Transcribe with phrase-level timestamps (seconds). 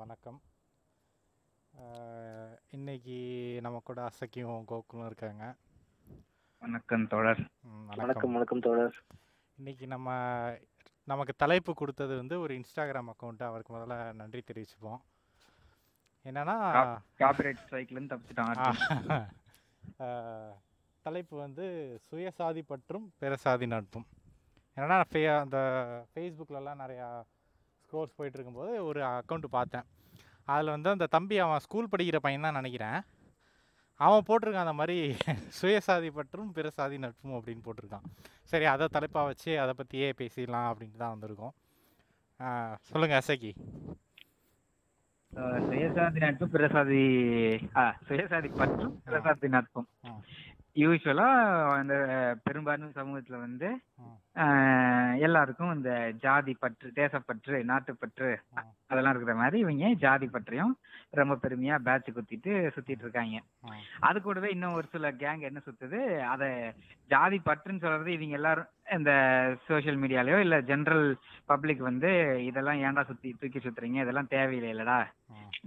[0.00, 0.38] வணக்கம்.
[2.70, 3.16] இன்னைக்கு
[3.62, 5.54] நம்ம கூட அசக்கியும் கோகுலும் இருக்காங்க.
[6.58, 7.40] வணக்கம் தோழர்.
[7.62, 8.32] ம், வணக்கம்.
[8.32, 8.94] வணக்கம் தோழர்.
[9.58, 10.08] இன்னைக்கு நம்ம
[11.04, 15.00] நமக்கு தலைப்பு கொடுத்தது வந்து ஒரு இன்ஸ்டாகிராம் அக்கௌண்ட் அவருக்கு முதல்ல நன்றி தெரிவிச்சுப்போம்.
[16.24, 16.56] என்னன்னா
[17.18, 18.78] காப்பிரைட் ஸ்ட்ரைக்ல இருந்து தப்பிச்சிட்டான்
[21.02, 21.66] தலைப்பு வந்து
[22.10, 24.06] சுயசாதி பற்றும் பிறசாதி நட்பும்.
[24.76, 25.58] என்னன்னா அந்த
[26.14, 27.22] ஃபேஸ்புக்கிலலாம் நிறையா
[27.90, 29.86] ஸ்க்ரோல்ஸ் போயிட்டு இருக்கும்போது ஒரு அக்கௌண்ட் பார்த்தேன்.
[30.48, 32.98] அதில் வந்து அந்த தம்பி அவன் ஸ்கூல் படிக்கிற பையன் தான் நினைக்கிறேன்.
[34.00, 34.96] அவன் போட்டிருக்கான் அந்த மாதிரி
[35.58, 38.06] சுயசாதி பற்றும் பிறசாதி நட்பும் அப்படின்னு போட்டிருக்கான்.
[38.44, 41.54] சரி அதை தலைப்பாக வச்சு அதை பற்றியே பேசிடலாம் அப்படின்ட்டு தான் வந்திருக்கோம்.
[42.40, 42.48] ஆ,
[42.82, 43.52] சொல்லுங்க அசக்கி
[45.32, 47.02] அஹ் சுயசாதி நட்பு பிரசாதி
[47.76, 49.88] ஆ சுயசாதி பற்றும் பிரசாதி நட்பும்.
[50.76, 51.28] யூஸ்வலா
[51.78, 51.94] அந்த
[52.44, 53.68] பெரும்பான்மை சமூகத்துல வந்து
[55.18, 55.90] எல்லாருக்கும் இந்த
[56.24, 58.28] ஜாதி பற்று தேசப்பற்று நாட்டுப்பற்று.
[58.90, 60.72] அதெல்லாம் இருக்கிற மாதிரி இவங்க ஜாதி பற்றையும்
[61.20, 63.38] ரொம்ப பெருமையா பேட்ச் குத்திட்டு சுத்திட்டு இருக்காங்க.
[64.08, 66.00] அது கூடவே இன்னும் ஒரு சில கேங் என்ன சுத்துது
[66.34, 66.44] அத
[67.10, 69.12] ஜாதி பற்றுன்னு சொல்றது இவங்க எல்லாரும் இந்த
[69.66, 71.06] சோஷியல் மீடியாலயோ இல்ல ஜெனரல்
[71.48, 72.10] பப்ளிக் வந்து
[72.46, 74.98] இதெல்லாம் ஏன்டா சுத்தி தூக்கி சுத்துறீங்க இதெல்லாம் தேவையில்லை இல்லடா.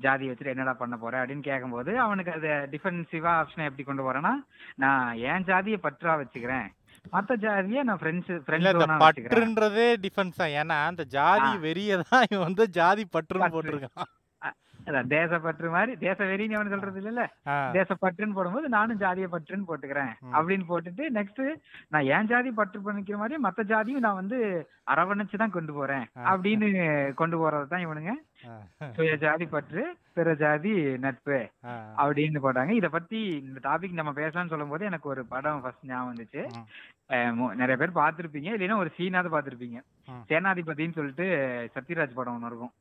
[0.04, 4.34] ஜாதி வச்சுட்டு என்னடா பண்ண போற அப்படின்னு கேட்கும்போது அவனுக்கு அது டிஃபென்சிவா ஆப்ஷனை எப்படி கொண்டு போறேன்னா
[4.78, 6.68] நான் என் ஜாதியை பற்றா வச்சுக்கிறேன்
[7.14, 11.50] மத்த ஜாதியை நான் ஃப்ரெண்ட்ஸ் ஃப்ரெண்ட்ஸ் பற்றுன்றதே டிஃபென்ஸ் தான் ஏன்னா அந்த ஜாதி.
[11.64, 13.56] வெறிய தான் இவன் வந்து ஜாதி பற்றுன்னு பற்று.
[13.58, 14.12] போட்டிருக்கான்
[14.86, 17.22] அதான் தேசப்பற்று மாதிரி தேச வெறின்னு அவனு சொல்றது இல்ல
[17.76, 20.12] தேசப்பற்றுன்னு போடும்போது நானும் ஜாதிய பற்றுன்னு போட்டுக்கிறேன்.
[20.36, 21.42] அப்படின்னு போட்டுட்டு நெக்ஸ்ட்
[21.94, 24.40] நான் என் ஜாதி பற்று பண்ணிக்கிற மாதிரி மத்த ஜாதியும் நான் வந்து
[24.94, 26.06] அரவணைச்சு தான் கொண்டு போறேன்.
[26.32, 26.70] அப்படின்னு
[27.22, 28.14] கொண்டு போறது தான் இவனுங்க
[28.96, 29.82] சுய ஜாதி பற்று
[30.16, 30.72] பிற ஜாதி
[31.04, 31.38] நட்பு
[32.02, 32.74] அப்படின்னு போட்டாங்க.
[32.80, 36.42] இத பத்தி இந்த டாபிக் நம்ம பேசலாம்னு சொல்லும் போது எனக்கு ஒரு படம் ஃபர்ஸ்ட் ஞாபகம் வந்துச்சு.
[37.62, 38.50] நிறைய பேர் பார்த்திருப்பீங்க.
[38.56, 39.80] இல்லைன்னா ஒரு சீனாவது பார்த்திருப்பீங்க.
[40.08, 40.22] ம்.
[40.30, 41.26] சேனாதிபதின்னு சொல்லிட்டு
[41.76, 42.74] சத்யராஜ் படம் ஒன்று இருக்கும்.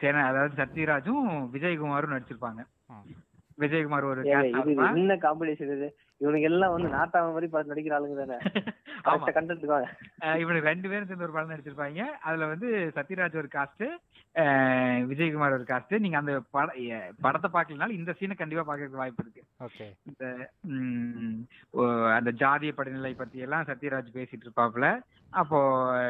[0.00, 2.60] சேனா அதாவது சத்யராஜும் விஜயகுமாரும் நடிச்சிருப்பாங்க.
[3.58, 4.68] விஜயகுமார் ஒரு ஏங்க cast
[5.68, 5.88] இது?
[6.22, 8.38] இவனுக்கு எல்லாம் வந்து நாட்டாம மாதிரி பார்த்து நடிக்கிற ஆளுங்க தானே.
[10.40, 11.98] இவனுக்கு ரெண்டு பேரும் சேர்ந்து ஒரு படம் நடிச்சிருப்பாங்க.
[11.98, 13.88] அதுல வந்து சத்யராஜ் ஒரு காஸ்ட்
[15.10, 19.42] விஜயகுமார் ஒரு காஸ்ட் நீங்க அந்த பட எ- படத்தை பார்க்கலனாலும் இந்த சீனை கண்டிப்பா பார்க்கறதுக்கு வாய்ப்பு இருக்கு.
[19.64, 19.92] ஓகே.
[20.04, 20.50] இந்த
[22.14, 25.00] அந்த ஜாதிய படிநிலை பத்தி எல்லாம் சத்யராஜ் பேசிட்டு இருப்பாப்புல.
[25.30, 25.58] அப்போ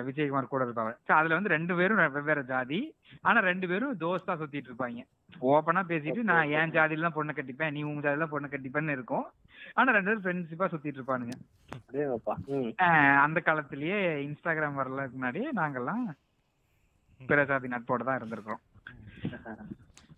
[0.03, 0.97] விஜயகுமார் கூட இருப்பாங்க.
[1.07, 2.95] அதுல வந்து ரெண்டு பேரும் வெவ்வேறு ஜாதி.
[3.21, 5.05] ஆனா ரெண்டு பேரும் தோஸ்தா சுத்திட்டு இருப்பாங்க.
[5.53, 9.27] ஓப்பனா பேசிட்டு நான் என் ஜாதியில தான் பொண்ணை கட்டிப்பேன் நீ உங்க ஜாதியில பொண்ணை கட்டிப்பேன்னு இருக்கும்.
[9.79, 11.35] ஆனா ரெண்டு பேரும் ஃப்ரெண்ட்ஷிப்பா சுத்திட்டு இருப்பானுங்க.
[13.25, 16.05] அந்த காலத்திலேயே இன்ஸ்டாகிராம் வரதுக்கு முன்னாடி நாங்கெல்லாம்
[17.21, 18.63] பிறசாதி நட்போட தான் இருந்திருக்கோம்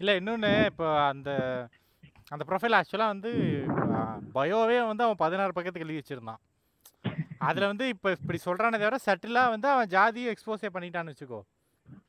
[0.00, 1.30] இல்ல இன்னொன்னு இப்போ அந்த
[2.34, 3.30] அந்த ப்ரொஃபைல் ஆக்சுவலாக வந்து
[4.36, 6.40] பயோவே வந்து அவன் பதினாறு பக்கத்துக்கு எழுதி வச்சிருந்தான்.
[7.48, 11.40] அதுல வந்து இப்போ இப்படி சொல்றானே தவிர சட்டிலாக வந்து அவன் ஜாதியை எக்ஸ்போஸே பண்ணிட்டான்னு வச்சுக்கோ.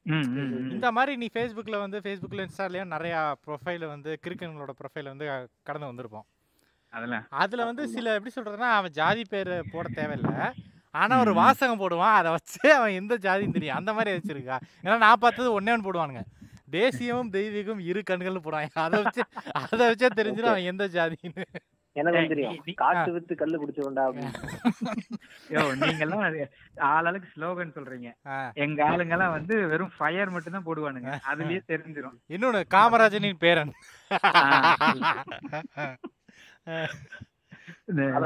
[0.07, 6.25] இந்த மாதிரி நீ ஃபேஸ்புக்கில் வந்து ஃபேஸ்புக்கில் இன்ஸ்டாலையும் நிறையா ப்ரொஃபைல் வந்து கிறுக்கங்களோட ப்ரொஃபைல் வந்து கடந்து வந்திருப்போம்.
[6.89, 7.25] அதெல்லாம்.
[7.29, 10.53] அதில் வந்து சில எப்படி சொல்கிறதுனா அவன் ஜாதி பேர் போட தேவையில்ல.
[10.91, 11.33] ஆனால் ஒரு.
[11.33, 12.13] வாசகம் போடுவான்.
[12.13, 13.75] அதை வச்சு அவன் எந்த ஜாதின்னு தெரியும்.
[13.75, 14.59] அந்த மாதிரி வச்சிருக்கா.
[14.83, 16.21] ஏன்னா நான் பார்த்தது ஒன்னே ஒன்று போடுவானுங்க.
[16.71, 18.69] தேசியமும் தெய்வீகம் இரு கண்கள்னு போடுவாங்க.
[18.73, 21.43] அதை வச்சு அதை வச்சே தெரிஞ்சிடும் அவன் எந்த ஜாதின்னு.
[21.99, 22.57] எனக்கு தெரியும்.
[22.81, 23.57] காட்டு வித்து கல்லு
[24.05, 24.31] அப்படின்னு.
[25.53, 26.23] யோ நீங்கெல்லாம்
[26.93, 28.09] ஆளாளுக்கு ஸ்லோகன் சொல்றீங்க.
[28.65, 32.17] எங்க ஆளுங்கெல்லாம் வந்து வெறும் ஃபயர் மட்டும் தான் போடுவானுங்க அதுலயே தெரிஞ்சிரும்.
[32.35, 33.73] இன்னொன்று காமராஜனின் பேரன்.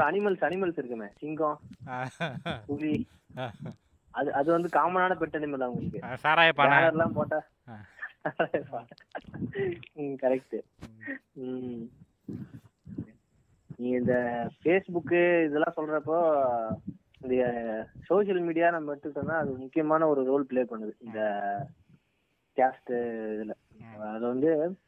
[0.08, 1.08] அனிமல்ஸ் அனிமல்ஸ் இருக்குமே.
[1.22, 1.58] சிங்கம்
[2.68, 2.94] புலி.
[4.14, 6.78] அது அது வந்து காமனான பெட் அனிமல் அவங்களுக்கு சாராய பானை.
[6.92, 7.40] எல்லாம் போட்டா
[10.22, 10.56] கரெக்ட்
[13.80, 16.18] நீ இந்த ஃபேஸ்புக் இதெல்லாம் சொல்றப்போ
[17.20, 20.90] இந்த சோஷியல் மீடியா நம்ம எடுத்துக்கிட்டோம்னா அது முக்கியமான ஒரு ரோல் ப்ளே பண்ணுது.
[20.98, 21.20] இந்த
[22.56, 23.50] கேஸ்ட் இதுல.
[24.00, 24.78] அது வந்து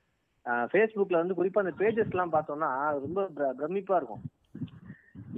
[0.44, 4.22] ஃபேஸ்புக்ல வந்து குறிப்பா அந்த பேஜஸ் எல்லாம் பார்த்தோம்னா அது ரொம்ப பிர- பிரமிப்பா இருக்கும்.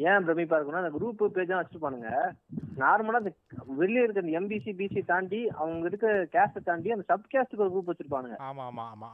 [0.05, 2.09] ஏன் பிரமிப்பா இருக்கும்னா அந்த குரூப் பேஜ் வச்சிருப்பானுங்க.
[2.79, 3.31] நார்மலா அந்த
[3.79, 7.91] வெளியே இருக்க அந்த எம்பிசி பிசி தாண்டி அவங்க இருக்க கேஸ்ட் தாண்டி அந்த சப் கேஸ்டுக்கு ஒரு குரூப்
[7.91, 8.37] வச்சிருப்பானுங்க.
[8.47, 9.11] ஆமா ஆமா ஆமா.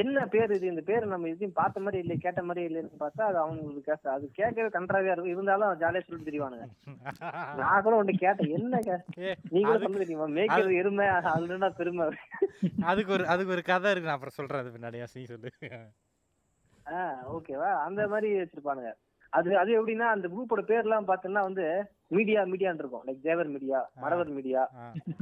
[0.00, 0.66] என்ன பேர் இது?
[0.66, 4.28] இந்த பேர் நம்ம எதையும் பார்த்த மாதிரி இல்லை கேட்ட மாதிரி இல்லைன்னு பார்த்தா அது அவங்களுக்கு கேஸ்ட் அது
[4.32, 6.66] கேட்கவே கன்றாவியா இருக்கும் இருந்தாலும் ஜாலியா சொல்லிட்டு தெரிவானுங்க.
[7.60, 9.18] நான் கூட ஒன்று கேட்டேன் என்ன கேஸ்ட்
[9.52, 12.08] நீ கூட சொல்ல தெரியுமா மேய்க்கிறது எருமை அதுனா பெருமை?
[12.86, 15.50] அதுக்கு ஒரு அதுக்கு ஒரு கதை இருக்கு நான் அப்புறம் சொல்றேன் அது பின்னாடி நீ சொல்லு.
[16.86, 18.90] ஆஹ் ஓகேவா அந்த மாதிரி வச்சிருப்பானுங்க.
[19.36, 21.64] அது அது எப்படின்னா அந்த குரூப்போட பேர்லாம் பார்த்தோம்னா வந்து
[22.16, 23.02] மீடியா மீடியான்னு இருக்கும்.
[23.06, 24.62] Like Thevar media Maravar media.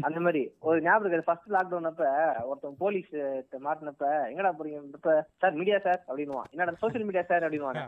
[0.06, 0.42] அந்த மாதிரி.
[0.68, 1.28] ஒரு ஞாபகம் இருக்கு.
[1.28, 2.04] ஃபர்ஸ்ட் லாக்டவுன் அப்ப
[2.50, 3.10] ஒருத்தன் போலீஸ்
[3.66, 4.78] மாட்டினப்ப எங்கடா போறீங்க?
[4.98, 6.50] இப்ப சார் மீடியா சார் அப்படின்னுவான்.
[6.54, 7.82] என்னடா சோசியல் மீடியா சார் அப்படின்னுவாங்க.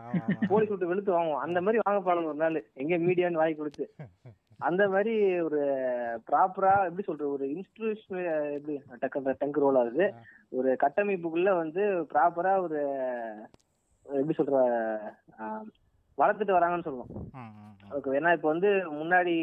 [0.53, 2.59] போலீஸ் விட்டு வெளுத்து வாங்குவோம் அந்த மாதிரி வாங்க போனோம் ஒரு நாள்.
[2.83, 3.87] எங்க மீடியான்னு வாங்கி கொடுத்து.
[4.69, 5.13] அந்த மாதிரி
[5.47, 5.59] ஒரு
[6.29, 8.25] ப்ராப்பரா எப்படி சொல்றது ஒரு இன்ஸ்டிடியூஷன்
[8.57, 10.07] எப்படி டக்கு டங்கு ரோல் ஆகுது.
[10.59, 11.83] ஒரு கட்டமைப்புக்குள்ள வந்து
[12.13, 12.81] ப்ராப்பரா ஒரு
[14.05, 14.59] எப்படி சொல்ற
[16.21, 17.11] வளர்த்துட்டு வராங்கன்னு சொல்லுவோம்.
[18.19, 18.69] ஏன்னா இப்போ வந்து
[18.99, 19.33] முன்னாடி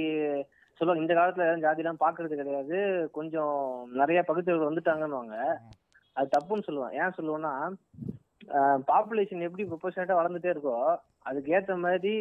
[0.78, 2.78] சொல்லுவாங்க இந்த காலத்துல ஜாதி எல்லாம் பாக்குறது கிடையாது.
[3.18, 3.54] கொஞ்சம்
[4.00, 5.36] நிறைய பகுத்தறிவு வந்துட்டாங்கன்னுவாங்க.
[6.16, 7.54] அது தப்புன்னு சொல்லுவேன் ஏன் சொல்லுவேன்னா
[8.90, 10.74] பாப்புலேஷன் எப்படி ப்ரொபோஷனட்டா வளர்ந்துட்டே இருக்கோ
[11.28, 12.12] அதுக்கு ஏத்த மாதிரி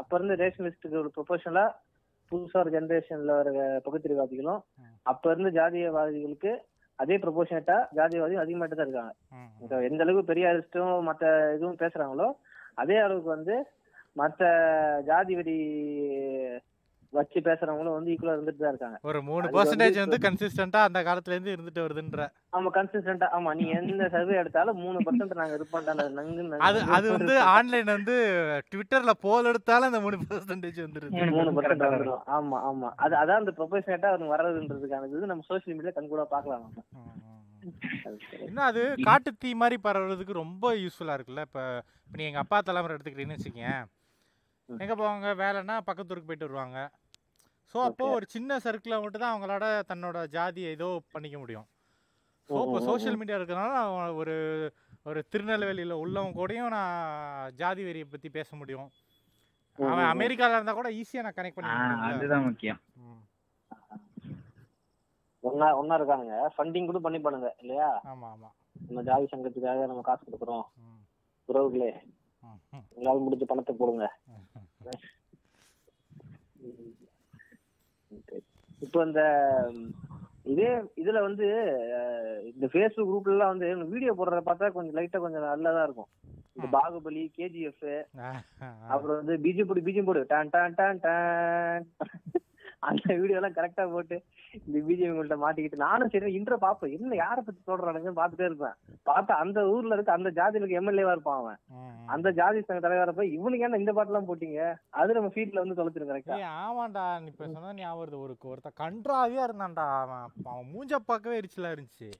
[0.00, 1.64] அப்ப இருந்து ரேஷனலிஸ்டுக்கு ஒரு ப்ரொபோஷனலா
[2.30, 3.50] புதுசா ஒரு ஜெனரேஷன்ல வர
[3.86, 4.60] பகுத்தறிவாதிகளும்
[5.12, 6.52] அப்ப இருந்து ஜாதியவாதிகளுக்கு
[6.98, 9.12] அதே ப்ரொபோஷனட்டா ஜாதியவாதி அதிகமாயிட்டு தான் இருக்காங்க.
[9.88, 11.24] எந்த அளவுக்கு பெரிய அரிஸ்டும் மத்த
[11.56, 12.28] இதுவும் பேசுறாங்களோ
[12.82, 13.56] அதே அளவுக்கு வந்து
[14.16, 14.42] மத்த
[15.06, 15.56] ஜாதி வெறி
[17.12, 18.98] வச்சு பேசுறவங்களும் வந்து ஈக்குவலா இருந்துட்டு தான் இருக்காங்க.
[19.02, 22.26] ஒரு மூணு பர்சன்டேஜ் வந்து கன்சிஸ்டண்டா அந்த காலத்துல இருந்து இருந்துட்டு வருதுன்ற.
[22.52, 23.50] ஆமா கன்சிஸ்டன்டா ஆமா.
[23.54, 25.58] நீ எந்த சர்வே எடுத்தாலும் மூணு பர்சன்ட் நாங்க
[26.16, 28.14] நங்கு அது அது வந்து ஆன்லைன் வந்து
[28.72, 31.12] ட்விட்டர்ல போல் எடுத்தாலும் அந்த மூணு பர்சன்டேஜ் வந்துருது.
[31.34, 32.90] மூணு பர்சன்ட் வந்துடும் ஆமா ஆமா.
[33.04, 35.32] அது அதான் அந்த ப்ரொபோஷனட்டா அவங்க வர்றதுன்றதுக்கான இது.
[35.32, 36.64] நம்ம சோசியல் மீடியா கண் கூட பாக்கலாம்
[36.96, 37.18] ம்.
[38.02, 38.44] அது சரி.
[38.46, 41.42] இன்னும் அது காட்டு தீ மாதிரி பரவுறதுக்கு ரொம்ப யூஸ்ஃபுல்லா இருக்குல்ல.
[41.42, 41.60] இப்ப
[42.02, 43.82] இப்ப நீ எங்க அப்பா தலைமுறை எடுத்துக்கிட்டீங்கன்னு வச்சுக்கேன்.
[44.84, 45.28] எங்க போவாங்க?
[45.42, 46.78] வேலைன்னா பக்கத்தூருக்கு போயிட்டு வருவாங்க.
[47.74, 48.06] ஸோ அப்போ.
[48.16, 51.66] ஒரு சின்ன சர்க்கிளில் மட்டும் தான் அவங்களோட தன்னோட ஜாதியை ஏதோ பண்ணிக்க முடியும்.
[52.48, 53.18] ஸோ இப்போ சோஷியல்.
[53.20, 54.34] மீடியா இருக்கிறனால ஒரு
[55.10, 58.88] ஒரு திருநெல்வேலியில் உள்ளவங்க கூடயும் நான் ஜாதி வெறியை பற்றி பேச முடியும்.
[59.78, 60.10] அவன்.
[60.14, 61.72] அமெரிக்காவில் இருந்தால் கூட ஈஸியாக நான் கனெக்ட் பண்ணி.
[62.08, 62.80] அதுதான் முக்கியம்.
[65.44, 66.36] ஒன்னா ஒன்னா இருக்கானுங்க.
[66.54, 67.88] ஃபண்டிங் கூட பண்ணி பண்ணுங்க இல்லையா?
[68.10, 68.54] ஆமாம் ஆமாம்
[68.88, 70.66] நம்ம ஜாதி சங்கத்துக்காக நம்ம காசு கொடுக்குறோம்.
[71.48, 71.90] உறவுகளே.
[72.96, 74.06] உங்களால முடிஞ்ச பணத்தை போடுங்க.
[78.82, 79.22] இப்போ இந்த
[79.72, 79.90] ம்,
[80.46, 81.46] இதே இதுல வந்து
[82.50, 86.10] இந்த ஃபேஸ்புக் குரூப்ல எல்லாம் வந்து வீடியோ போடுறத பார்த்தா கொஞ்சம் லைட்டா கொஞ்சம் நல்லதா இருக்கும்
[86.56, 86.68] இந்த.
[86.74, 87.84] பாகுபலி கேஜிஎஃப்.
[88.90, 91.86] அப்புறம் வந்து பிஜி போடு பிஜி போடு டான் டான் டான் டான்
[92.82, 94.16] அந்த வீடியோ எல்லாம் கரெக்டா போட்டு
[94.58, 98.76] இந்த பிஜிஎம் உங்கள்ட்ட மாட்டிக்கிட்டு நானும் சரி இன்ட்ரோ பாப்பேன் என்ன யாரை பத்தி சொல்றானுங்கன்னு பாத்துட்டே இருப்பேன்.
[99.10, 101.58] பார்த்தா அந்த ஊர்ல இருக்க அந்த ஜாதியில இருக்க எம்எல்ஏவா இருப்பான் அவன்.
[102.14, 104.60] அந்த ஜாதி சங்க தலைவரை போய் இவனுக்கு ஏன்னா இந்த பாட்டுலாம் போட்டீங்க?
[104.90, 105.78] அது நம்ம ஃபீட்ல வந்து
[106.38, 107.04] ஏய் ஆமாண்டா.
[107.30, 110.26] இப்போ சொன்னா ஞாபகம் ஒரு ஒருத்த கன்றாவியா இருந்தான்டா அவன்.
[110.52, 112.10] அவன் மூஞ்ச பார்க்கவே எரிச்சலா இருந்துச்சு.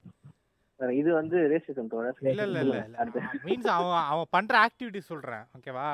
[0.79, 2.17] இது வந்து ரேசிசம் தோழர்.
[2.31, 2.77] இல்ல இல்ல இல்ல.
[3.45, 5.45] மீன்ஸ் அவன் அவன் பண்ற ஆக்டிவிட்டி சொல்றேன்.
[5.57, 5.87] ஓகேவா.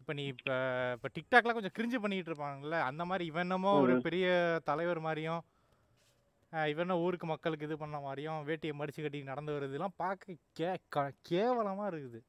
[0.00, 0.54] இப்போ நீ இப்போ
[0.94, 2.78] இப்போ டிக்டாக்லாம் கொஞ்சம் கிரிஞ்சு பண்ணிட்டு இருப்பாங்கல்ல.
[2.80, 3.94] அந்த மாதிரி இவன் என்னமோ ஒரு.
[4.08, 4.26] பெரிய
[4.64, 5.40] தலைவர் மாதிரியும்
[6.52, 11.84] இவன் ஊருக்கு மக்களுக்கு இது பண்ண மாதிரியும் வேட்டியை மடிச்சு கட்டி நடந்து வருதுலாம் பார்க்க கே க- கேவலமா
[11.90, 12.20] இருக்குது.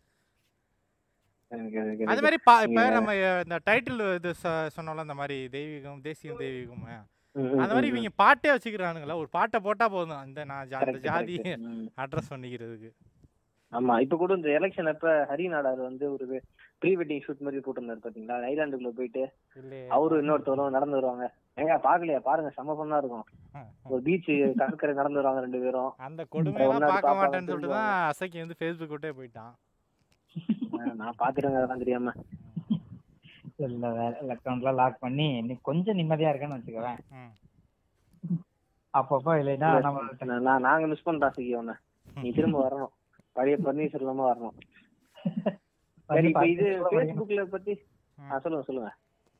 [2.05, 4.29] அது மாதிரி பா இப்போ நம்ம இந்த டைட்டில் இது
[4.75, 6.85] சொன்னோம்ல இந்த மாதிரி தெய்வீகம் தேசியம் தெய்வீகம்.
[7.55, 9.15] அந்த மாதிரி இவங்க பாட்டே வச்சுக்கிறானுங்களா?
[9.15, 10.19] ஒரு பாட்டை போட்டா போதும்.
[10.19, 11.35] அந்த நான் அந்த ஜாதி.
[11.97, 12.91] அட்ரஸ் பண்ணிக்கிறதுக்கு.
[13.71, 16.25] ஆமா இப்ப கூட இந்த எலெக்ஷன் அப்ப ஹரி நாடார் வந்து ஒரு
[16.81, 18.35] ப்ரீ வெட்டிங் ஷூட் மாதிரி போட்டிருந்தாரு பாத்தீங்களா?
[18.51, 19.23] ஐலாண்டுக்குள்ள போயிட்டு
[19.95, 21.25] அவரு இன்னொருத்தவரும் நடந்து வருவாங்க.
[21.61, 22.21] ஏங்க பாக்கலையா?
[22.29, 23.25] பாருங்க செம்ம பொண்ணா இருக்கும்.
[23.91, 24.29] ஒரு பீச்
[24.61, 25.91] கடற்கரை நடந்து வருவாங்க ரெண்டு பேரும்.
[26.07, 29.53] அந்த ஒண்ணாவது பார்க்க மாட்டேன்னு சொல்லிட்டு தான் அசைக்கு வந்து ஃபேஸ்புக் விட்டே போயிட்டான்.
[31.01, 32.13] நான் பாத்துட்டேங்க அதெல்லாம் தெரியாம.
[33.67, 37.01] இல்ல வேற அக்கௌண்ட்லாம் லாக் பண்ணி நீ கொஞ்சம் நிம்மதியா இருக்கேன்னு வச்சுக்கவேன்.
[38.93, 41.75] அப்பப்போ இல்லைன்னா நம்ம நாங்க மிஸ் பண்றோம் சிக்கி உன்ன
[42.23, 42.93] நீ திரும்ப வரணும்.
[43.37, 44.55] பழைய பன்னீர் இல்லாம வரணும்.
[46.11, 47.73] சரி இப்ப இது ஃபேஸ்புக்ல பத்தி
[48.17, 48.89] ஆ, சொல்லுங்க சொல்லுங்க.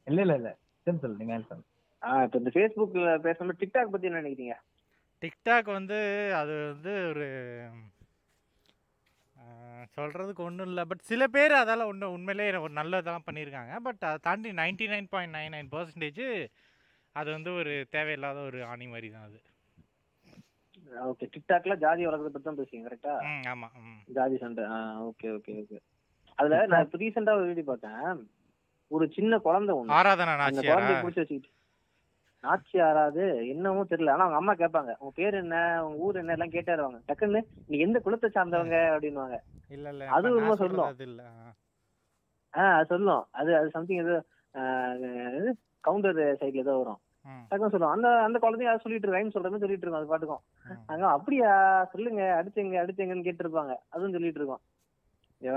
[0.08, 0.50] இல்ல இல்ல இல்ல.
[0.88, 1.66] சொல்லு சொல்லு நீ மேல சொல்லு
[2.02, 4.56] ஆ இப்ப இந்த ஃபேஸ்புக்ல பேசணும் டிக்டாக் பத்தி என்ன நினைக்கிறீங்க?
[5.22, 5.98] டிக்டாக் வந்து
[6.40, 7.26] அது வந்து ஒரு
[9.96, 10.84] சொல்றதுக்கு ஒன்றும் இல்லை.
[10.90, 15.36] பட் சில பேர் அதால ஒன்று உண்மையிலே ஒரு நல்லதெல்லாம் பண்ணியிருக்காங்க பட் அதை தாண்டி ninety nine point
[15.38, 16.24] nine nine percentage
[17.16, 19.40] அது வந்து ஒரு தேவையில்லாத ஒரு ஆணி மாதிரி தான் அது.
[21.06, 24.00] ஓகே டிக்டாக்ல ஜாதி வளர்க்கறத பத்தி தான் பேசுறீங்க கரெக்டா ம் ஆமாம் ம்.
[24.16, 24.64] ஜாதி சண்டை.
[24.70, 24.78] ஆ
[25.10, 25.80] ஓகே ஓகே ஓகே.
[26.42, 28.22] அதுல நான் இப்ப ரீசெண்டா ஒரு வீடியோ பார்த்தேன்.
[28.92, 29.96] ஒரு சின்ன குழந்தை ஒண்ணு.
[29.98, 30.34] ஆராதனா
[30.70, 31.52] குழந்தைய பிடிச்சி வச்சுக்கிட்டு.
[32.44, 34.14] நாச்சி யாராவது என்னமோ தெரியல.
[34.14, 34.92] ஆனா அவங்க அம்மா கேட்பாங்க.
[35.00, 35.58] உங்க பேர் என்ன?
[35.86, 36.36] உங்க ஊர் என்ன?
[36.38, 38.78] எல்லாம் கேட்டாருவாங்க டக்குன்னு நீ எந்த குலத்தை சார்ந்தவங்க?
[39.76, 40.90] இல்லை அது நான் சொல்லும்.
[42.54, 43.24] ஆஹ் அது சொல்லும்.
[43.32, 44.18] அது அது சம்திங் ஏதோ
[45.84, 47.00] கவுண்டர் சைட்ல ஏதோ வரும்.
[47.50, 50.44] டக்குன்னு சொல்லுவோம் அந்த அந்த குழந்தைய அதை சொல்லிட்டு ரைம் சொல்ற மாதிரி சொல்லிட்டு இருக்கோம் அது பாட்டுக்கும்.
[50.92, 51.52] அங்க அப்படியா?
[51.94, 52.22] சொல்லுங்க.
[52.40, 54.62] அடிச்சங்க அடிச்சங்கன்னு கேட்டு இருப்பாங்க அதுவும் சொல்லிட்டு இருக்கோம்.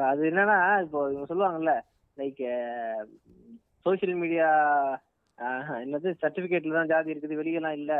[0.08, 1.72] அது என்னன்னா இப்போ இவங்க சொல்லுவாங்கல்ல
[2.16, 2.42] லைக்
[3.86, 4.48] சோசியல் மீடியா
[5.82, 7.92] என்னது சர்டிபிகேட்ல தான் ஜாதி இருக்குது வெளியெல்லாம் இல்ல.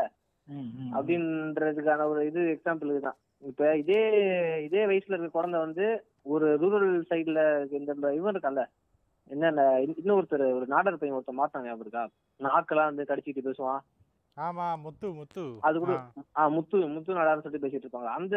[0.97, 4.01] அப்படின்றதுக்கான ஒரு இது எக்ஸாம்பிள் இதுதான் இப்ப இதே
[4.65, 5.85] இதே வயசுல இருக்க குழந்தை வந்து
[6.25, 7.41] ஒரு ரூரல் சைடுல
[7.79, 8.63] இந்த இவன் இருக்கான்ல
[9.29, 12.03] என்னென்ன இன்னொருத்தர் ஒரு நாடர் பையன் ஒருத்தர் மாத்தாங்க ஞாபகம் இருக்கா?
[12.39, 13.81] நாக்கெல்லாம் வந்து கடிச்சிட்டு பேசுவான்.
[14.37, 15.43] ஆமா முத்து முத்து.
[15.63, 18.09] அது கூட ஆ, ஆ முத்து முத்து நாடார்னு சொல்லிட்டு பேசிட்டு இருப்பாங்க.
[18.17, 18.35] அந்த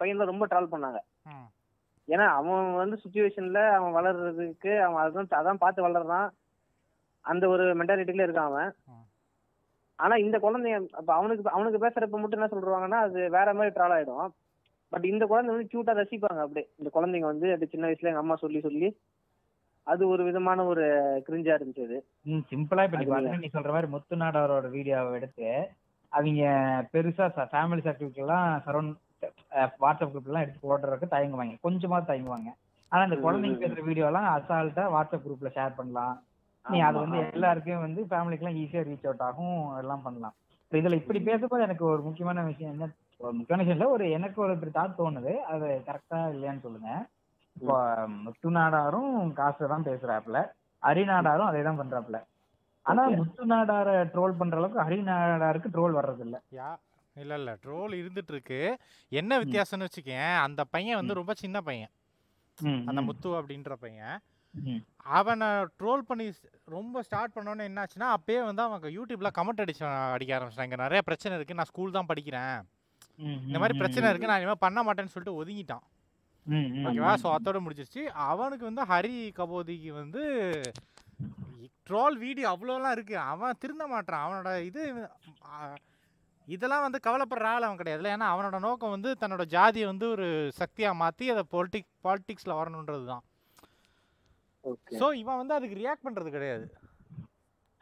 [0.00, 1.00] பையன் தான் ரொம்ப ட்ரால் பண்ணாங்க.
[2.08, 6.28] ஏன்னா அவன் வந்து சுச்சுவேஷன்ல அவன் வளர்றதுக்கு அவன் அதான் அதான் பார்த்து வளர்றான்.
[7.24, 8.70] அந்த ஒரு மென்டாலிட்டில இருக்கான் அவன்.
[9.98, 14.28] ஆனா இந்த குழந்தைங்க அப்ப அவனுக்கு அவனுக்கு பேசுறப்ப மட்டும் என்ன சொல்றாங்கன்னா அது வேற மாதிரி ட்ரால் ஆயிடும்.
[14.92, 16.66] பட் இந்த குழந்தை வந்து கியூட்டா ரசிப்பாங்க அப்படியே.
[16.80, 18.88] இந்த குழந்தைங்க வந்து அது சின்ன வயசுல எங்க அம்மா சொல்லி சொல்லி
[19.86, 20.84] அது ஒரு விதமான ஒரு
[21.26, 21.98] கிரிஞ்சா இருந்துச்சு அது.
[22.50, 22.98] சிம்பிளா இப்ப
[23.42, 25.48] நீ சொல்ற மாதிரி முத்து நாடாரோட வீடியோவை எடுத்து
[26.12, 26.42] அவங்க
[26.92, 28.94] பெருசா ஃபேமிலி சர்க்கிள்க்கு எல்லாம் சரௌண்ட்
[29.82, 31.54] வாட்ஸ்அப் குரூப் எல்லாம் எடுத்து போடுறதுக்கு தயங்குவாங்க.
[31.62, 32.50] கொஞ்சமா தயங்குவாங்க.
[32.92, 33.58] ஆனா இந்த குழந்தைங்க.
[33.62, 36.14] பேசுற வீடியோ எல்லாம் அசால்ட்டா வாட்ஸ்அப் குரூப்ல ஷேர் பண்ணலாம்.
[36.64, 37.18] நீ அது வந்து.
[37.30, 40.34] எல்லாருக்கும் வந்து ஃபேமிலிக்கு எல்லாம் ஈஸியா ரீச் அவுட் ஆகும் எல்லாம் பண்ணலாம்.
[40.64, 42.88] இப்ப இதுல இப்படி பேசப்போ எனக்கு ஒரு முக்கியமான விஷயம் என்ன
[43.20, 45.32] ஒரு முக்கியமான விஷயம் இல்ல ஒரு எனக்கு ஒரு தாட் தோணுது.
[45.52, 46.90] அது கரெக்டா இல்லையான்னு சொல்லுங்க.
[47.56, 47.76] இப்போ
[48.24, 50.38] முத்து நாடாரும் காசு தான் பேசுறாப்புல.
[50.82, 52.18] ஹரிநாடாரும் அதே தான் பண்றாப்புல.
[52.86, 53.02] ஆனா.
[53.18, 56.36] முத்து நாடார ட்ரோல் பண்ற அளவுக்கு ஹரிநாடாருக்கு ட்ரோல் வர்றது இல்ல
[57.22, 57.50] இல்ல இல்ல.
[57.64, 58.60] ட்ரோல் இருந்துட்டு இருக்கு
[59.12, 61.92] என்ன வித்தியாசம்னு வச்சுக்கேன் அந்த பையன் வந்து ரொம்ப சின்ன பையன்.
[62.90, 64.16] அந்த முத்து அப்படின்ற பையன்.
[65.18, 65.48] அவனை
[65.80, 66.24] ட்ரோல் பண்ணி
[66.76, 69.84] ரொம்ப ஸ்டார்ட் பண்ணோன்னே என்னாச்சுன்னா அப்பயே வந்து அவங்க யூடியூப்ல கமெண்ட் அடிச்சு
[70.14, 71.58] அடிக்க ஆரம்பிச்சிட்டாங்க இங்க நிறைய பிரச்சனை இருக்கு.
[71.58, 72.58] நான் ஸ்கூல் தான் படிக்கிறேன்.
[73.48, 74.30] இந்த மாதிரி பிரச்சனை இருக்கு.
[74.30, 75.84] நான் இனிமேல் பண்ண மாட்டேன்னு சொல்லிட்டு ஒதுங்கிட்டான்.
[76.88, 77.12] ஓகேவா?
[77.22, 80.22] ஸோ அதோட முடிச்சிருச்சு அவனுக்கு வந்து ஹரி கபோதிக்கு வந்து
[81.88, 83.16] ட்ரோல் வீடியோ அவ்வளோலாம் இருக்கு.
[83.32, 84.24] அவன் திருந்த மாட்டான்.
[84.24, 84.82] அவனோட இது
[86.54, 90.26] இதெல்லாம் வந்து கவலைப்படுற ஆள் அவன் கிடையாதுல்ல ஏன்னா அவனோட நோக்கம் வந்து தன்னோட ஜாதியை வந்து ஒரு
[90.60, 93.24] சக்தியாக மாற்றி அதை பொலிட்டிக் பாலிட்டிக்ஸில் வரணுன்றது தான்
[94.64, 96.66] ஓகே ஸோ இவன் வந்து அதுக்கு ரியாக்ட் பண்ணுறது கிடையாது.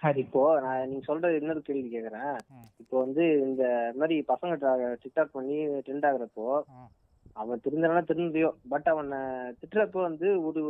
[0.02, 2.34] அது இப்போ நான் நீங்க சொல்றது இன்னொரு கேள்வி கேக்குறேன்.
[2.82, 3.62] இப்போ வந்து இந்த
[4.00, 6.48] மாதிரி பசங்க டிக்டாக் பண்ணி ட்ரெண்ட் ஆகுறப்போ.
[7.42, 8.50] அவன் திருந்தனா திருந்தியோ.
[8.72, 9.20] பட் அவனை
[9.60, 10.62] திட்டுறப்போ வந்து ஒரு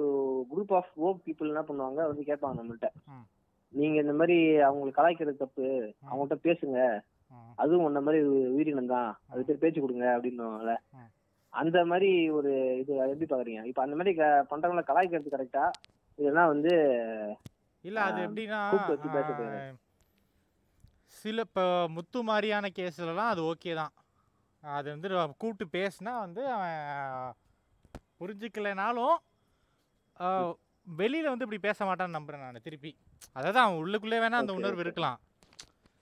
[0.53, 2.01] குரூப் ஆஃப் ஓ பீப்புள் என்ன பண்ணுவாங்க?
[2.11, 2.89] வந்து கேட்பாங்க நம்மள்ட்ட.
[3.75, 4.39] நீங்க இந்த மாதிரி
[4.69, 5.67] அவங்களுக்கு கலாய்க்கிறது தப்பு.
[6.09, 6.79] அவங்கள்ட்ட பேசுங்க.
[7.63, 8.19] அதுவும் உன்ன மாதிரி
[8.57, 9.11] உயிரினம் தான்.
[9.33, 10.75] அது பேர் பேச்சு கொடுங்க அப்படின்னுவாங்கல்ல.
[11.53, 13.63] அந்த மாதிரி ஒரு இது எப்படி பாக்குறீங்க?
[13.71, 14.13] இப்ப அந்த மாதிரி
[14.51, 15.65] பண்றவங்கள கலாய்க்கிறது கரெக்டா
[16.19, 16.73] இல்லைன்னா வந்து
[17.85, 18.61] இல்லை அது எப்படின்னா
[21.19, 21.65] சில இப்போ
[21.97, 23.93] முத்து மாதிரியான கேஸ்லலாம் அது ஓகே தான்.
[24.63, 25.09] அது வந்து
[25.43, 27.35] கூப்பிட்டு பேசினா வந்து அவன்
[28.21, 29.17] புரிஞ்சுக்கலைனாலும்
[30.87, 32.93] வெளியில வந்து இப்படி பேச மாட்டான்னு நம்புறேன் நான் திருப்பி.
[33.37, 34.85] அதாவது அவன் உள்ளுக்குள்ளே வேணா அந்த உணர்வு.
[34.85, 35.19] இருக்கலாம்.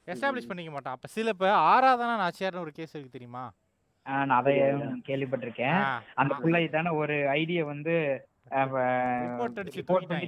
[0.08, 0.92] எஸ்டாப்ளிஷ் பண்ணிக்க மாட்டான்.
[0.92, 3.44] அப்போ சில இப்போ ஆராதனா நாச்சியார்னு ஒரு கேஸ் இருக்கு தெரியுமா?
[4.06, 4.52] நான் அதை
[5.06, 5.78] கேள்விப்பட்டிருக்கேன்.
[6.14, 7.94] அந்த புள்ள தானே ஒரு ஐடிய வந்து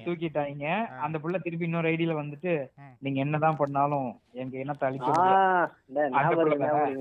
[0.06, 0.66] தூக்கிட்டாங்க.
[1.00, 2.52] அந்த புள்ள திருப்பி இன்னொரு ஐடியில வந்துட்டு.
[2.98, 5.10] நீங்க என்னதான் பண்ணாலும் எங்க இனத்தை அழிக்க.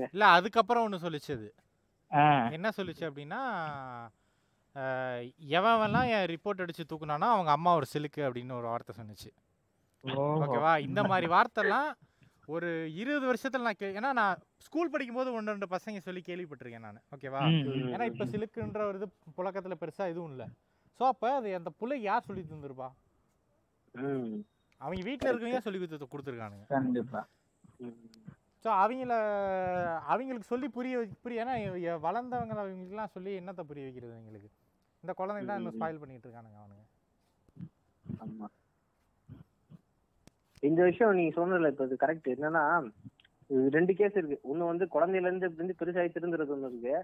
[0.08, 1.48] இல்ல அதுக்கப்புறம் ஒன்று சொல்லிச்சு அது.
[2.10, 3.40] ஆ, என்ன சொல்லுச்சு அப்படின்னா
[4.76, 9.30] ஆஹ், எவன்லாம் என் ரிப்போர்ட் அடிச்சு தூக்குனானோ அவங்க அம்மா ஒரு சிலுக்கு அப்படின்னு ஒரு வார்த்தை சொன்னுச்சு.
[10.04, 10.72] ஓகேவா?
[10.80, 11.88] இந்த மாதிரி வார்த்தைலாம்
[12.54, 12.68] ஒரு
[13.00, 17.00] இருபது வருஷத்துல நான் கே ஏன்னா நான் ஸ்கூல் படிக்கும்போது ஒன்று ரெண்டு பசங்க சொல்லி கேள்விப்பட்டிருக்கேன் நான்.
[17.14, 17.40] ஓகேவா.
[17.94, 19.06] ஏன்னா இப்போ சிலுக்குன்ற ஒரு இது
[19.38, 20.46] புழக்கத்தில் பெருசாக எதுவும் இல்லை.
[20.98, 22.88] ஸோ அப்போ அது அந்த புள்ளை யார் சொல்லி தந்திருப்பா?
[24.80, 26.66] அவங்க வீட்டில் இருக்கவங்க சொல்லி கொடுத்து கொடுத்துருக்கானுங்க.
[26.76, 27.22] கண்டிப்பா.
[28.64, 29.14] ஸோ அவங்கள
[30.12, 31.56] அவங்களுக்கு சொல்லி புரிய புரிய ஏன்னா
[32.06, 34.50] வளர்ந்தவங்க அவங்களுக்குலாம் சொல்லி என்னத்தை புரிய வைக்கிறது அவங்களுக்கு
[35.04, 35.76] இந்த குழந்தைங்க தான் இன்னும்.
[35.78, 36.84] ஸ்பாயில் பண்ணிட்டு இருக்கானுங்க அவனுங்க.
[38.22, 38.46] ஆமா.
[40.68, 42.64] இந்த விஷயம் நீங்க சொன்னதுல இப்ப இது கரெக்ட் என்னன்னா
[43.76, 44.38] ரெண்டு கேஸ் இருக்கு.
[44.50, 46.94] ஒண்ணு வந்து குழந்தையில இருந்து இருந்து பெருசாகி திருந்துறது ஒண்ணு இருக்கு.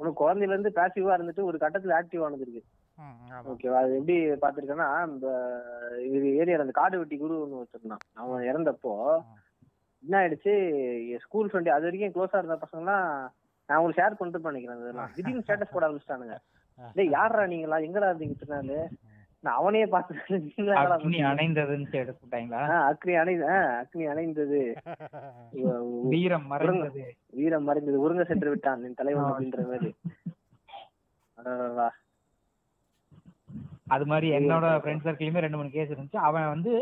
[0.00, 2.62] ஒண்ணு குழந்தையில இருந்து பேசிவா இருந்துட்டு ஒரு கட்டத்துல ஆக்டிவ் ஆனது இருக்கு.
[3.50, 5.28] ஓகேவா அது எப்படி பாத்திருக்கேன்னா இந்த
[6.08, 8.04] இது ஏரியால அந்த காடு வெட்டி குரு ஒண்ணு வச்சிருந்தான்.
[8.22, 8.94] அவன் இறந்தப்போ
[10.02, 10.52] என்ன ஆயிடுச்சு?
[11.24, 13.06] ஸ்கூல் ஃப்ரெண்ட் அது வரைக்கும் க்ளோஸா இருந்த பசங்கலாம்
[13.68, 16.36] நான் உங்களுக்கு ஷேர் பண்ணிட்டு பண்ணிக்கிறேன் இதெல்லாம் திடீர்னு ஸ்டேட்டஸ் போட ஆரம்பிச்சிட்டானுங்க.
[16.96, 18.78] டேய் யாரா நீங்களா எங்கடா இருந்தீங்க இத்தனை நாளு?
[19.44, 21.28] அவனையே பார்த்து நீங்களா எங்கடா அக்னி போனீங்க?
[21.28, 24.60] அணைந்ததுன்னு எடுத்து விட்டாங்களா ஆ, அக்னி அணை ஆ, அக்னி அணைந்தது.
[26.12, 27.04] வீரம் மறைந்தது.
[27.32, 27.96] வீரம் மறைந்தது.
[28.00, 29.28] உருங்க சென்று விட்டான் என் தலைவன்.
[29.28, 29.90] அப்படின்ற மாதிரி.
[33.86, 36.20] அது மாதிரி என்னோட ஃப்ரெண்ட் சர்க்கிளுமே ரெண்டு மூணு கேஸ் இருந்துச்சு.
[36.22, 36.72] அவன் வந்து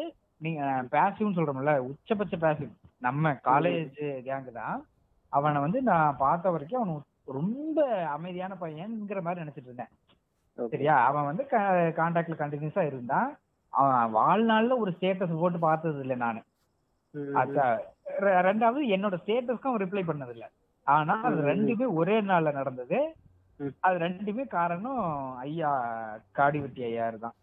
[0.40, 0.62] நீங்க
[0.92, 3.96] பேசிவ்னு சொல்றோம்ல உச்சபட்ச பேசிவ் நம்ம காலேஜ்
[4.26, 4.78] கேங்கு தான்.
[5.32, 7.00] அவனை வந்து நான் பார்த்த வரைக்கும் அவன்
[7.30, 9.92] ரொம்ப அமைதியான பையன்ங்கிற மாதிரி நினைச்சிட்டு இருந்தேன்.
[10.66, 10.94] சரியா?
[11.08, 11.44] அவன் வந்து
[11.98, 13.28] கான்டாக்ட்ல கண்டினியூஸா இருந்தான்.
[13.72, 16.44] அவன் வாழ்நாள்ல ஒரு ஸ்டேட்டஸ் போட்டு பார்த்தது இல்லை நான்
[18.46, 20.46] ரெண்டாவது என்னோட ஸ்டேட்டஸ்க்கும் அவன் ரிப்ளை பண்ணது இல்ல
[20.86, 21.40] ஆனா அது.
[21.50, 22.98] ரெண்டுமே ஒரே நாள்ல நடந்தது.
[23.86, 25.02] அது ரெண்டுமே காரணம்
[25.36, 25.72] ஐயா
[26.38, 27.36] காடிவெட்டி ஐயாரு தான்.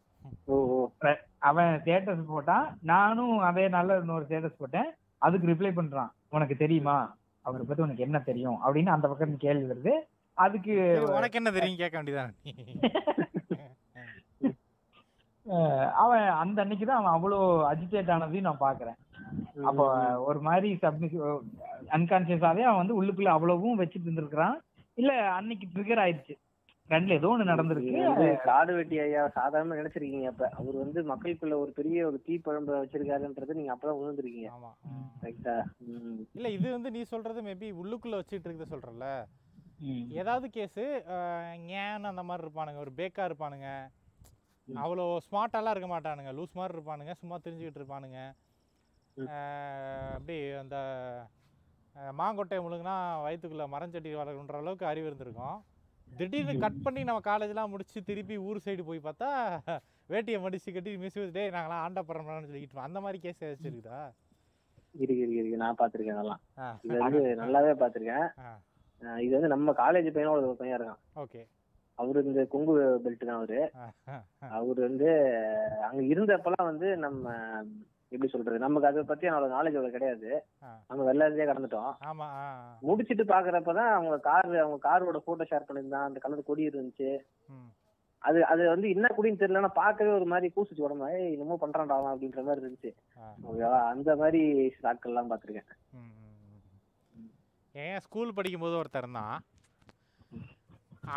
[1.49, 2.67] அவன் ஸ்டேட்டஸ் போட்டான்.
[2.91, 4.89] நானும் அதே நாள்ல இன்னொரு ஸ்டேட்டஸ் போட்டேன்.
[5.17, 6.11] அதுக்கு ரிப்ளை பண்றான்.
[6.29, 6.97] உனக்கு தெரியுமா?
[7.45, 8.59] அவரை பத்தி உனக்கு என்ன தெரியும்?
[8.65, 9.93] அப்படின்னு அந்த பக்கம் கேள்வி வருது.
[10.37, 10.73] அதுக்கு
[11.17, 11.81] உனக்கு என்ன தெரியும்?
[11.81, 12.33] கேட்க வேண்டியதானே
[16.03, 17.39] அவன் அந்த அன்னைக்கு தான் அவன் அவ்வளோ
[17.71, 18.97] அஜிடேட் ஆனதையும் நான் பாக்குறேன்
[19.69, 19.85] அப்போ.
[20.27, 21.25] ஒரு மாதிரி சப்மிசிவ்
[21.95, 24.55] அன்கான்சியஸாவே அவன் வந்து உள்ளுக்குள்ள அவ்வளவும் வச்சுட்டு இருந்திருக்கிறான்.
[24.97, 26.35] இல்ல அன்னைக்கு ட்ரிகர் ஆயிடுச்சு.
[26.89, 28.31] ரெண்டுல ஏதோ ஒண்ணு நடந்திருக்கு.
[28.47, 30.49] காடு வெட்டி ஐயா சாதாரண நினைச்சிருக்கீங்க அப்ப.
[30.59, 34.51] அவர் வந்து மக்களுக்குள்ள ஒரு பெரிய ஒரு தீ பழம்ப வச்சிருக்காருன்றது நீங்க அப்பதான் உணர்ந்துருக்கீங்க.
[34.57, 34.71] ஆமா.
[35.21, 35.55] கரெக்டா
[36.37, 39.07] இல்ல இது வந்து நீ சொல்றது மேபி உள்ளுக்குள்ள வச்சுட்டு இருக்குது சொல்றல.
[40.19, 40.83] ஏதாவது கேஸு
[41.69, 43.69] ஞான் அந்த மாதிரி இருப்பானுங்க ஒரு பேக்கா இருப்பானுங்க.
[44.67, 46.31] அவ்வளோ ஸ்மார்ட்டாலாம் இருக்க மாட்டானுங்க.
[46.37, 48.19] லூஸ் மாதிரி இருப்பானுங்க சும்மா தெரிஞ்சுக்கிட்டு இருப்பானுங்க.
[50.15, 50.77] அப்படி அந்த
[52.19, 55.57] மாங்கொட்டையை முழுங்கினா வயிற்றுக்குள்ள மரஞ்சட்டி வளர்க்குன்ற அளவுக்கு அறிவு இருந்திருக்கும்.
[56.07, 59.29] திடீர்னு கட் பண்ணி நம்ம காலேஜ்லாம் முடிச்சு திருப்பி ஊர் சைடு போய் பார்த்தா
[60.09, 62.87] வேட்டியை மடிச்சு கட்டி மிஸ் டே நாங்களாம் ஆண்ட பரம்பரான்னு சொல்லிக்கிட்டு.
[62.87, 64.01] அந்த மாதிரி கேஸ் ஏதாச்சும் இருக்குதா?
[64.95, 65.61] இருக்கு இருக்கு இருக்கு.
[65.63, 66.41] நான் பாத்திருக்கேன் அதெல்லாம்.
[66.83, 67.71] இது வந்து நல்லாவே
[68.43, 68.59] அஹ்
[69.23, 71.01] இது வந்து நம்ம காலேஜ் பையனோட ஒரு பையன் இருக்கான்.
[71.15, 71.41] ஓகே.
[71.99, 72.73] அவரு இந்த கொங்கு
[73.03, 73.59] பெல்ட் தான் அவரு.
[74.39, 75.09] அவர் வந்து
[75.81, 77.33] அங்க இருந்தப்பெல்லாம் வந்து நம்ம
[78.09, 80.29] எப்படி சொல்றது நமக்கு அதை பத்தி அவனோட நாலேஜ் அவ்வளவு கிடையாது.
[80.87, 81.93] நம்ம வெள்ளாரிலே கடந்துட்டோம்.
[82.79, 86.07] முடிச்சிட்டு பாக்குறப்பதான் அவங்க கார் அவங்க காரோட போட்டோ ஷேர் பண்ணியிருந்தான்.
[86.09, 87.09] அந்த கலர் கொடி இருந்துச்சு.
[88.17, 91.09] அது அது வந்து என்ன குடின்னு தெரியலன்னா பார்க்கவே ஒரு மாதிரி கூசிச்சு உடம்பு.
[91.31, 92.91] என்னமோ பண்றான்டா அப்படின்ற மாதிரி இருந்துச்சு.
[93.91, 94.41] அந்த மாதிரி
[94.81, 95.69] ஆட்கள் எல்லாம் பாத்திருக்கேன்.
[97.83, 99.37] ஏன் ஸ்கூல் படிக்கும்போது ஒருத்தர் இருந்தான்.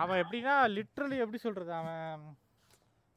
[0.00, 2.22] அவன் எப்படின்னா லிட்ரலி எப்படி சொல்கிறது அவன்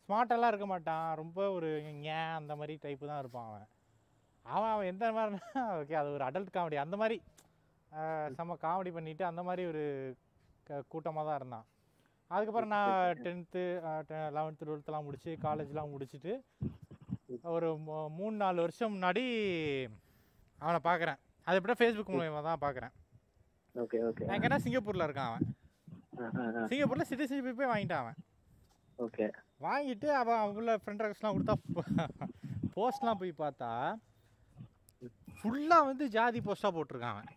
[0.03, 1.07] ஸ்மார்ட்டெல்லாம் இருக்க மாட்டான்.
[1.21, 1.69] ரொம்ப ஒரு
[2.17, 3.67] ஏன் அந்த மாதிரி டைப்பு தான் இருப்பான் அவன்.
[4.45, 7.17] அவன் அவன் எந்த மாதிரினா ஓகே அது ஒரு அடல்ட் காமெடி அந்த மாதிரி
[8.37, 9.83] செம்ம காமெடி பண்ணிட்டு அந்த மாதிரி ஒரு
[10.91, 11.65] கூட்டமாக தான் இருந்தான்.
[12.31, 13.63] அதுக்கப்புறம் நான் டென்த்து
[14.37, 16.33] லெவன்த்து டுவெல்த்துலாம் முடிச்சு காலேஜ்லாம் முடிச்சுட்டு
[17.55, 17.67] ஒரு
[18.19, 19.23] மூணு நாலு வருஷம் முன்னாடி
[20.63, 22.93] அவனை பார்க்குறேன் அது எப்படின்னா ஃபேஸ்புக் மூலயமா தான் பார்க்குறேன்
[23.75, 24.23] ஓகே ஓகே.
[24.35, 25.45] எங்கன்னா சிங்கப்பூரில் இருக்கான் அவன்.
[26.71, 28.17] சிங்கப்பூரில் சிட்டிசன்ஷிப்பே வாங்கிட்டான் அவன்.
[28.99, 29.27] ஓகே.
[29.65, 31.55] வாங்கிட்டு அவன் அவங்கள ஃப்ரெண்ட் ரெக்வஸ்ட்லாம் கொடுத்தா
[32.75, 33.71] போஸ்ட்லாம் போய் பார்த்தா
[35.39, 37.29] ஃபுல்லாக வந்து ஜாதி போஸ்ட்டாக போட்டிருக்கான் அவன்.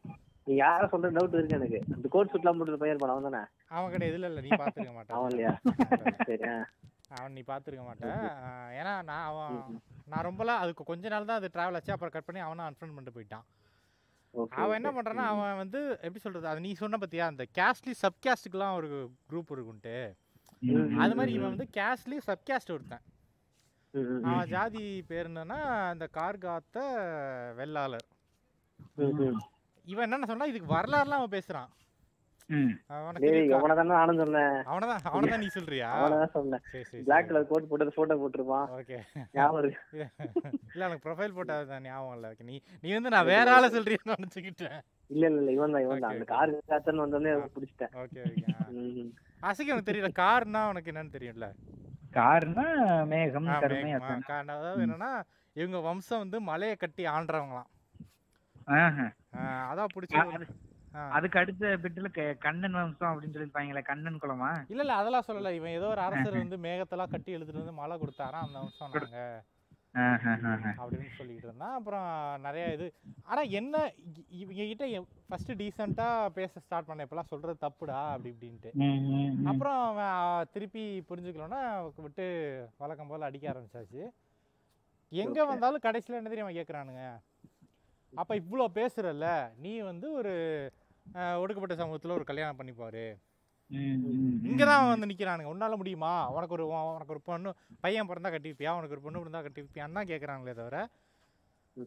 [0.46, 1.78] நீ யார சொல்ற டவுட் இருக்கு எனக்கு.
[1.96, 3.42] அந்த கோட் சூட்லாம் போட்டு பையன் இருப்பான் அவன் தானே?
[3.76, 5.52] அவன் கிடையாது இல்லை இல்லை நீ பார்த்துருக்க மாட்டான் அவன் இல்லையா?
[6.30, 6.48] சரி.
[7.16, 8.18] அவன் நீ பார்த்துருக்க மாட்டேன்
[8.80, 9.56] ஏன்னா நான் அவன்
[10.12, 11.94] நான் ரொம்பலாம் அதுக்கு கொஞ்ச நாள் தான் அது ட்ராவல் ஆச்சு.
[11.94, 13.46] அப்புறம் கட் பண்ணி அவனை அன்ஃப்ரெண்ட் பண்ணிட்டு போயிட்டான்.
[14.34, 14.96] அவன் என்ன ஓகே.
[14.96, 18.90] பண்ணுறான்னா அவன் வந்து எப்படி சொல்கிறது அது நீ சொன்ன பார்த்தியா அந்த கேஸ்ட்லி சப்காஸ்ட்டுக்குலாம் ஒரு
[19.30, 19.96] குரூப் இருக்குன்ட்டு.
[20.98, 23.04] அது மாதிரி இவன் வந்து கேஸ்ட்லி சப்காஸ்ட் ஒருத்தன்.
[24.22, 25.58] அவன் ஜாதி பேர் என்னன்னா
[25.92, 26.78] இந்த கார்காத்த
[27.56, 28.06] வெள்ளாளர்.
[29.84, 31.70] இவன் என்னென்ன சொன்னா இதுக்கு வரலாறுலாம் அவன் பேசுறான்.
[32.48, 34.56] நானும் சொன்னேன்.
[34.64, 35.88] அவனதான் அவனதான் நீ சொல்றியா?
[35.94, 36.62] அவனை தான் சொன்னேன்.
[36.64, 38.66] சரி சரி பிளாக் கலர் கோட் போட்டு போட்டோ போட்டிருப்பான்.
[38.78, 38.98] ஓகே.
[39.32, 39.70] ஞாபகம்
[40.72, 42.34] இல்ல எனக்கு ப்ரொஃபைல் போட்டோ தான் ஞாபகம் இல்ல.
[42.42, 44.78] நீ நீ வந்து நான் வேற ஆளை சொல்றியன்னு நினைச்சுக்கிட்டேன்.
[45.10, 46.10] இல்ல இல்ல இவன் தான் இவன் தான்.
[46.10, 46.24] அந்த.
[46.24, 47.48] கார் காத்தன் வந்தோடனே ஆ.
[47.54, 47.92] பிடிச்சிட்டேன்.
[47.94, 49.06] Okay okay.
[49.42, 51.48] அசைக்கு எனக்கு தெரியல கார்னா உனக்கு என்னன்னு தெரியும்ல?
[52.12, 52.64] காருன்னா
[53.06, 54.26] மேகம் ஆ, கருமை மேகம், ஆ, அதான்.
[54.28, 55.08] கா- அதாவது என்னன்னா
[55.56, 57.70] இவங்க வம்சம் வந்து மலையை கட்டி ஆண்டுறவங்களாம்
[59.70, 60.48] அதான் பிடிச்சி அது-
[61.10, 64.50] அதுக்கு அடுத்த பிட்டுல கண்ணன் வம்சம் அப்படின்னு சொல்லிருப்பாங்களே கண்ணன் குலமா?
[64.68, 65.52] இல்ல இல்ல அதெல்லாம் சொல்லல.
[65.52, 69.20] இவன் ஏதோ ஒரு அரசர் வந்து மேகத்தெல்லாம் கட்டி எழுதிட்டு வந்து மழை கொடுத்தாராம் அந்த வம்சம் நாங்க.
[70.80, 71.74] அப்படின்னு சொல்லிட்டு இருந்தான்.
[71.74, 72.06] அப்புறம்
[72.40, 72.86] நிறைய இது.
[73.24, 73.74] ஆனா என்ன
[74.38, 74.86] இவங்க கிட்ட
[75.28, 78.70] ஃபர்ஸ்ட் டீசெண்டா பேச ஸ்டார்ட் பண்ண இப்பெல்லாம் சொல்றது தப்புடா அப்படி இப்படின்ட்டு.
[79.44, 81.60] அப்புறம் அவன் திருப்பி புரிஞ்சுக்கலன்னா
[81.98, 82.26] விட்டு
[82.76, 84.02] வழக்கம் போல அடிக்க ஆரம்பிச்சாச்சு.
[85.12, 85.38] எங்க.
[85.44, 87.04] வந்தாலும் கடைசியில என்ன தெரியுமா கேக்குறானுங்க?
[88.12, 90.32] அப்ப இவ்வளோ பேசுறல்ல நீ வந்து ஒரு
[91.42, 93.04] ஒடுக்கப்பட்ட சமூகத்துல ஒரு கல்யாணம் பண்ணிப்பாரு.
[94.48, 95.52] இங்கதான் அவன் வந்து நிக்கிறானுங்க.
[95.54, 96.12] உன்னால முடியுமா?
[96.36, 100.10] உனக்கு ஒரு உன் உனக்கு ஒரு பொண்ணு பையன் பிறந்தா கட்டிப்பியா உனக்கு ஒரு பொண்ணு பிறந்தா கட்டிப்பியான்னு தான்
[100.12, 100.78] கேட்குறாங்களே தவிர.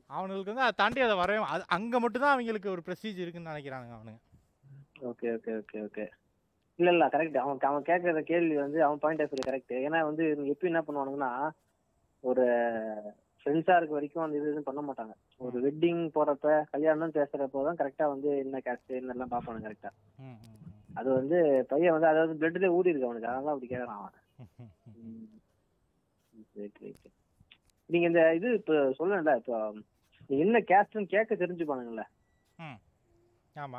[0.10, 4.22] அவனுங்களுக்கு வந்து அதை தாண்டி அதை வரவே அது அங்கே மட்டும்தான் அவங்களுக்கு ஒரு ப்ரெஸ்டீஜ் இருக்குன்னு நினைக்கிறானுங்க அவனுங்க.
[5.10, 6.06] Okay okay okay okay.
[6.80, 10.24] இல்ல இல்ல கரெக்ட் அவன் அவன் கேட்கற கேள்வி வந்து அவன் பாயிண்ட் ஆஃப் வியூ கரெக்ட் ஏன்னா வந்து
[10.54, 11.32] எப்பயும் என்ன பண்ணுவானுங்கன்னா
[12.24, 12.46] ஒரு
[13.50, 15.14] இருக்க வரைக்கும் அந்த இது எதுவும் பண்ண மாட்டாங்க.
[15.46, 19.92] ஒரு வெட்டிங் போறப்ப கல்யாணம் பேசுறப்போ தான் கரெக்டா வந்து என்ன கேஸ்ட் என்னெல்லாம் பார்ப்பானுங்க கரெக்டா
[21.00, 21.38] அது வந்து
[21.72, 23.30] பையன் வந்து அதாவது பிளட்லயே ஊறி இருக்கு அவனுக்கு.
[23.32, 24.16] அதனால அப்படி கேட்கறான் அவன்.
[27.90, 29.58] நீங்க இந்த இது இப்ப சொல்லல இப்போ
[30.44, 32.04] என்ன கேஸ்ட்னு கேட்க தெரிஞ்சுப்பானுங்கல்ல?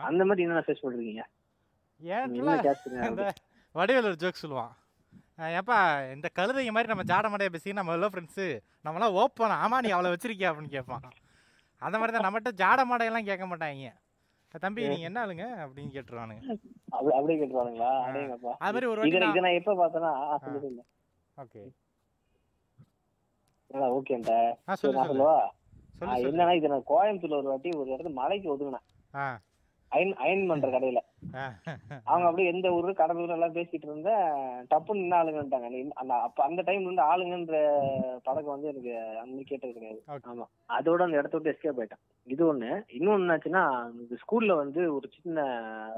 [0.08, 1.24] அந்த மாதிரி என்ன ஃபேஸ் பண்றீங்க
[2.00, 3.24] ஏன் என்ன கேஸ்ட் அந்த
[3.74, 4.72] வடிவேல் ஒரு ஜோக் சொல்லுவான்.
[5.38, 5.78] ஏப்பா
[6.14, 8.46] இந்த கழுதைங்க மாதிரி நம்ம ஜாட மாடையா பேசி நம்ம எல்லாம் ஃப்ரெண்ட்ஸு
[8.86, 9.54] நம்மளாம் ஓப்பன்.
[9.64, 11.04] ஆமா நீ அவளை வச்சிருக்கியா அப்படின்னு கேட்பான்.
[11.82, 13.90] அந்த மாதிரி தான் நம்மகிட்ட ஜாட மாடையெல்லாம் கேட்க மாட்டாங்க.
[14.64, 15.46] தம்பி நீங்க என்ன ஆளுங்க?
[15.64, 16.42] அப்படின்னு கேட்டுருவானுங்க.
[16.96, 17.90] அப்படி அப்படியே கேட்டுருவானுங்களா?
[18.64, 20.12] அது மாதிரி ஒரு வாட்டி இதை நான் எப்ப பார்த்தேன்னா
[21.42, 21.62] ஓகே.
[24.82, 25.38] சொல்லு சொல்லவா?
[26.28, 28.86] என்னன்னா இது நான் கோயம்புத்தூர்ல ஒரு வாட்டி ஒரு இடத்துல மலைக்கு ஒதுங்கினேன்.
[29.88, 31.00] அயன் அயன் பண்ற கடையில.
[32.04, 34.24] அவங்க அப்படியே எந்த ஊரு கடலூர் எல்லாம் பேசிட்டு இருந்தேன்
[34.70, 35.90] டப்புன்னு நின்று ஆளுங்கன்ட்டாங்க.
[35.94, 37.60] அந்த அப்ப அந்த டைம்ல இருந்து ஆளுங்கன்ற
[38.22, 40.02] பழக்கம் வந்து எனக்கு அந்த கேட்டது கிடையாது.
[40.32, 40.46] ஆமா.
[40.78, 42.02] அதோட அந்த இடத்த விட்டு எஸ்கேப் ஆயிட்டேன்.
[42.24, 42.70] இது ஒண்ணு.
[42.98, 43.62] இன்னொன்னு என்னாச்சுன்னா
[44.24, 45.46] ஸ்கூல்ல வந்து ஒரு சின்ன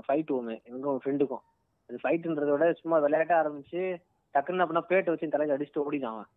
[0.08, 0.56] ஃபைட் ஒண்ணு.
[0.64, 1.44] எங்க ஃப்ரெண்டுக்கும்
[1.88, 3.82] அது ஃபைட்டுன்றத விட சும்மா விளையாட்ட ஆரம்பிச்சு
[4.34, 6.28] டக்குன்னு அப்படின்னா பிளேட்டை வச்சு தலைக்கு அடிச்சுட்டு அவன்.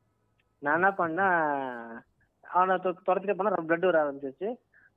[0.60, 2.00] நான் என்ன பண்ணேன்
[2.42, 4.50] அவனை துரத்திட்டு போனா பிளட் வர ஆரம்பிச்சிருச்சு.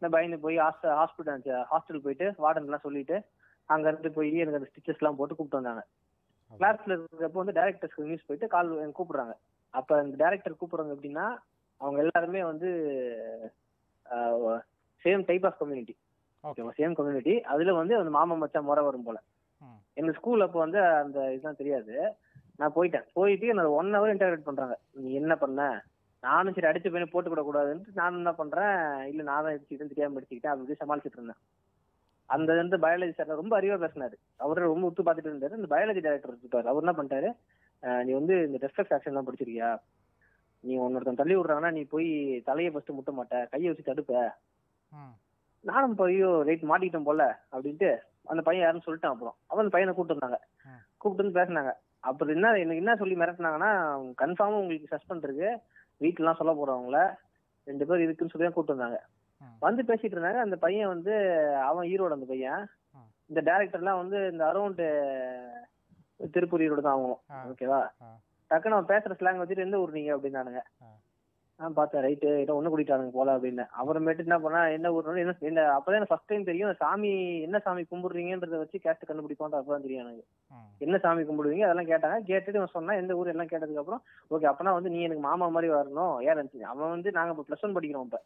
[0.03, 0.57] நான் பயந்து போய்
[1.01, 3.17] ஹாஸ்பிட்டல் ஹாஸ்டல் போயிட்டு வார்டன்லாம் சொல்லிட்டு
[3.69, 5.83] அங்க இருந்து போய் எனக்கு அந்த ஸ்டிச்சஸ் எல்லாம் போட்டு கூப்பிட்டு வந்தாங்க.
[6.51, 9.35] கிளாஸ்ல இருக்கிறப்போ வந்து டேரக்டர்ஸ்க்கு நியூஸ் போயிட்டு கால் கூப்பிடுறாங்க.
[9.75, 11.27] அப்ப அந்த டேரக்டர் கூப்பிடுறாங்க எப்படின்னா
[11.81, 12.69] அவங்க எல்லாருமே வந்து
[15.05, 15.95] சேம் டைப் ஆஃப் கம்யூனிட்டி
[16.45, 16.73] ஓகேவா?
[16.79, 19.19] சேம் கம்யூனிட்டி அதுல வந்து அந்த மாமா மச்சான் முறை வரும் போல.
[20.01, 21.95] எங்க ஸ்கூல் அப்போ வந்து அந்த இதெல்லாம் தெரியாது.
[22.61, 23.07] நான் போயிட்டேன்.
[23.19, 24.75] போயிட்டு என்ன ஒன் ஹவர் இன்டர்வியூட் பண்றாங்க.
[25.01, 25.63] நீ என்ன பண்ண?
[26.23, 28.77] நானும் சரி அடிச்சு போய் போட்டு கூட கூடாதுன்ட்டு நானும் என்ன பண்றேன்
[29.11, 31.41] இல்ல நான் தான் அடிச்சுக்கிட்டேன் தெரியாம அடிச்சுக்கிட்டேன் அப்படி சமாளிச்சுட்டு இருந்தேன்.
[32.35, 34.17] அந்த வந்து பயாலஜி சார் ரொம்ப அறிவா பேசினாரு.
[34.45, 35.59] அவரு ரொம்ப உத்து பார்த்துட்டு இருந்தாரு.
[35.59, 37.31] இந்த பயாலஜி டைரக்டர் இருக்காரு அவர் என்ன பண்ணிட்டாரு
[38.07, 39.71] நீ வந்து இந்த ரெஃப்ளெக்ஸ் ஆக்ஷன் எல்லாம் படிச்சிருக்கியா?
[40.65, 42.09] நீ உன்னொருத்தன் தள்ளி விடுறாங்கன்னா நீ போய்
[42.49, 44.13] தலையை ஃபர்ஸ்ட் முட்ட மாட்ட கையை வச்சு தடுப்ப.
[45.65, 47.23] நானும் இப்போ ஐயோ ரைட் மாட்டிக்கிட்டோம் போல
[47.55, 47.91] அப்படின்ட்டு
[48.33, 49.37] அந்த பையன் யாருன்னு சொல்லிட்டான் அப்புறம்.
[49.51, 50.39] அவன் அந்த பையனை கூப்பிட்டு வந்தாங்க.
[51.01, 51.73] கூப்பிட்டு வந்து பேசினாங்க.
[52.09, 53.71] அப்புறம் என்ன எனக்கு என்ன சொல்லி மிரட்டினாங்கன்னா
[54.23, 55.51] கன்ஃபார்மா உங்களுக்கு சஸ்பெண்ட் இருக்கு.
[56.01, 56.99] வீட்டுலாம் சொல்ல போறவங்கள
[57.67, 58.99] ரெண்டு பேர் இருக்குன்னு சொல்லி தான் கூப்பிட்டு வந்தாங்க.
[59.67, 61.13] வந்து பேசிட்டு இருந்தாங்க அந்த பையன் வந்து
[61.69, 62.63] அவன் ஈரோடு அந்த பையன்.
[63.31, 64.83] இந்த டேரக்டர்லாம் வந்து இந்த அரௌண்ட்
[66.35, 67.19] திருப்பூர் ஈரோடு தான் ஆகும்.
[67.51, 67.81] ஓகேவா.
[68.51, 70.63] டக்குன்னு அவன் பேசுற ஸ்லாங் வச்சுட்டு எந்த ஊர் நீங்க அப்படின்னானுங்க.
[71.61, 73.65] நான் பார்த்தேன் ரைட்டு ஏதோ ஒண்ணு கூட்டிட்டானுங்க போல அப்படின்னு.
[73.81, 77.11] அப்புறமேட்டு என்ன பண்ணா என்ன ஊர்னு என்ன என்ன அப்பதான் எனக்கு ஃபர்ஸ்ட் டைம் தெரியும் சாமி
[77.47, 80.25] என்ன சாமி கும்பிடுறீங்கன்றத வச்சு கேஸ்ட் கண்டுபிடிப்போம் அப்பதான் தெரியும் எனக்கு.
[80.87, 82.19] என்ன சாமி கும்பிடுவீங்க அதெல்லாம் கேட்டாங்க.
[82.31, 84.03] கேட்டுட்டு இவன் சொன்னா எந்த ஊர் எல்லாம் கேட்டதுக்கு அப்புறம்
[84.37, 86.15] ஓகே அப்பனா வந்து நீ எனக்கு மாமா மாதிரி வரணும்.
[86.27, 88.21] ஏன் அவன் வந்து நாங்க இப்போ ப்ளஸ் ஒன் படிக்கிறோம் இப்ப.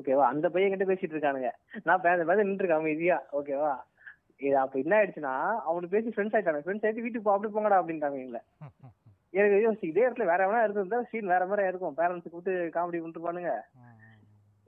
[0.00, 1.52] ஓகேவா அந்த பையன் கிட்ட பேசிட்டு இருக்கானுங்க.
[1.88, 3.18] நான் பேச பேச நின்று இருக்கேன் அமைதியா.
[3.40, 3.72] ஓகேவா
[4.46, 5.32] இது அப்ப என்ன ஆயிடுச்சுன்னா
[5.68, 8.42] அவனுக்கு பேசி ஃப்ரெண்ட்ஸ் ஆயிட்டாங்க ஃப்ரெண்ட்ஸ் ஆயிட்டு வீட்டுக்கு அப்படி போங்கடா அப்படின்ட்டாங்க எங்களை.
[9.34, 13.24] எனக்கு யோசிச்சு இதே இடத்துல வேற எவனா இருந்திருந்தா சீன் வேற மாதிரி இருக்கும் பேரண்ட்ஸ் கூப்பிட்டு காமெடி பண்ணிட்டு
[13.24, 14.22] பானுங்க ம், ம்.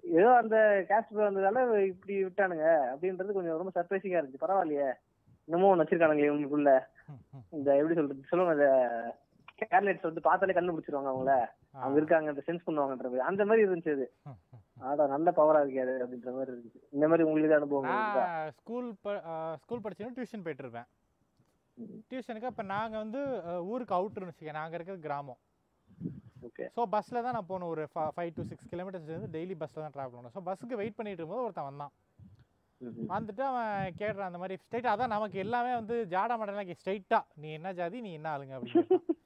[0.04, 0.56] ஏதோ அந்த
[0.88, 4.88] கேஸ்ட் வந்ததால இப்படி விட்டானுங்க அப்படின்றது கொஞ்சம் ரொம்ப சர்ப்ரைசிங்கா இருந்துச்சு பரவாயில்லையே
[5.48, 6.72] இன்னமும் ஒன்று வச்சிருக்கானுங்களே உங்களுக்குள்ள.
[7.52, 8.68] இந்த எப்படி சொல்றது சொல்லுவாங்க இந்த
[9.64, 11.32] கேர்லைட்ஸ் வந்து பார்த்தாலே கண்டுபிடிச்சிருவாங்க அவங்கள.
[11.76, 14.06] அவங்க இருக்காங்க இந்த சென்ஸ் பண்ணுவாங்கன்ற மாதிரி அந்த மாதிரி இருந்துச்சு அது.
[14.82, 17.90] ஆடா நல்ல பவரா இருக்காது அப்படின்ற மாதிரி இருந்துச்சு இந்த மாதிரி உங்களுக்கு அனுபவம்
[18.58, 18.88] ஸ்கூல்
[19.62, 20.88] ஸ்கூல் படிச்சோன்னா டியூஷன் போயிட்டு இருப்பேன்.
[22.10, 23.20] டியூஷனுக்கு அப்போ நாங்கள் வந்து
[23.72, 25.40] ஊருக்கு அவுட்ருன்னு வச்சுக்க நாங்கள் இருக்கிறது கிராமம்.
[26.48, 26.66] ஓகே.
[26.76, 27.70] ஸோ பஸ்ஸில் தான் நான் போகணும்.
[27.74, 27.82] ஒரு
[28.16, 30.34] ஃபைவ் டு சிக்ஸ் கிலோமீட்டர்ஸ் வந்து டெய்லி பஸ்ஸில் தான் ட்ராவல் பண்ணணும்.
[30.36, 31.94] ஸோ பஸ்ஸுக்கு வெயிட் பண்ணிட்டு இருக்கும்போது ஒருத்தன் வந்தான்.
[33.12, 37.72] வந்துட்டு அவன் கேடுறான் அந்த மாதிரி ஸ்ட்ரைட்டாக அதான் நமக்கு எல்லாமே வந்து ஜாடா மாடலாம் ஸ்ட்ரைட்டாக நீ என்ன
[37.80, 38.54] ஜாதி நீ என்ன ஆளுங்க?
[38.58, 39.18] அப்படின்னு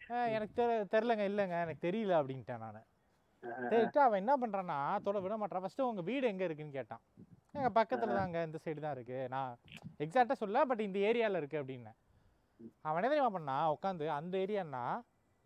[0.36, 2.84] எனக்கு தெ தெரிலங்க இல்லைங்க எனக்கு தெரியல அப்படின்ட்டேன் நான்.
[3.70, 7.02] சரிட்டு அவன் என்ன பண்ணுறான்னா தொட விட மாட்டான் ஃபஸ்ட்டு உங்கள் வீடு எங்கே இருக்குன்னு கேட்டான்.
[7.56, 9.52] எங்கள் பக்கத்தில் தாங்க இந்த சைடு தான் இருக்குது நான்
[10.00, 11.98] எக்ஸாக்டாக சொல்ல பட் இந்த ஏரியாவில் இருக்குது அப்படின்னேன்
[12.84, 14.84] அவன் என்ன தெரியுமா பண்ணா உட்காந்து அந்த ஏரியான்னா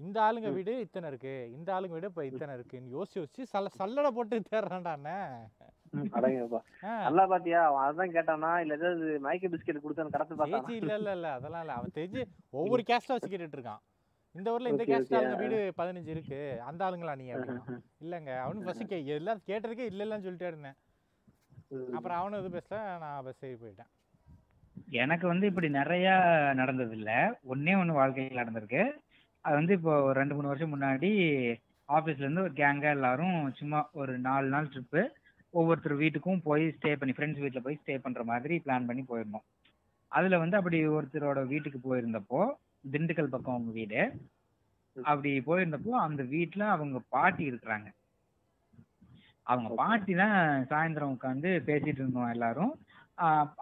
[0.00, 0.50] இந்த ஆளுங்க.
[0.56, 4.92] வீடு இத்தனை இருக்கு இந்த ஆளுங்க வீடு இப்போ இத்தனை இருக்குன்னு யோசிச்சு யோசிச்சு சல்ல சல்லடை போட்டு தேடுறான்டா
[4.96, 5.34] அண்ணன்
[6.14, 6.60] அடங்கப்பா.
[6.82, 10.76] ஆ, நல்லா பாத்தியா அவன் அதான் கேட்டானா இல்ல ஏதாவது மயக்க பிஸ்கெட் கொடுத்தான்னு கடத்து ஏச்சி பார்த்தானா?
[10.78, 11.74] இல்ல இல்ல இல்ல அதெல்லாம் இல்ல.
[11.78, 12.22] அவன் தெரிஞ்சு
[12.54, 13.82] ஒவ்வொரு கேஸ்டா வச்சு கேட்டுட்டு இருக்கான்.
[14.34, 15.14] இந்த ஊர்ல இந்த கேஸ்ட்.
[15.18, 17.76] ஆளுங்க வீடு பதினஞ்சு இருக்கு அந்த ஆளுங்களா நீ அப்படின்னா.
[18.00, 20.78] இல்லங்க அவனு ஃபர்ஸ்ட் கே எல்லாம் கேட்டதுக்கே இல்ல இல்லன்னு சொல்லிட்டே இருந்தேன்.
[21.96, 23.90] அப்புறம் அவனும் இது பேசல நான் பஸ் ஏறி போயிட்டேன்.
[25.02, 26.06] எனக்கு வந்து இப்படி நிறைய
[26.60, 27.10] நடந்தது இல்ல
[27.52, 28.82] ஒண்ணே ஒண்ணு வாழ்க்கையில் நடந்திருக்கு.
[29.44, 31.10] அது வந்து இப்போ ஒரு ரெண்டு மூணு வருஷம் முன்னாடி
[31.88, 35.02] ஆஃபீஸ்ல இருந்து ஒரு கேங்கா எல்லாரும் சும்மா ஒரு நாலு நாள் ட்ரிப்பு
[35.54, 39.46] ஒவ்வொருத்தர் வீட்டுக்கும் போய் ஸ்டே பண்ணி ஃப்ரெண்ட்ஸ் வீட்டில் போய் ஸ்டே பண்ற மாதிரி பிளான் பண்ணி போயிருந்தோம்.
[40.12, 42.42] அதுல வந்து அப்படி ஒருத்தரோட வீட்டுக்கு போயிருந்தப்போ
[42.92, 44.02] திண்டுக்கல் பக்கம் அவங்க வீடு.
[44.96, 47.88] அப்படி போயிருந்தப்போ அந்த வீட்ல அவங்க பாட்டி இருக்கிறாங்க.
[49.46, 49.68] அவங்க.
[49.80, 50.36] பாட்டி தான்
[50.70, 52.72] சாயந்தரம் உட்காந்து பேசிட்டு இருந்தோம் எல்லாரும்.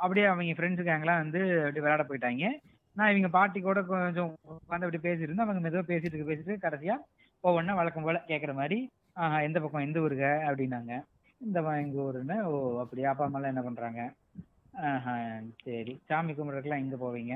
[0.03, 2.49] அப்படியே அவங்க ஃப்ரெண்ட்ஸ் கேங்லாம் வந்து அப்படி விளையாட போயிட்டாங்க.
[2.97, 5.47] நான் இவங்க பாட்டி கூட கொஞ்சம் உட்காந்து அப்படி பேசிட்டு இருந்தோம்.
[5.47, 6.97] அவங்க மெதுவாக பேசிட்டு இருக்க பேசிட்டு கடைசியா
[7.45, 8.79] ஒவ்வொன்றா வழக்கம் போல கேட்குற மாதிரி
[9.17, 10.93] ஆஹ் எந்த பக்கம் எந்த ஊருங்க அப்படின்னாங்க.
[11.41, 13.11] இந்த எங்க ஊருன்னு ஓ அப்படியா?
[13.11, 14.01] அப்பா அம்மாலாம் என்ன பண்றாங்க?
[14.89, 15.15] ஆஹா
[15.65, 15.95] சரி.
[16.09, 17.35] சாமி கும்பிட்றதுக்குலாம் எங்க போவீங்க?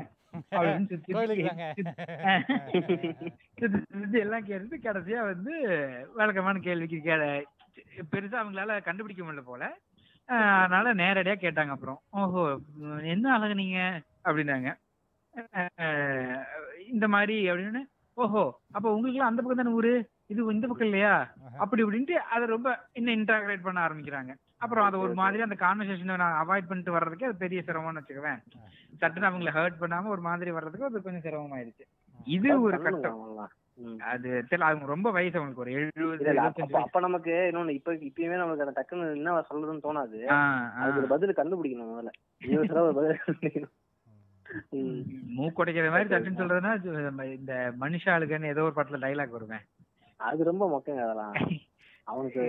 [3.91, 5.55] சுத்தி எல்லாம் கேட்டுட்டு கடைசியா வந்து
[6.15, 7.17] வழக்கமான கேள்விக்கு கே
[8.13, 9.63] பெருசா அவங்களால கண்டுபிடிக்க முடியல போல.
[10.29, 11.99] அதனால நேரடியா கேட்டாங்க அப்புறம்.
[12.21, 12.43] ஓஹோ
[13.15, 13.79] என்ன அழகு நீங்க?
[14.27, 14.71] அப்படின்னாங்க.
[16.93, 17.83] இந்த மாதிரி அப்படின்னு.
[18.17, 18.43] ஓஹோ
[18.77, 19.93] அப்ப உங்களுக்கு அந்த பக்கம் தானே ஊரு?
[20.33, 21.15] இது இந்த பக்கம் இல்லையா?
[21.63, 24.33] அப்படி இப்படின்ட்டு அதை ரொம்ப இன்னும் இன்டராக்ரேட் பண்ண ஆரம்பிக்கிறாங்க.
[24.65, 28.41] அப்புறம் அதை ஒரு மாதிரி அந்த கான்வர்சேஷனை நான் அவாய்ட் பண்ணிட்டு வர்றதுக்கு அது பெரிய சிரமம்னு வச்சுக்குவேன்.
[29.01, 31.87] சட்டுன்னு அவங்கள ஹர்ட் பண்ணாம ஒரு மாதிரி வர்றதுக்கு அது கொஞ்சம் சிரமமாயிருச்சு
[32.37, 33.19] இது ஒரு கட்டம்.
[34.13, 36.41] அது தெரியல அவங்க ரொம்ப வயசு அவங்களுக்கு ஒரு எழுபது
[36.81, 40.19] அப்ப நமக்கு இன்னொன்னு இப்ப இப்பயுமே நமக்கு அந்த டக்குன்னு என்ன சொல்றதுன்னு தோணாது.
[40.81, 42.13] அதுக்கு ஒரு பதில் கண்டுபிடிக்கணும் முதல்ல.
[42.43, 43.73] இருபது தடவை ஒரு பதில் கண்டுபிடிக்கணும்.
[45.39, 49.65] மூக்குடைக்கிற மாதிரி சட்டுன்னு சொல்றதுன்னா இந்த மனுஷாளுக்குன்னு ஏதோ ஒரு படத்துல டைலாக் வருவேன்
[50.21, 51.35] அது ரொம்ப மொக்கங்க அதெல்லாம்.
[52.05, 52.45] அவனுக்கு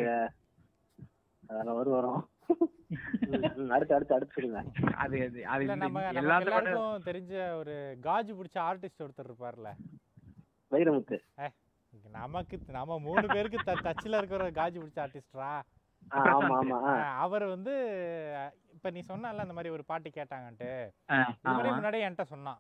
[1.50, 1.98] அதெல்லாம் வரும்.
[1.98, 2.22] வரும்
[3.72, 4.62] அடுத்து அடுத்து அடுத்து சொல்லுங்க.
[5.04, 5.18] அது
[5.54, 5.68] அது
[6.22, 7.76] எல்லாருக்கும் தெரிஞ்ச ஒரு
[8.08, 9.70] காஜு பிடிச்ச ஆர்டிஸ்ட் ஒருத்தர் இருப்பார்ல.
[10.74, 11.18] வைரமுத்து
[11.94, 15.50] இங்க நமக்கு நம்ம மூணு பேருக்கு த டச்சில் இருக்கிற காஜு பிடிச்ச ஆர்டிஸ்டா
[16.12, 16.94] ஆ, ஆமா ஆமா ஆ.
[17.20, 17.74] அவர் வந்து
[18.74, 20.72] இப்ப நீ சொன்னல அந்த மாதிரி ஒரு பாட்டு கேட்டாங்கன்ட்டு.
[21.72, 22.60] முன்னாடியே என்கிட்ட சொன்னான்.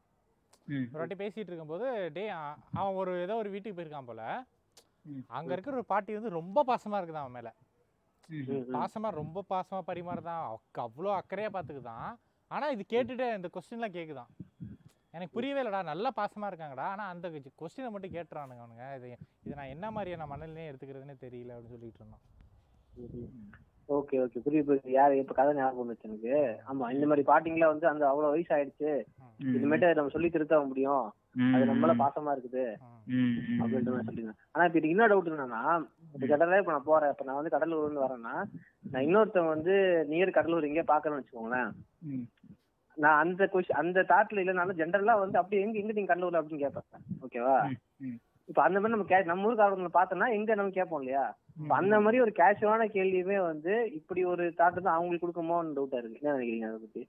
[0.85, 2.23] ஒரு வாட்டி பேசிட்டு இருக்கும்போது டே
[2.73, 4.21] அவன் ஒரு ஏதோ ஒரு வீட்டுக்கு போயிருக்கான் போல.
[5.29, 7.49] அங்க இருக்கிற ஒரு பாட்டி வந்து ரொம்ப பாசமா இருக்குதான் அவன் மேல.
[8.73, 10.43] பாசமா ரொம்ப பாசமா பரிமாறுதான்.
[10.79, 12.07] அவ்வளோ அக்கறையா பாத்துக்குதான்.
[12.51, 14.31] ஆனா இது கேட்டுட்டு இந்த கொஸ்டின்லாம் கேக்குதான்.
[15.13, 16.85] எனக்கு புரியவே இல்லடா நல்லா பாசமா இருக்காங்கடா.
[16.93, 17.27] ஆனா அந்த
[17.61, 18.85] கொஸ்டினை மட்டும் கேட்டுறானுங்க அவனுங்க.
[18.97, 19.09] இது
[19.45, 22.23] இது நான் என்ன மாதிரியான மனநிலையும் எடுத்துக்கிறதுனே தெரியல அப்படின்னு சொல்லிட்டு இருந்தான்.
[23.89, 24.41] Okay okay.
[24.45, 24.91] புரியுது புரியுது.
[24.97, 26.35] யாரு இப்ப கதை ஞாபகம் வந்துச்சு எனக்கு.
[26.71, 28.91] ஆமா இந்த மாதிரி பாட்டிங்களா வந்து அந்த அவ்வளவு வயசு ஆயிடுச்சு
[29.55, 31.05] இனிமேட்டு நம்ம சொல்லி திருத்த முடியும்.
[31.53, 32.65] அது நம்மள பாசமா இருக்குது.
[33.61, 34.39] அப்படின்ற மாதிரி சொல்லிருந்தேன்.
[34.53, 35.63] ஆனா இப்ப என்ன டவுட் என்னன்னா
[36.15, 37.11] இப்ப கடலே இப்ப நான் போறேன்.
[37.13, 38.35] இப்ப நான் வந்து கடலூர்ல இருந்து வரேன்னா
[38.91, 39.75] நான் இன்னொருத்தன் வந்து
[40.11, 41.71] நியர் கடலூர் எங்கேயோ பாக்குறேன்னு வச்சுக்கோங்களேன்.
[42.95, 46.87] நான் அந்த கொஸ்டின் அந்த தாட்ல இல்லைனாலும் ஜென்ரலா வந்து அப்படியே எங்க எங்க நீங்க கடலூர்ல அப்படின்னு கேட்பேன்
[47.21, 47.55] ஓகேவா.
[48.49, 51.23] இப்ப அந்த மாதிரி நம்ம கே- நம்ம ஊருக்காரங்களை பார்த்தோம்னா எங்க நம்ம கேட்போம் இல்லையா?
[51.75, 56.19] அந்த மாதிரி ஒரு கேஷுவலான கேள்வியுமே வந்து இப்படி ஒரு தாட் தான் அவங்களுக்கு கொடுக்குமோன்னு டவுட்டா இருக்கு.
[56.21, 57.03] என்ன நினைக்கிறீங்க அதை பத்தி?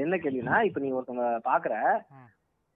[0.00, 1.74] என்ன கேள்வினா இப்ப நீங்க ஒருத்தவங்க பாக்குற.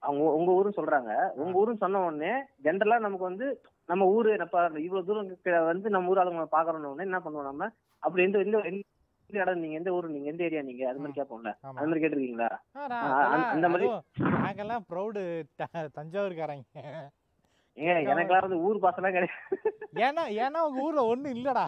[0.03, 1.13] அவங்க உங்க ஊருன்னு சொல்றாங்க.
[1.35, 3.47] உங்க ஊருன்னு சொன்ன உடனே ஜென்ரலா நமக்கு வந்து
[3.89, 5.31] நம்ம ஊரு இப்ப இவ்வளவு தூரம்
[5.65, 7.67] வந்து நம்ம ஊர் ஆளுங்க பாக்குறோம்னு உடனே என்ன பண்ணுவோம் நம்ம?
[8.03, 8.63] அப்படி எந்த எந்த
[9.27, 10.89] இடம் நீங்க எந்த ஊரு நீங்க எந்த ஏரியா நீங்க?
[10.89, 11.55] அது மாதிரி கேட்போம்ல.
[11.61, 12.49] அது மாதிரி கேட்டிருக்கீங்களா?
[12.73, 15.43] அந்த- மாதிரி- நாங்கெல்லாம் ப்ரௌடு
[15.93, 16.63] தஞ்சாவூர்காரங்க.
[17.77, 19.31] ஏங்க எனக்கெல்லாம் வந்து ஊர் பாசெல்லாம் கிடையாது.
[19.95, 21.65] ஏன்னா ஏன்னா உங்க ஊர்ல ஒண்ணும் இல்லடா.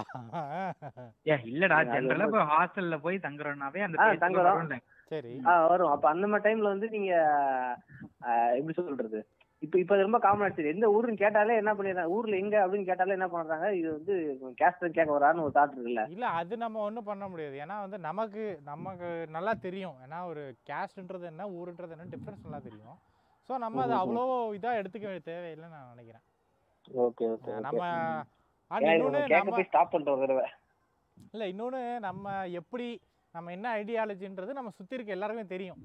[1.27, 4.81] ஏ இல்லடா ஜென்ரலா இப்போ ஹாஸ்டல்ல போய் தங்குறோம்னாவே அந்த தங்குறோம்.
[5.07, 5.40] சரி.
[5.68, 5.90] வரும்.
[5.90, 7.14] அப்ப அந்த மாதிரி டைம்ல வந்து நீங்க
[8.53, 9.29] எப்படி சொல்றது?
[9.64, 12.14] இப்ப இப்ப ரொம்ப காமன் ஆச்சு எந்த ஊருன்னு கேட்டாலே என்ன பண்ணிடுறாங்க?
[12.16, 13.66] ஊர்ல எங்க அப்படின்னு கேட்டாலே என்ன பண்றாங்க?
[13.81, 14.14] இது வந்து
[14.61, 16.05] கேஸ்ட் கேட்க வரான்னு ஒரு தாட் இருக்குல்ல.
[16.14, 17.57] இல்ல அது நம்ம ஒண்ணும் பண்ண முடியாது.
[17.64, 19.96] ஏன்னா வந்து நமக்கு நமக்கு நல்லா தெரியும்.
[20.07, 21.46] ஏன்னா ஒரு கேஸ்ட்ன்றது என்ன?
[21.59, 22.98] ஊருன்றது என்ன டிஃப்ரென்ஸ் நல்லா தெரியும்.
[23.48, 23.96] ஸோ நம்ம அதை.
[24.03, 24.24] அவ்வளோ
[24.59, 26.24] இதா எடுத்துக்க வேண்டிய தேவையில்லைன்னு நான் நினைக்கிறேன்.
[27.05, 30.46] ஓகே ஓகே நம்ம போய் ஸ்டாப் ஒரு தடவை.
[31.35, 32.24] இல்ல இன்னொன்னு நம்ம
[32.61, 32.87] எப்படி
[33.35, 35.81] நம்ம என்ன ஐடியாலஜின்றது நம்ம சுத்தி இருக்க எல்லாருக்குமே தெரியும்.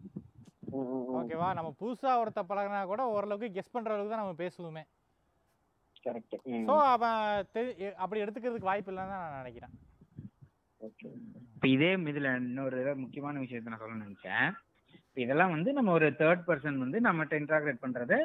[1.20, 1.50] ஓகேவா?
[1.58, 4.84] நம்ம புதுசா ஒருத்த பழகினா கூட ஓரளவுக்கு கெஸ் பண்ற அளவுக்கு தான் நம்ம பேசுவோமே.
[6.06, 6.36] கரெக்ட்.
[6.68, 7.18] ஸோ அவன்
[8.04, 9.74] அப்படி எடுத்துக்கிறதுக்கு வாய்ப்பு இல்லைன்னு தான் நான் நினைக்கிறேன்.
[11.56, 14.46] இப்ப இதே இதுல இன்னொரு முக்கியமான விஷயத்த நான் சொல்ல நினைச்சேன்.
[15.08, 18.18] இப்ப இதெல்லாம் வந்து நம்ம ஒரு தேர்ட் பர்சன் வந்து நம்மகிட்ட இன்ட்ராக்ட் பண்றது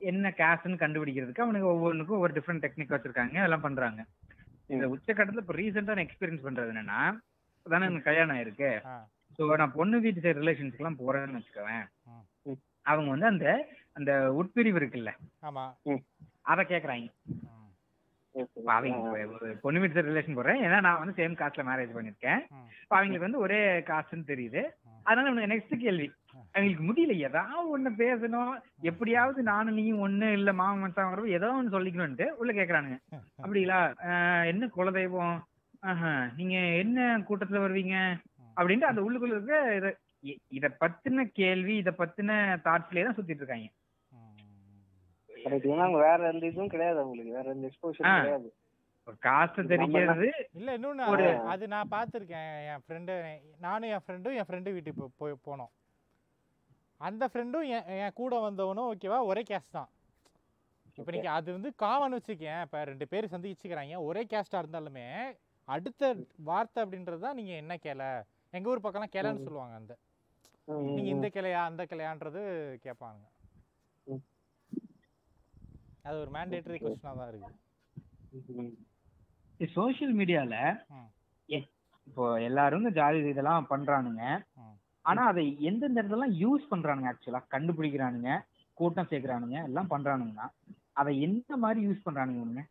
[0.00, 4.00] என்ன கேஸ்ட்னு கண்டுபிடிக்கிறதுக்கு அவனுக்கு ஒவ்வொன்றுக்கும் ஒவ்வொரு டிஃப்ரெண்ட் டெக்னிக் வச்சிருக்காங்க அதெல்லாம் பண்றாங்க.
[4.70, 7.00] இந்த உச்சக்கட்டத்துல இப்ப ரீசெண்டா நான் எக்ஸ்பீரியன்ஸ் பண்றது என்னன்னா
[7.58, 8.70] இப்பதானே எனக்கு கல்யாணம் ஆயிருக்கு.
[9.38, 11.84] ஸோ நான் பொண்ணு வீட்டு சைடு ரிலேஷன்ஸ்க்குலாம் போறேன்னு வச்சுக்கோவேன்.
[12.86, 13.46] அவங்க வந்து அந்த
[13.96, 15.10] அந்த உட்பிரிவு இருக்குல்ல?
[15.48, 15.64] ஆமா.
[16.52, 17.08] அதை கேக்குறாங்க.
[18.74, 18.96] அவங்க
[19.64, 20.60] பொண்ணு வீட்டு சைடு ரிலேஷன் போறேன்.
[20.66, 22.40] ஏன்னா நான் வந்து சேம் காஸ்ட்ல மேரேஜ் பண்ணிருக்கேன்
[22.90, 24.62] அவங்களுக்கு வந்து ஒரே காஸ்ட்னு தெரியுது.
[25.06, 26.08] அதனால எனக்கு நெக்ஸ்ட் கேள்வி.
[26.54, 27.14] அவங்களுக்கு முடியல.
[27.28, 28.52] ஏதாவது ஒண்ணு பேசணும்.
[28.82, 32.98] எப்படியாவது நானும் நீயும் ஒண்ணு இல்ல மாமன் மச்சான் வரவு ஏதோ ஒண்ணு சொல்லிக்கணும்ட்டு உள்ள கேக்குறானுங்க.
[33.42, 33.80] அப்படிங்களா?
[34.08, 35.36] ஆஹ் என்ன குலதெய்வம்?
[35.82, 37.96] ஆஹா நீங்க என்ன கூட்டத்துல வருவீங்க?
[38.56, 39.96] அப்படின்ட்டு அந்த உள்ளுக்குள்ள இருக்க இத
[40.48, 42.30] இத பத்தின கேள்வி இத பத்தின
[42.64, 43.68] தாட்ஸ்லயே தான் சுத்திட்டு இருக்காங்க.
[45.98, 47.32] வேற எந்த இதுவும் கிடையாது அவங்களுக்கு.
[47.32, 47.70] வேற எந்த ஆ.
[47.70, 48.54] எக்ஸ்போஷரும் கிடையாது.
[49.06, 52.72] ஒரு காசு தெரிகிறது இல்ல இன்னொன்னு அது- அது நான் பார்த்துருக்கேன்.
[52.72, 55.72] என் ஃப்ரெண்டு நானும் என் ஃப்ரெண்டும் என் ஃப்ரெண்டு வீட்டுக்கு போய் போனோம்.
[56.96, 59.88] அந்த ஃப்ரெண்டும் என் என் கூட வந்தவனும் ஓகேவா ஒரே கேஸ்ட் தான்.
[60.94, 63.96] இப்போ நீங்க அது வந்து காமன் வச்சுக்கேன் இப்போ ரெண்டு பேர் சந்திச்சுக்கிறாங்க.
[63.98, 65.06] ஒரே கேஸ்டா இருந்தாலுமே
[65.68, 68.06] அடுத்த வார்த்தை அப்படின்றது தான் நீங்க என்ன கிளை?
[68.54, 69.92] எங்க ஊர் பக்கம்லாம் கிளைன்னு சொல்லுவாங்க அந்த
[70.68, 72.42] ம், நீங்க ம், இந்த கிளையா அந்த கிளையான்றது
[72.84, 73.22] கேட்பாங்க.
[76.04, 77.52] அது ஒரு மேண்டேட்டரி கொஸ்டினாக தான் இருக்கு.
[79.60, 80.54] சோஷியல் மீடியால.
[82.06, 84.22] இப்போ எல்லாரும் ஜாதி இதெல்லாம் பண்றானுங்க.
[85.04, 88.32] ஆனா அதை எந்தெந்த இடத்துலலாம் யூஸ் பண்றானுங்க ஆக்சுவலா கண்டுபிடிக்கிறானுங்க
[88.76, 90.46] கூட்டம் சேர்க்கறானுங்க எல்லாம் பண்றானுங்கன்னா
[90.92, 92.62] அதை எந்த மாதிரி யூஸ் பண்றானுங்க.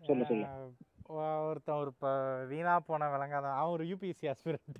[0.00, 0.46] சொல்லு, சொல்லு.
[1.08, 2.10] ஒருத்தன் ஒரு இப்போ
[2.50, 4.78] வீணா போன விளங்காத அவன் ஒரு யூபிஎஸ்சி ஆஸ்பிரண்ட்.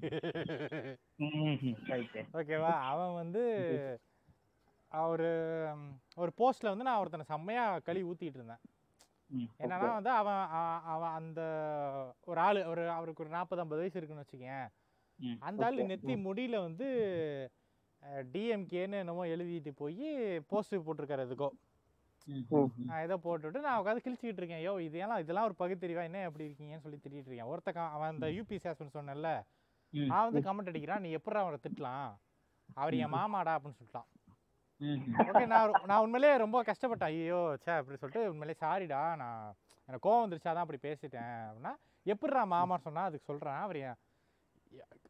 [2.38, 3.42] ஓகேவா அவன் வந்து
[4.92, 5.28] ஒரு
[6.16, 8.62] ஒரு போஸ்ட்ல வந்து நான் ஒருத்தனை செம்மையா களி ஊத்திட்டு இருந்தேன்.
[9.62, 10.42] என்னன்னா வந்து அவன்
[10.94, 11.40] அவன் அந்த
[12.24, 14.66] ஒரு ஆளு ஒரு அவருக்கு ஒரு நாற்பது ஐம்பது வயசு இருக்குன்னு வச்சுக்கேன்.
[15.40, 15.88] அந்த ஆளு.
[15.92, 16.88] நெத்தி முடியில வந்து
[18.34, 20.06] டிஎம்கேன்னு என்னமோ எழுதிட்டு போய்
[20.50, 21.65] போஸ்ட் போட்டிருக்காரு எதுக்கோ ம்ஹும்.
[22.86, 24.62] நான் ஏதோ போட்டுவிட்டு நான் உட்காந்து கிழிச்சிக்கிட்டு இருக்கேன்.
[24.64, 27.50] யோ இதெல்லாம் இதெல்லாம் ஒரு பகுத்தறிவா என்ன எப்படி இருக்கீங்கன்னு சொல்லி திட்டிட்டு இருக்கேன்.
[27.50, 29.30] ஒருத்தன் அவன் அந்த யூபி சேஸ்மன் சொன்னேன்ல
[29.92, 30.10] ம்.
[30.10, 32.08] அவன் வந்து கமெண்ட் அடிக்கிறான் நீ எப்படி அவரை திட்டலாம்?
[32.76, 34.08] அவர் என் மாமாடா அப்படின்னு சொல்லிட்டான்.
[35.24, 37.12] ஓகே நான் நான் உண்மையிலேயே ரொம்ப கஷ்டப்பட்டேன்.
[37.14, 39.44] ஐயோ சே அப்படி சொல்லிட்டு உண்மையிலேயே சாரிடா நான்
[39.88, 41.30] எனக்கு கோவம் வந்துருச்சு அதான் அப்படி பேசிட்டேன்.
[41.46, 41.72] அப்படின்னா
[42.06, 44.00] எப்படிடா மாமா சொன்னா அதுக்கு சொல்கிறேன் அவர் என்-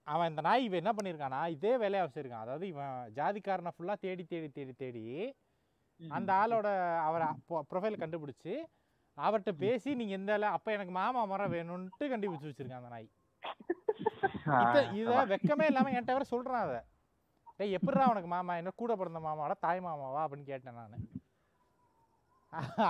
[0.06, 4.48] அவன் இந்த நாய் இவன் என்ன பண்ணியிருக்கானா இதே வேலையை வச்சிருக்கான் அதாவது இவன் ஜாதிக்காரனை ஃபுல்லாக தேடி தேடி
[4.50, 5.02] தேடி தேடி
[6.00, 6.68] அந்த ஆளோட
[7.04, 7.26] அவரை
[7.70, 8.54] ப்ரொஃபைல் கண்டுபிடிச்சி
[9.18, 13.08] அவர்கிட்ட பேசி நீங்கள் இந்த ஆளு- அப்போ எனக்கு மாமா மரம் வேணும்ன்ட்டு கண்டுபிடிச்சி வச்சிருக்கான் அந்த நாய்.
[14.98, 16.80] இத வெக்கமே இல்லாமல் என்கிட்ட வேற சொல்கிறான் அதை
[17.60, 18.54] டேய் எப்படிடா உனக்கு மாமா?
[18.56, 20.20] என்ன கூட பிறந்த மாமாவா தாய் மாமாவா?
[20.24, 21.06] அப்படின்னு கேட்டேன் நான்.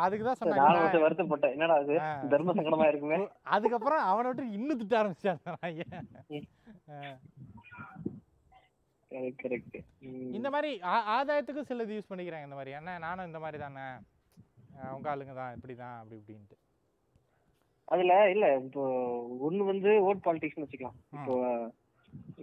[0.01, 1.53] அதுக்கு தான் நானும் சொன்னேன் கொஞ்சம் வருத்தப்பட்டேன்.
[1.55, 1.95] என்னடா அது?
[2.01, 2.09] ஆ.
[2.33, 3.19] தர்ம சங்கடமா இருக்குமே
[3.51, 5.87] அதுக்கப்புறம் அவனை விட்டு இன்னும் திட்ட ஆரம்பிச்சான் அந்த நாயை.
[6.91, 6.99] ஆ.
[9.43, 9.79] கரெக்ட்
[10.39, 10.71] இந்த மாதிரி
[11.17, 12.73] ஆதாயத்துக்கு சிலது யூஸ் பண்ணிக்கிறாங்க இந்த மாதிரி.
[12.81, 13.87] என்ன நானும் இந்த மாதிரி தானே
[14.97, 16.57] உங்க ஆளுங்க தான் இப்படி தான் அப்படி இப்படின்ட்டு.
[17.89, 18.85] அதுல இல்ல இப்போ
[19.47, 20.99] ஒண்ணு வந்து ஓட் பாலிடிக்ஸ்னு வச்சுக்கலாம்.
[21.17, 21.35] இப்போ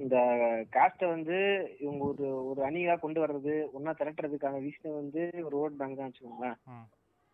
[0.03, 0.15] இந்த
[0.75, 1.37] காஸ்ட வந்து
[1.83, 6.57] இவங்க ஒரு ஒரு அணியா கொண்டு வர்றது ஒன்னா திரட்டுறதுக்கான விஷயம் வந்து ஒரு ஓட் பேங்க் தான் வச்சுக்கோங்களேன்.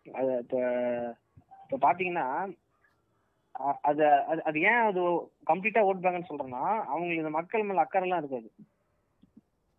[0.06, 0.56] அது இப்ப
[1.64, 2.26] இப்ப பாத்தீங்கன்னா
[3.88, 4.04] அது
[4.48, 5.00] அது ஏன் அது
[5.50, 8.48] கம்ப்ளீட்டா ஓட் பேங்க்னு சொல்றேன்னா அவங்களுக்கு இந்த மக்கள் மேல அக்கறை எல்லாம் இருக்காது.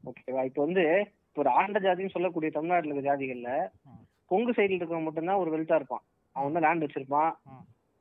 [0.09, 0.83] ஓகேவா இப்போ வந்து
[1.27, 3.51] இப்போ ஒரு ஆண்ட ஜாதின்னு சொல்லக்கூடிய தமிழ்நாட்டுல இருக்க ஜாதிகள்ல.
[4.25, 6.03] கொங்கு சைடுல இருக்கவங்க மட்டும்தான் ஒரு வெல்த்தா இருப்பான்.
[6.35, 7.31] அவன் வந்து லேண்ட் வச்சிருப்பான்.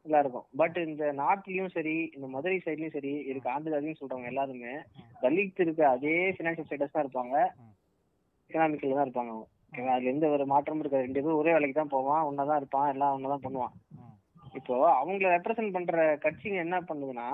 [0.07, 0.47] எல்லாம் இருக்கும்.
[0.57, 4.75] பட் இந்த நார்த்லயும் சரி இந்த மதுரை சைட்லயும் சரி இருக்க ஆண்டு ஜாதின்னு சொல்றவங்க எல்லாருமே
[5.23, 7.37] தலித் இருக்க அதே பினான்சியல் ஸ்டேட்டஸ் தான் இருப்பாங்க.
[8.51, 9.47] எக்கனாமிக்கல் தான் இருப்பாங்க அவங்க.
[9.73, 11.05] ஓகேவா அதுல எந்த ஒரு மாற்றமும் இருக்காது.
[11.05, 12.23] ரெண்டு பேரும் ஒரே வேலைக்கு தான் போவான்.
[12.31, 12.89] ஒன்னதான் இருப்பான்.
[12.89, 13.75] எல்லாம் ஒன்னதான் பண்ணுவான்.
[14.55, 17.27] இப்போ அவங்கள ரெப்ரசென்ட் பண்ற கட்சிங்க என்ன பண்ணுதுன்னா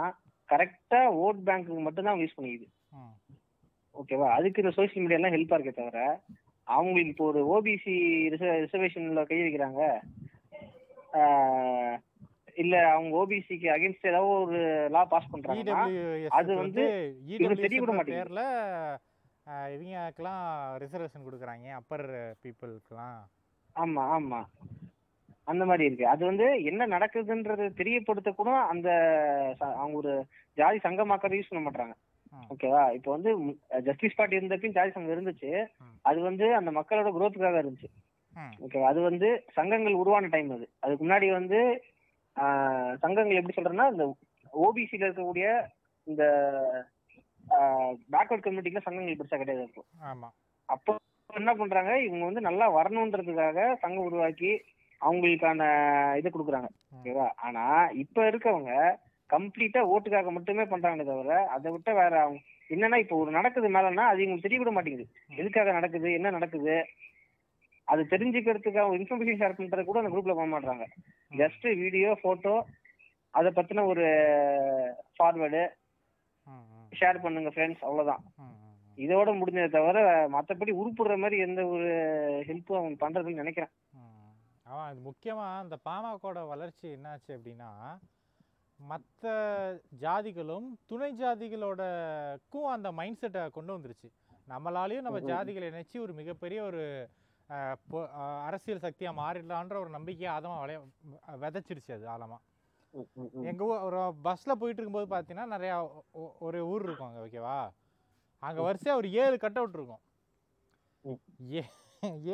[0.48, 2.66] கரெக்டா ஓட் பேங்க்கு மட்டும் தான் யூஸ் பண்ணிக்குது.
[3.96, 4.28] ஓகேவா?
[4.36, 6.00] அதுக்கு இந்த சோஷியல் மீடியா எல்லாம் ஹெல்ப்பா இருக்கே தவிர
[6.68, 7.94] அவங்களுக்கு இப்போ ஒரு ஓபிசி
[8.34, 9.82] ரிசர்வேஷன்ல கை வைக்கிறாங்க.
[12.56, 14.60] இல்ல அவங்க ஓபிசிக்கு அகைன்ஸ்ட் ஏதாவது ஒரு
[14.94, 16.84] லா பாஸ் பண்றாங்கன்னா EWS அது வந்து
[17.34, 18.46] இவனுக்கு தெரிய EWS மாட்டேங்குது.
[19.74, 20.44] இவங்களுக்கெல்லாம்
[20.84, 22.06] ரிசர்வேஷன் கொடுக்குறாங்க அப்பர்
[22.42, 23.18] பீப்புளுக்கெல்லாம்
[23.76, 24.40] ஆமா ஆமா.
[25.46, 26.06] அந்த மாதிரி இருக்கு.
[26.06, 28.88] அது வந்து என்ன நடக்குதுன்றது தெரியப்படுத்த கூட அந்த
[29.74, 30.14] அவங்க ஒரு
[30.58, 31.94] ஜாதி சங்கமாக்க யூஸ் பண்ண மாட்டாங்க.
[32.52, 32.82] ஓகேவா?
[32.96, 33.30] இப்போ வந்து
[33.86, 35.50] ஜஸ்டிஸ் பார்ட்டி இருந்தப்பையும் ஜாதி சங்கம் இருந்துச்சு.
[36.08, 37.90] அது வந்து அந்த மக்களோட குரோத்துக்காக இருந்துச்சு.
[38.64, 38.88] ஓகேவா?
[38.92, 40.66] அது வந்து சங்கங்கள் உருவான டைம் அது.
[40.84, 41.60] அதுக்கு முன்னாடி வந்து
[43.02, 44.06] சங்கங்கள் எப்படி சொல்றேன்னா இந்த
[44.64, 45.46] ஓபிசில இருக்கக்கூடிய
[46.06, 46.24] இந்த
[48.14, 50.28] பேக்வர்ட் கம்யூனிட்டில சங்கங்கள் பெருசா கிடையாது ஆமா.
[50.68, 50.92] அப்போ
[51.30, 51.92] என்ன பண்றாங்க?
[52.06, 54.50] இவங்க வந்து நல்லா வரணுன்றதுக்காக சங்கம் உருவாக்கி
[55.00, 55.62] அவங்களுக்கான
[56.18, 56.68] இது கொடுக்குறாங்க.
[56.96, 57.26] ஓகேவா?
[57.46, 57.64] ஆனா
[58.02, 58.72] இப்ப இருக்கவங்க
[59.30, 62.14] கம்ப்ளீட்டா ஓட்டுக்காக மட்டுமே பண்றாங்களே தவிர அதை விட்ட வேற
[62.70, 65.06] என்னன்னா இப்போ ஒரு நடக்குது மேலன்னா அது இவங்களுக்கு தெரிய கூட மாட்டேங்குது
[65.40, 66.76] எதுக்காக நடக்குது என்ன நடக்குது
[67.88, 70.86] அது தெரிஞ்சுக்கிறதுக்காக இன்ஃபர்மேஷன் ஷேர் பண்றது கூட அந்த குரூப்ல பண்ண மாட்டாங்க
[71.32, 72.54] ஜஸ்ட் வீடியோ போட்டோ
[73.34, 74.06] அதை பத்தின ஒரு
[75.16, 75.62] ஃபார்வேர்டு
[76.92, 78.22] ஷேர் பண்ணுங்க ஃப்ரெண்ட்ஸ் அவ்வளவுதான்.
[78.98, 80.02] இதோட முடிஞ்சதை தவிர
[80.34, 81.88] மத்தபடி உருப்புடுற மாதிரி எந்த ஒரு
[82.48, 83.72] ஹெல்ப்பும் அவங்க பண்றதுன்னு நினைக்கிறேன்.
[84.66, 87.70] ஆமாம் இது முக்கியமாக இந்த பாமகோட வளர்ச்சி என்னாச்சு அப்படின்னா
[88.80, 89.26] மற்ற
[90.02, 94.08] ஜாதிகளும் துணை ஜாதிகளோடக்கும் அந்த மைண்ட் செட்டை கொண்டு வந்துருச்சு
[94.48, 95.20] நம்மளாலையும் நம்ம.
[95.30, 96.82] ஜாதிகளை நினைச்சு ஒரு மிகப்பெரிய ஒரு
[98.48, 100.78] அரசியல் சக்தியாக மாறிடலான்ற ஒரு நம்பிக்கையை ஆதமாக வளைய
[101.42, 102.42] விதைச்சிருச்சு அது ஆழமாக
[103.50, 105.76] எங்கள் ஊர் ஒரு பஸ்ஸில் போயிட்டு இருக்கும்போது பார்த்தீங்கன்னா நிறையா
[106.46, 107.56] ஒரு ஊர் இருக்கும் அங்கே ஓகேவா
[108.42, 108.60] அங்கே.
[108.66, 110.02] வரிசையாக ஒரு ஏழு கட் அவுட் இருக்கும்.
[111.54, 111.62] ஏ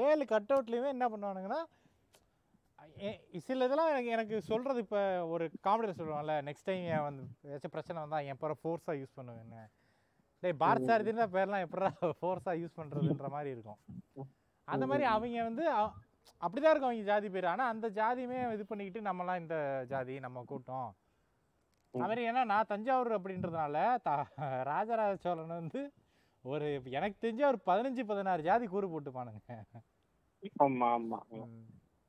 [0.07, 1.61] ஏழு கட் அவுட்லேயுமே என்ன பண்ணுவானுங்கன்னா
[3.39, 8.25] சில இதெல்லாம் எனக்கு எனக்கு சொல்கிறது இப்போ ஒரு காமெடியில் சொல்லுவாங்கல்ல நெக்ஸ்ட் டைம் வந்து ஏதாச்சும் பிரச்சனை வந்தால்
[8.25, 9.63] என் பேரை ஃபோர்ஸாக யூஸ் பண்ணுவேன்னு.
[10.43, 11.89] டேய் பாரத் சாரதின்ற பேர்லாம் எப்படா
[12.21, 13.81] ஃபோர்ஸாக யூஸ் பண்ணுறதுன்ற மாதிரி இருக்கும்.
[14.69, 15.93] அந்த மாதிரி அவங்க வந்து அ-
[16.41, 17.45] அப்படிதான் இருக்கும் அவங்க ஜாதி பேர்.
[17.45, 19.57] ஆனால் அந்த ஜாதியுமே இது பண்ணிக்கிட்டு நம்மலாம் இந்த
[19.89, 20.91] ஜாதி நம்ம கூட்டம்.
[21.95, 24.11] அது மாதிரி ஏன்னா நான் தஞ்சாவூர் அப்படின்றதுனால த
[24.63, 25.81] ராஜராஜ சோழன் வந்து
[26.45, 29.43] ஒரு எனக்கு தெரிஞ்ச ஒரு பதினஞ்சு பதினாறு ஜாதி கூறு போட்டுப்பானுங்க.
[30.65, 31.19] ஆமா ஆமா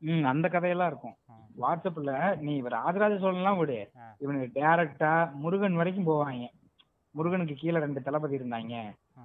[0.04, 1.16] ம், அந்த கதையெல்லாம் இருக்கும்
[1.56, 2.12] வாட்ஸ்அப்ல
[2.42, 3.80] நீ ராஜராஜ சோழன்லாம் விடு.
[4.22, 5.12] இவனுக்கு டைரக்டா
[5.42, 6.46] முருகன் வரைக்கும் போவாங்க
[7.16, 8.76] முருகனுக்கு கீழே ரெண்டு தளபதி இருந்தாங்க.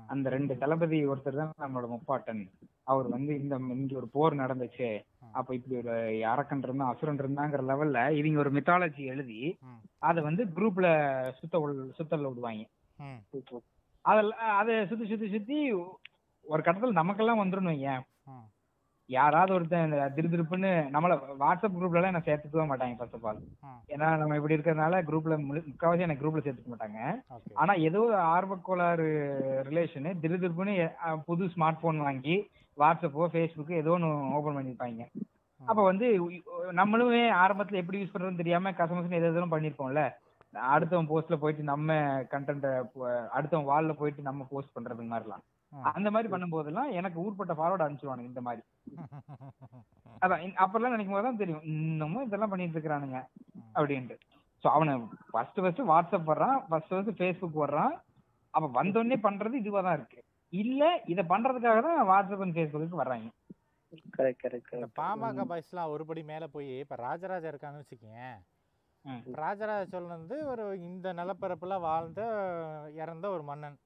[0.09, 2.43] அந்த ரெண்டு தளபதி ஒருத்தர் தான் நம்மளோட முப்பாட்டன்
[2.87, 4.89] அவர் வந்து இந்த இங்க ஒரு போர் நடந்துச்சு.
[5.35, 5.95] அப்ப இப்படி ஒரு
[6.29, 9.41] அரக்கன் இருந்தா அசுரன் இருந்தாங்கிற லெவல்ல இவங்க ஒரு மித்தாலஜி எழுதி.
[10.03, 10.87] அதை வந்து குரூப்ல
[11.41, 11.63] சுத்த
[11.99, 12.67] சுத்தல்ல விடுவாங்க
[12.99, 13.19] ம்,
[14.05, 15.59] அதில் அதை சுத்தி சுத்தி சுத்தி
[16.45, 17.91] ஒரு கட்டத்தில் நமக்கெல்லாம் வந்துடும் வைங்க.
[19.11, 23.39] யாராவது ஒருத்தன் இந்த திருதிருப்புன்னு நம்மள வாட்ஸ்அப் குரூப்ல எல்லாம் என்ன சேர்த்துக்கவே மாட்டாங்க ஃபர்ஸ்ட் ஆஃப் ஆல்.
[23.93, 26.99] ஏன்னா நம்ம இப்படி இருக்கிறதுனால குரூப்ல முக்காவாசி எனக்கு குரூப்ல சேர்த்துக்க மாட்டாங்க.
[27.57, 28.03] ஆனா ஏதோ
[28.35, 29.07] ஆர்வக்கோளாறு
[29.69, 30.75] ரிலேஷனு திருதிருப்புன்னு
[31.07, 32.37] அஹ், புது ஸ்மார்ட் போன் வாங்கி
[32.79, 35.05] வாட்ஸ்அப்போ ஃபேஸ்புக்கு ஏதோ ஒன்று ஓபன் பண்ணிருப்பாங்க.
[35.61, 36.07] அப்ப வந்து
[36.75, 40.03] நம்மளுமே ஆரம்பத்துல எப்படி யூஸ் பண்றதுன்னு தெரியாம கசமசன்னு எது எதுவும் பண்ணிருப்போம்ல.
[40.69, 41.95] அடுத்தவன் போஸ்ட்ல போயிட்டு நம்ம
[42.31, 42.67] கண்டென்ட்
[43.35, 45.43] அடுத்தவன் வால்ல போயிட்டு நம்ம போஸ்ட் பண்றது மாதிரிலாம்.
[45.73, 48.63] அந்த மாதிரி பண்ணும்போதெல்லாம் எனக்கு ஊர்பட்ட ஃபார்வர்ட் அனுப்பிச்சுவானுங்க இந்த மாதிரி.
[50.23, 51.65] அதான் அப்பெல்லாம் நினைக்கும் போது தான் தெரியும்.
[51.73, 53.19] இன்னமும் இதெல்லாம் பண்ணிட்டு இருக்கிறானுங்க
[53.75, 54.17] அப்படின்ட்டு.
[54.65, 54.93] ஸோ அவனை
[55.33, 56.57] ஃபர்ஸ்ட் ஃபர்ஸ்ட் வாட்ஸ்அப் வர்றான்.
[56.69, 57.95] ஃபர்ஸ்ட் ஃபர்ஸ்ட் ஃபேஸ்புக் வர்றான்.
[58.55, 60.21] அப்ப வந்தோடனே பண்றது இதுவா தான் இருக்கு.
[60.53, 63.29] இல்ல இத பண்றதுக்காக தான் வாட்ஸ்அப் அண்ட் ஃபேஸ்புக்கு வர்றாங்க.
[64.99, 68.37] பாமக பாய்ஸ்லாம் ஒருபடி மேல போய் இப்ப ராஜராஜா இருக்கான்னு வச்சுக்கேன்.
[69.43, 72.23] ராஜராஜ சோழன் வந்து ஒரு இந்த நிலப்பரப்புல வாழ்ந்த
[72.95, 73.77] இறந்த ஒரு மன்னன்.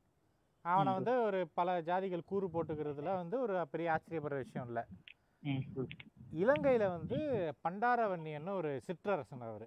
[0.65, 0.91] அவனை.
[0.99, 4.83] வந்து ஒரு பல ஜாதிகள் கூறு போட்டுக்கிறதுல வந்து ஒரு பெரிய ஆச்சரியப்படுற விஷயம் இல்லை.
[6.43, 7.19] இலங்கையில வந்து
[7.65, 9.67] பண்டாரவன்னியன்னு ஒரு சிற்றரசன் அவர்.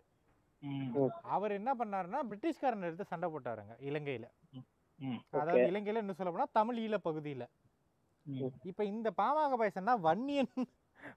[1.29, 4.27] அவர் என்ன பண்ணாருன்னா பிரிட்டிஷ்காரன் எடுத்து சண்டை போட்டாருங்க இலங்கையில.
[5.35, 7.45] அதாவது இலங்கையில இன்னும் சொல்ல போனா தமிழ் ஈழ பகுதியில.
[8.65, 10.51] இப்ப இந்த பாமக பாய்சன்னா வன்னியன்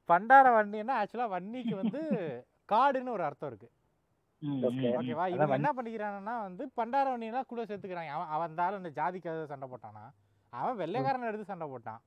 [0.08, 2.00] பண்டார வன்னியன்னா ஆக்சுவலா வன்னிக்கு வந்து
[2.68, 3.68] காடுன்னு ஒரு அர்த்தம் இருக்கு.
[4.42, 8.12] ஓகேவா வந்து- என்ன பண்ணிக்கிறாங்கன்னா வந்து பண்டார வன்னியெல்லாம் கூட சேர்த்துக்கிறாங்க.
[8.16, 10.04] அவன் அவன் தாலும் இந்த ஜாதிக்காக சண்டை போட்டானா?
[10.52, 12.00] அவன் வெள்ளைக்காரன் எடுத்து சண்டை போட்டான்.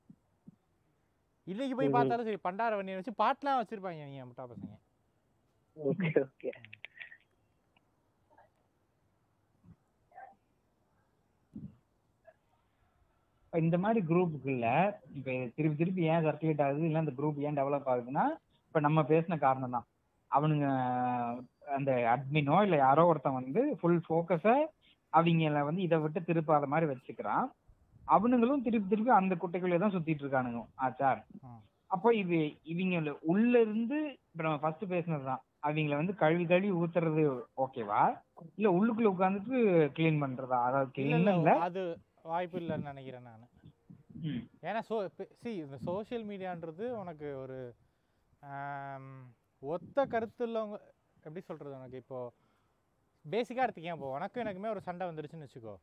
[1.48, 1.90] இன்னைக்கு போய்.
[1.90, 4.76] பார்த்தாலும் சரி பண்டார வன்னியன் வச்சு பாட்டுலாம் வச்சிருப்பாங்க நீங்க முட்டா பசங்க.
[5.78, 6.52] Okay okay.
[13.46, 14.66] இப்ப இந்த மாதிரி குரூப்புக்குள்ள
[15.10, 15.26] இப்ப
[15.56, 16.86] திருப்பி திருப்பி ஏன் சர்க்குலேட் ஆகுது?
[16.86, 18.26] இல்ல அந்த குரூப் ஏன் டெவலப் ஆகுதுன்னா
[18.68, 19.88] இப்ப நம்ம பேசின காரணம் தான்
[20.32, 20.68] அவனுங்க
[21.68, 24.46] அந்த அட்மினோ இல்ல யாரோ ஒருத்தன் வந்து ஃபுல் ஃபோக்கஸ
[25.14, 27.46] அவங்கள வந்து இதை விட்டு திருப்பாத மாதிரி வச்சுக்கிறான்.
[28.08, 30.62] அவனுங்களும் திருப்பி திருப்பி அந்த குட்டைக்குள்ளே தான் சுத்திட்டு இருக்கானுங்க.
[30.80, 31.10] ஆச்சா
[31.42, 31.62] ம்.
[31.92, 32.38] அப்போ இது
[32.72, 32.98] இவங்க
[33.32, 33.98] உள்ள இருந்து
[34.28, 35.42] இப்ப நம்ம ஃபர்ஸ்ட் பேசினது தான்.
[35.64, 37.24] அவங்கள வந்து கழுவி கழுவி ஊத்துறது
[37.58, 38.04] ஓகேவா?
[38.58, 39.58] இல்ல உள்ளுக்குள்ள உட்காந்துட்டு
[39.98, 40.60] க்ளீன் பண்றதா?
[40.68, 41.84] அதாவது க்ளீன் இல்ல அது
[42.26, 43.48] வாய்ப்பு இல்லைன்னு நினைக்கிறேன் நான்.
[44.64, 44.96] ஏன்னா சோ
[45.42, 47.60] சி இந்த சோஷியல் மீடியான்றது உனக்கு ஒரு
[49.62, 50.78] ஒத்த கருத்து உள்ளவங்க
[51.24, 52.20] எப்படி சொல்றது உனக்கு இப்போ
[53.26, 55.74] பேசிக்காக எடுத்துக்கேன் இப்போ உனக்கும் எனக்குமே ஒரு சண்டை வந்துருச்சுன்னு வச்சுக்கோ.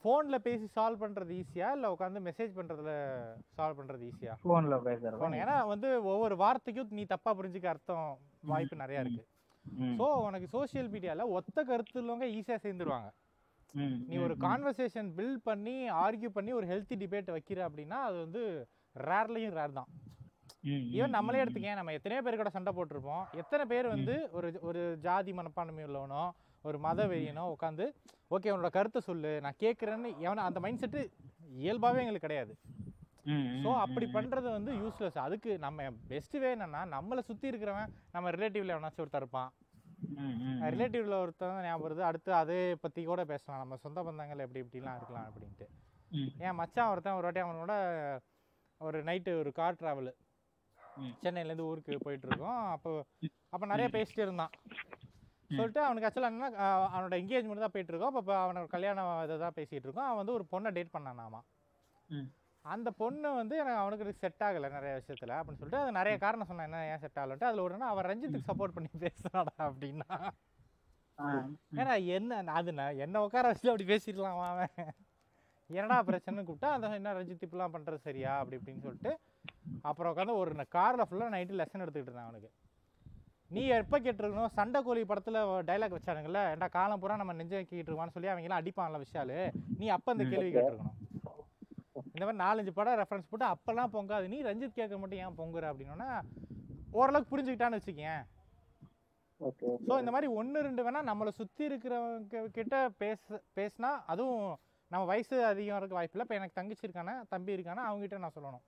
[0.00, 2.92] ஃபோனில் பேசி சால்வ் பண்ணுறது ஈஸியா இல்லை உட்காந்து மெசேஜ் பண்ணுறதுல
[3.56, 8.10] சால்வ் பண்ணுறது ஈஸியா போன்ல பேசுறது ஃபோன் ஏன்னா வந்து ஒவ்வொரு வார்த்தைக்கும் நீ தப்பாக புரிஞ்சுக்க அர்த்தம்
[8.44, 9.06] வாய்ப்பு நிறையா ம்.
[9.06, 9.24] இருக்கு
[9.64, 9.96] ம்.
[10.00, 13.10] ஸோ உனக்கு சோஷியல் மீடியாவில் ஒத்த கருத்து உள்ளவங்க ஈஸியாக சேர்ந்துருவாங்க.
[14.04, 14.34] நீ ஒரு.
[14.42, 18.42] கான்வர்சேஷன் பில்ட் பண்ணி ஆர்கியூ பண்ணி ஒரு ஹெல்த்தி டிபேட் வைக்கிற அப்படின்னா அது வந்து
[18.96, 19.88] ரேர்லையும் ரேர் தான்.
[20.94, 21.08] ஈவன்.
[21.08, 25.84] நம்மளே எடுத்துக்கேன் நம்ம எத்தனையோ பேர் கூட சண்டை போட்டிருப்போம் எத்தனை பேர் வந்து ஒரு ஒரு ஜாதி மனப்பான்மை
[25.84, 26.22] உள்ளவனோ
[26.64, 27.86] ஒரு மத வெறியனோ உட்காந்து
[28.30, 31.00] ஓகே உன்னோட கருத்தை சொல்லு நான் கேட்குறேன்னு எவன அந்த மைண்ட் செட்டு
[31.58, 32.52] இயல்பாகவே எங்களுக்கு கிடையாது.
[33.64, 33.70] ஸோ.
[33.82, 34.06] அப்படி.
[34.16, 39.22] பண்ணுறது வந்து யூஸ்லெஸ் அதுக்கு நம்ம பெஸ்ட் வே என்னன்னா நம்மளை சுற்றி இருக்கிறவன் நம்ம ரிலேட்டிவ்ல எவனாச்சும் ஒருத்தர்
[39.22, 39.50] இருப்பான்.
[40.72, 44.96] ரிலேட்டிவ்ல ஒருத்தன் தான் ஞாபகம் வருது அடுத்து அதே பற்றி கூட பேசலாம் நம்ம சொந்த பந்தங்கள் எப்படி இப்படிலாம்
[44.96, 45.66] இருக்கலாம் அப்படின்ட்டு.
[46.38, 47.74] என் மச்சான் ஒருத்தன் ஒரு வாட்டி அவனோட
[48.80, 50.12] ஒரு நைட்டு ஒரு கார் ட்ராவலு.
[51.22, 52.90] சென்னையிலேருந்து ஊருக்கு போயிட்டு இருக்கோம் அப்போ
[53.48, 54.52] அப்போ நிறைய பேசிட்டு இருந்தான்.
[55.50, 59.56] சொல்லிட்டு அவனுக்கு ஆக்சுவலாக என்ன அஹ் அவனோட என்கேஜ்மெண்ட் தான் போயிட்டு இருக்கோம் அப்போ அவனோட கல்யாணம் இதை தான்
[59.56, 60.06] பேசிட்டு இருக்கோம்.
[60.06, 61.40] அவன் வந்து ஒரு பொண்ணை டேட் பண்ணானாமா.
[62.64, 66.68] அந்த பொண்ணு வந்து எனக்கு அவனுக்கு செட் ஆகலை நிறைய விஷயத்துல அப்படின்னு சொல்லிட்டு அது நிறைய காரணம் சொன்னேன்.
[66.68, 67.44] என்ன ஏன் செட் ஆகலன்ட்டு.
[67.44, 70.10] அதில் ஒரு அவன் ரஞ்சித்துக்கு சப்போர்ட் பண்ணி பேசுறாடா அப்படின்னா.
[71.76, 74.72] ஏன்னா என்ன அது என்ன உட்கார வச்சு அப்படி பேசிடலாம் அவன்?
[75.70, 78.38] என்னடா பிரச்சனைன்னு கூப்பிட்டா அந்த என்ன ரஞ்சித் இப்படிலாம் பண்ணுறது சரியா?
[78.38, 79.12] அப்படி இப்படின்னு சொல்லிட்டு
[79.88, 82.50] அப்புறம் உட்காந்து ஒரு காரில் ஃபுல்லாக நைட்டு லெசன் எடுத்துக்கிட்டு இருந்தேன் அவனுக்கு.
[83.54, 84.52] நீ எப்போ கேட்டிருக்கணும்?
[84.58, 85.38] சண்டை கோழி படத்தில்
[85.68, 86.42] டைலாக் வச்சானுங்கல்ல?
[86.52, 89.38] ஏன்டா காலம் பூரா நம்ம நெஞ்ச வைக்கிட்டு இருக்கான்னு சொல்லி அவங்களாம் அடிப்பான்ல விஷாலு
[89.80, 90.24] நீ அப்போ அந்த.
[90.32, 91.00] கேள்வி கேட்டிருக்கணும்.
[92.14, 94.26] இந்த மாதிரி நாலஞ்சு படம் ரெஃபரன்ஸ் போட்டு அப்போல்லாம் பொங்காது.
[94.34, 96.08] நீ ரஞ்சித் கேட்க மட்டும் ஏன் பொங்குற அப்படின்னா
[96.98, 98.22] ஓரளவுக்கு புரிஞ்சுக்கிட்டான்னு வச்சுக்கேன்.
[99.88, 104.44] ஸோ இந்த மாதிரி ஒன்று ரெண்டு வேணா நம்மளை சுற்றி இருக்கிறவங்க கிட்ட பேச பேசினா அதுவும்
[104.90, 108.36] நம்ம வயசு அதிகம் இருக்க வாய்ப்பு இல்லை இப்போ எனக்கு தங்கச்சி இருக்கானே தம்பி இருக்கானே அவங்க கிட்ட நான்
[108.36, 108.64] சொல்லணும்.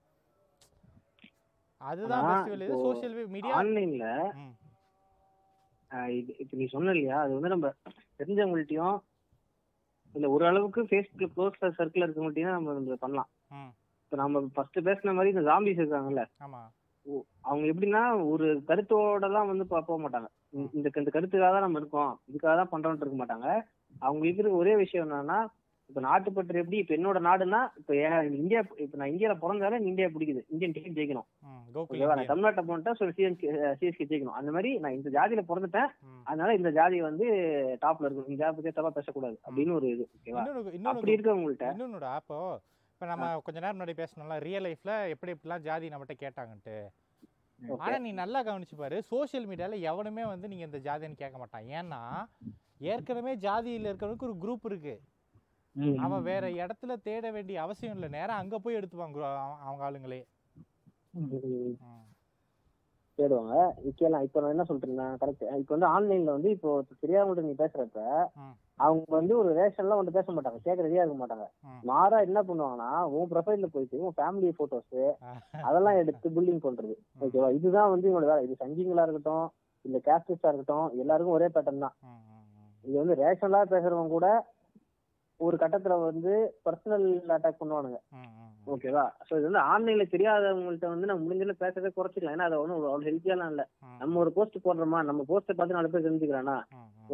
[1.81, 4.07] அதுதான் வெளியே இப்போ சோஷியல் மீடியா ஆன்லைன்ல
[6.15, 7.17] இது இப்ப நீ சொன்ன இல்லையா?
[7.21, 7.67] அது வந்து நம்ம
[8.21, 8.97] தெரிஞ்சவங்கள்ட்டயும்
[10.15, 13.29] இல்ல ஒரு அளவுக்கு ஃபேஸ்புக்ல க்ளோஸ் சர்க்கிள் இருக்கவங்கள்ட்டயும் நம்ம இதை பண்ணலாம்.
[14.03, 16.23] இப்ப நம்ம ஃபர்ஸ்ட் பேசின மாதிரி இந்த ஜாம்பிஸ் இருக்காங்கல்ல?
[17.43, 20.29] அவங்க எப்படின்னா ஒரு கருத்தோட தான் வந்து போக மாட்டாங்க.
[20.53, 22.13] இந்த- இந்த இந்த கருத்துக்காக தான் நம்ம இருக்கோம்.
[22.29, 23.49] இதுக்காக தான் பண்றோம்னு இருக்க மாட்டாங்க.
[24.01, 25.39] அவங்க இருக்கிற ஒரே விஷயம் என்னன்னா
[25.91, 27.93] இப்ப நாட்டுப்பற்று எப்படி இப்ப என்னோட நாடுன்னா இப்ப
[28.39, 30.41] இந்தியா இப்ப நான் இந்தியால பிறந்தாலும் இந்தியா பிடிக்குது.
[30.53, 31.29] இந்தியன் டீம் ஜெயிக்கணும்.
[31.81, 32.15] ஓகேவா?
[32.19, 32.31] நான்.
[32.33, 33.15] தமிழ்நாட்டை போனட்டா சொல்லி
[33.81, 34.39] சிஎஸ்கே ஜெயிக்கணும்.
[34.41, 35.91] அந்த மாதிரி நான் இந்த ஜாதியில பிறந்துட்டேன்.
[36.31, 37.27] அதனால இந்த ஜாதி வந்து
[37.85, 38.29] டாப்ல இருக்கும்.
[38.29, 39.37] இந்த ஜாதி தப்பா பேசக்கூடாது.
[39.47, 40.45] அப்படின்னு ஒரு இது ஓகேவா?
[40.93, 41.69] அப்படி இருக்கவங்கள்ட்ட.
[41.75, 42.39] இன்னொன்னுடா அப்போ
[42.93, 46.77] இப்போ நம்ம கொஞ்ச நேரம் முன்னாடி பேசணும்ல ரியல் லைஃப்ல எப்படி எப்படிலாம் ஜாதி நம்மகிட்ட கேட்டாங்கன்ட்டு.
[47.85, 51.69] ஆனா நீ நல்லா கவனிச்சு பாரு சோஷியல் மீடியால எவனுமே வந்து நீங்க இந்த ஜாதின்னு கேட்க மாட்டான்.
[51.79, 52.01] ஏன்னா
[52.93, 54.95] ஏற்கனவே ஜாதியில இருக்கிறவனுக்கு ஒரு குரூப் இருக்கு.
[56.05, 58.09] அவன் வேற இடத்துல தேட வேண்டிய அவசியம் இல்லை.
[58.11, 59.25] நேரா அங்க போய் எடுத்துப்பாங்க
[59.67, 60.21] அவங்க ஆளுங்களே.
[63.19, 63.55] தேடுவாங்க.
[63.89, 66.71] இப்ப இப்ப நான் என்ன சொல்றேன் கரெக்ட் இப்ப வந்து ஆன்லைன்ல வந்து இப்போ
[67.03, 68.01] தெரியாதவங்கள்ட்ட நீ பேசுறப்ப.
[68.81, 70.59] அவங்க வந்து ஒரு ரேஷன்லாம் வந்து பேச மாட்டாங்க.
[70.65, 71.47] கேட்க ரெடியா இருக்க மாட்டாங்க.
[71.85, 74.99] மாறா என்ன பண்ணுவாங்கன்னா உன் ப்ரொஃபைல்ல போயிட்டு உன் ஃபேமிலி போட்டோஸ்
[75.63, 76.95] அதெல்லாம் எடுத்து பில்டிங் பண்றது.
[77.21, 77.49] ஓகேவா?
[77.59, 78.45] இதுதான் வந்து இவங்களோட வேலை.
[78.47, 79.47] இது சங்கிங்களா இருக்கட்டும்
[79.85, 81.97] இல்ல கேஸ்டிஸ்டா இருக்கட்டும் எல்லாருக்கும் ஒரே பேட்டர்ன் தான்.
[82.85, 84.29] இது வந்து ரேஷனலா பேசுறவங்க கூட
[85.41, 86.33] ஒரு கட்டத்துல வந்து
[86.67, 87.07] பர்சனல்
[87.37, 87.99] அட்டாக் பண்ணுவானுங்க.
[88.75, 92.37] ஓகேவா சோ இது வந்து ஆன்லைன்ல தெரியாதவங்கள்ட்ட வந்து நம்ம முடிஞ்சளவு பேசுறதை குறைச்சிக்கலாம்.
[92.37, 93.65] ஏன்னா அது ஒன்றும் அவ்வளவு ஹெல்த்தியாலாம் இல்ல.
[94.03, 95.01] நம்ம ஒரு போஸ்ட் போடுறோமா?
[95.11, 96.57] நம்ம போஸ்ட்டை பார்த்து நாலு பேர் தெரிஞ்சுக்கிறானா.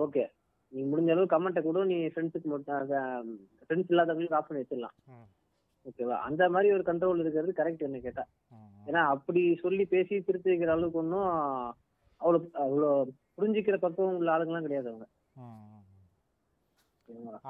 [0.05, 0.25] ஓகே
[0.73, 1.85] நீ முடிஞ்ச அளவு கமெண்ட்டை கூட.
[1.93, 2.93] நீ ஃப்ரெண்ட்ஸுக்கு மட்டும்
[3.65, 4.97] ஃப்ரெண்ட்ஸ் இல்லாதவங்களுக்கு ஆஃப் பண்ணி வச்சிடலாம்.
[5.87, 8.25] ஓகேவா அந்த மாதிரி ஒரு கண்ட்ரோல் இருக்கிறது கரெக்ட் என்ன கேட்டா.
[8.89, 11.31] ஏன்னா அப்படி சொல்லி பேசி திருத்தி வைக்கிற அளவுக்கு ஒன்றும்
[12.21, 12.91] அவ்வளோ அவ்வளோ
[13.37, 15.07] புரிஞ்சுக்கிற பக்குவம் உள்ள ஆளுங்கலாம் கிடையாது அவங்க?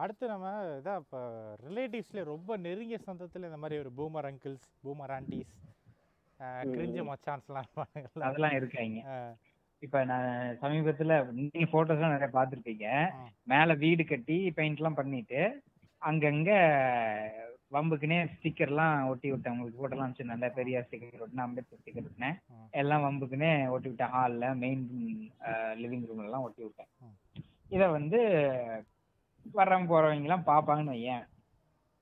[0.02, 0.48] அடுத்து நம்ம
[0.80, 1.20] இதான் இப்போ
[1.66, 5.54] ரிலேட்டிவ்ஸ்லேயே ரொம்ப நெருங்கிய சொந்தத்தில் இந்த மாதிரி ஒரு boomer uncles boomer aunties
[6.74, 7.72] cringe மச்சான்ஸ்லாம்
[8.28, 9.00] அதெல்லாம் இருக்காங்க.
[9.86, 12.86] இப்ப நான் சமீபத்துல நீங்க போட்டோஸ் எல்லாம் நிறைய பார்த்திருப்பீங்க.
[13.52, 15.40] மேல வீடு கட்டி பெயிண்ட் எல்லாம் பண்ணிட்டு
[16.02, 16.52] அங்கங்க
[17.74, 19.54] வம்புக்குனே ஸ்டிக்கர்லாம் ஒட்டி விட்டேன்.
[19.54, 22.38] உங்களுக்கு போட்டோலாம் அனுப்பிச்சு நல்ல பெரிய ஸ்டிக்கர் ஒட்டினேன் அம்பேத்கர் ஸ்டிக்கர் ஒட்டினேன்.
[22.80, 24.12] எல்லாம் வம்புக்குனே ஒட்டி விட்டேன்.
[24.14, 24.82] ஹாலில் மெயின்
[25.82, 26.90] லிவிங் ரூம்ல எல்லாம் ஒட்டி விட்டேன்.
[27.76, 28.20] இதை வந்து
[29.58, 31.24] வர்றவங்க போறவங்க எல்லாம் பார்ப்பாங்கன்னு வையேன்.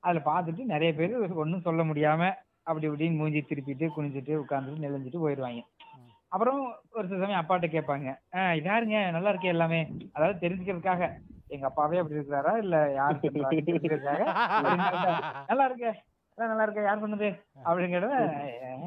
[0.04, 2.22] அதுல பார்த்துட்டு நிறைய பேர் ஒன்றும் சொல்ல முடியாம
[2.68, 5.62] அப்படி இப்படின்னு மூஞ்சி திருப்பிட்டு குனிஞ்சிட்டு உட்காந்துட்டு நெளிஞ்சிட்டு போயிடுவாங்க.
[6.32, 6.58] அப்புறம்
[6.98, 9.80] ஒரு சில சமயம் அப்பாட்ட கேட்பாங்க ஆ இதாருங்க நல்லா இருக்கே எல்லாமே.
[10.12, 11.04] அதாவது தெரிஞ்சுக்கிறதுக்காக.
[11.54, 12.52] எங்க அப்பாவே அப்படி இருக்கிறாரா?
[12.64, 13.16] இல்ல யார்
[15.50, 15.92] நல்லா இருக்கே.
[16.38, 16.82] நல்லா இருக்க.
[16.88, 17.28] யார் பண்ணுது
[17.64, 18.14] அப்படிங்கறத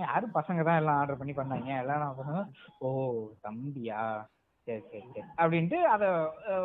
[0.04, 1.70] யாரும் பசங்க தான் எல்லாம் ஆர்டர் பண்ணி பண்ணாங்க.
[1.84, 2.47] எல்லாம் நான்
[2.80, 2.89] ஓ
[3.47, 4.04] தம்பியா?
[4.68, 5.28] சரி சரி சரி.
[5.38, 6.07] அப்படின்ட்டு அதை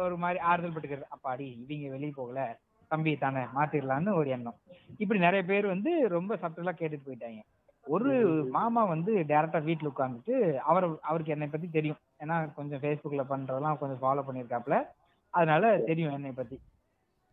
[0.04, 1.06] ஒரு மாதிரி ஆறுதல் பட்டுக்கிறது.
[1.16, 2.40] அப்பாடி இவங்க வெளியே போகல.
[2.90, 4.58] தம்பி தானே மாத்திரலான்னு ஒரு எண்ணம்.
[4.98, 7.40] இப்படி நிறைய பேர் வந்து ரொம்ப சட்டலா கேட்டுட்டு போயிட்டாங்க.
[7.84, 8.12] ஒரு
[8.50, 10.34] மாமா வந்து டேரக்டா வீட்டுல உட்காந்துட்டு
[10.70, 12.00] அவர் அவருக்கு என்னை பத்தி தெரியும்.
[12.18, 14.76] ஏன்னா கொஞ்சம் ஃபேஸ்புக்ல பண்றதெல்லாம் கொஞ்சம் ஃபாலோ பண்ணியிருக்காப்ல
[15.34, 16.56] அதனால தெரியும் என்னை பத்தி.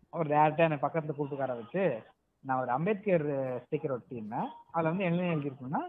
[0.09, 1.84] அவர் டேரக்டா என்னை பக்கத்துல கூப்பிட்டு உட்கார வச்சு
[2.43, 3.28] நான் ஒரு அம்பேத்கர்
[3.63, 4.49] ஸ்டிக்கர் ஒட்டியிருந்தேன்.
[4.72, 5.82] அதுல வந்து என்ன எழுதியிருக்குன்னா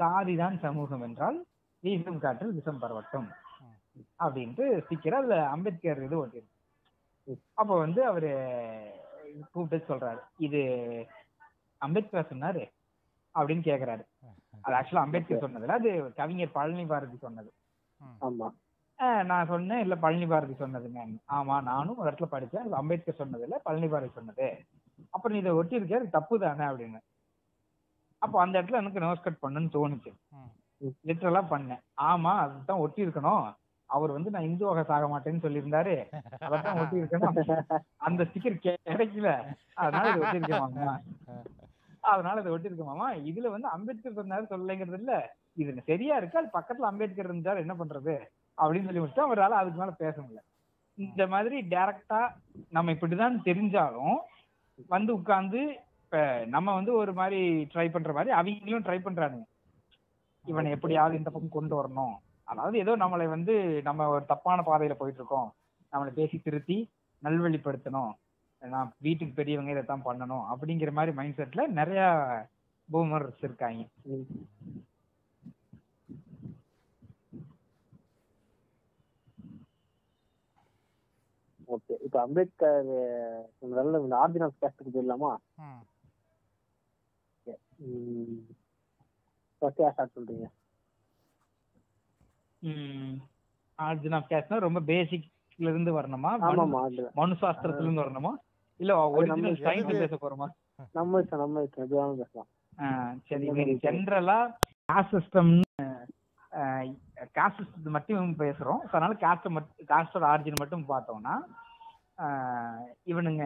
[0.00, 1.38] சாதிதான் சமூகம் என்றால்
[1.82, 3.28] வீசும் காற்றில் விஷம் பரவட்டும்.
[4.24, 6.56] அப்படின்ட்டு ஸ்டிக்கர் அதுல அம்பேத்கர் இது ஒட்டியிருக்கு
[7.60, 8.30] அப்போ வந்து அவரு
[9.52, 10.60] கூப்பிட்டு சொல்றாரு இது
[11.80, 12.62] அம்பேத்கர் சொன்னாரு
[13.34, 14.04] அப்படின்னு கேக்குறாரு.
[14.64, 15.90] அது ஆக்சுவலா அம்பேத்கர் சொன்னதுல அது
[16.20, 17.50] கவிஞர் பழனி பாரதி சொன்னது.
[19.30, 21.02] நான் சொன்னேன் இல்ல பழனி பாரதி சொன்னதுங்க
[21.36, 24.48] ஆமா நானும் ஒரு இடத்துல படிச்சேன் அது அம்பேத்கர் சொன்னது இல்ல பழனி பாரதி சொன்னது.
[25.14, 27.00] அப்புறம் நீ இதை ஒட்டி இருக்க அது தப்பு தானே அப்படின்னு.
[28.22, 30.12] அப்போ அந்த இடத்துல எனக்கு நோஸ் கட் பண்ணுன்னு தோணுச்சு.
[31.08, 31.82] லிட்டரலா பண்ணேன்.
[32.10, 33.46] ஆமா அதுதான் ஒட்டி இருக்கணும்
[33.88, 35.94] அவர் வந்து நான் இந்து வகை சாக மாட்டேன்னு சொல்லியிருந்தாரு.
[36.46, 36.98] அதான் ஒட்டி
[37.98, 38.58] அந்த ஸ்டிக்கர்
[38.88, 39.30] கிடைக்கல.
[39.74, 40.94] அதனால இதை ஒட்டி இருக்கேன் மாமா.
[42.00, 43.08] அதனால இதை ஒட்டி இருக்கேன் மாமா.
[43.30, 45.14] இதுல வந்து அம்பேத்கர் சொன்னாரு சொல்லலைங்கிறது இல்ல.
[45.54, 46.38] இது சரியா இருக்கு?
[46.38, 48.16] அது பக்கத்துல அம்பேத்கர் இருந்தாரு என்ன பண்றது?
[48.58, 50.42] அப்படின்னு சொல்லி முடிச்சுட்டு அவரால் அதுக்கு மேல பேச முடியல.
[50.98, 52.20] இந்த மாதிரி டைரக்டா
[52.68, 54.16] நம்ம இப்படிதான் தெரிஞ்சாலும்
[54.88, 55.60] வந்து உட்கார்ந்து
[56.04, 57.40] இப்ப நம்ம வந்து ஒரு மாதிரி
[57.74, 59.46] ட்ரை பண்ற மாதிரி அவங்களும் ட்ரை பண்றானுங்க.
[60.44, 62.14] இவனை எப்படியாவது இந்த பக்கம் கொண்டு வரணும்.
[62.50, 65.50] அதாவது ஏதோ நம்மளை வந்து நம்ம ஒரு தப்பான பாதையில போயிட்டு இருக்கோம்
[65.92, 66.90] நம்மளை பேசி திருத்தி
[67.22, 68.12] நல்வழிப்படுத்தணும்.
[68.62, 72.02] நான் வீட்டுக்கு பெரியவங்க இதைத்தான் பண்ணணும் அப்படிங்கிற மாதிரி மைண்ட் செட்ல நிறைய
[72.88, 73.82] பூமர்ஸ் இருக்காங்க.
[81.68, 82.86] ஓகே இப்போ அம்பேத்கர்
[83.78, 85.32] நல்ல இந்த ஆர்ஜின் ஆஃப் கேஸ்டுக்கு போயிடலாமா?
[87.88, 88.40] ம்.
[89.58, 90.46] ஃபர்ஸ்ட் யார் ஸ்டார்ட் பண்றீங்க?
[93.78, 96.30] ஆர்ஜின் ஆஃப் கேஸ்ட்னா ரொம்ப பேசிக்ல இருந்து வரணுமா?
[96.48, 96.80] ஆமாமா
[97.18, 98.32] மனு சாஸ்திரத்துல இருந்து வரணுமா?
[98.80, 100.02] இல்ல ஒரிஜினல் சயின்ஸ்?
[100.02, 100.48] பேச போறோமா?
[100.98, 102.50] நம்ம நம்ம வேணாலும் பேசலாம்.
[103.28, 104.38] சரி ஜென்ரலா
[104.88, 105.52] காஸ்ட் சிஸ்டம்
[107.38, 108.82] காஸ்ட் சிஸ்டத்தை மட்டும் பேசுறோம்.
[108.90, 111.34] அதனால காஸ்ட் மட்டும் காஸ்டோட ஆரிஜின் மட்டும் பார்த்தோம்னா
[113.10, 113.42] இவனுங்க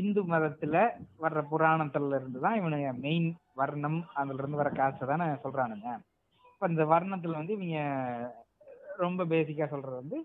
[0.00, 0.76] இந்து மதத்துல
[1.22, 3.28] வர்ற புராணத்துல இருந்து தான் இவனுங்க மெயின்
[3.60, 5.88] வர்ணம் அதுல இருந்து வர காஸ்ட் தானே சொல்றானுங்க.
[6.64, 7.78] இப்ப இந்த வர்ணத்துல வந்து இவங்க
[9.02, 10.18] ரொம்ப பேசிக்கா சொல்றது வந்து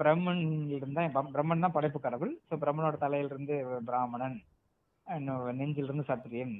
[0.00, 0.40] பிரம்மன்
[0.76, 1.02] இருந்து
[1.34, 2.32] பிரம்மன் தான் படைப்பு கடவுள்.
[2.48, 3.56] ஸோ பிரம்மனோட தலையில இருந்து
[3.88, 4.34] பிராமணன்
[5.06, 6.54] இன்னும் நெஞ்சில இருந்து சத்திரியன்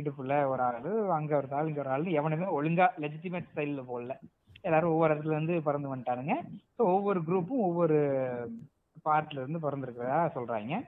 [0.00, 4.14] இடுப்புல ஒரு ஆளு அங்க ஒரு ஆள் இங்க ஒரு ஆள் எவனுமே ஒழுங்கா லெஜிட்டிமேட் ஸ்டைல்ல போடல.
[4.68, 6.36] எல்லாரும் ஒவ்வொரு இடத்துல இருந்து பிறந்து வந்துட்டானுங்க.
[6.76, 7.98] ஸோ ஒவ்வொரு குரூப்பும் ஒவ்வொரு
[9.08, 10.80] பார்ட்ல இருந்து பிறந்திருக்கிறதா சொல்றாங்க.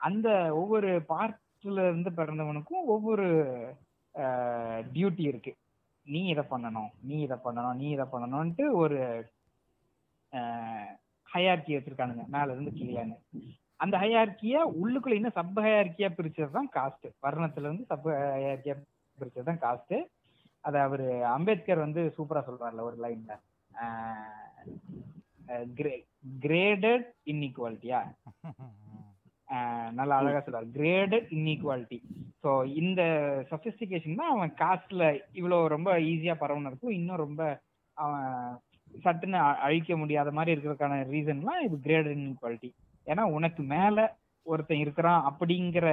[0.00, 0.28] அந்த
[0.60, 3.26] ஒவ்வொரு பார்ட்ல இருந்து பிறந்தவனுக்கும் ஒவ்வொரு
[4.94, 5.54] டியூட்டி இருக்கு.
[6.06, 8.98] நீ இதை பண்ணணும் நீ இதை பண்ணணும் நீ இதை பண்ணணும்ட்டு ஒரு
[11.28, 12.24] ஹையார்கி வச்சிருக்கானுங்க.
[12.34, 13.16] மேல இருந்து கீழேன்னு
[13.80, 18.74] அந்த ஹையார்கிய உள்ளுக்குள்ள இன்னும் சப் ஹையார்கியா பிரிச்சது தான் காஸ்ட் வர்ணத்துல இருந்து சப் ஹையார்கியா
[19.18, 19.94] பிரிச்சது தான் காஸ்ட்
[20.64, 23.32] அத அவரு அம்பேத்கர் வந்து சூப்பரா சொல்றாருல ஒரு லைன்ல
[26.42, 28.00] கிரேடட் இன்இக்வாலிட்டியா
[29.92, 30.68] நல்லா அழகா சொல்றாரு.
[30.76, 31.98] கிரேடட் இன்இக்வாலிட்டி
[32.44, 32.50] ஸோ
[32.80, 33.02] இந்த
[33.50, 35.04] சொபிஸ்டிகேஷன் தான் அவன் காஸ்ட்ல
[35.40, 37.42] இவ்வளோ ரொம்ப ஈஸியா பரவுனதுக்கும் இன்னும் ரொம்ப
[37.96, 38.30] அவன்
[39.04, 42.70] சட்டுன்னு அழிக்க முடியாத மாதிரி இருக்கிறதுக்கான ரீசன்லாம் இது கிரேடட் இன்இக்வாலிட்டி
[43.06, 44.00] ஏன்னா உனக்கு மேல
[44.46, 45.88] ஒருத்தன் இருக்கிறான் அப்படிங்கிற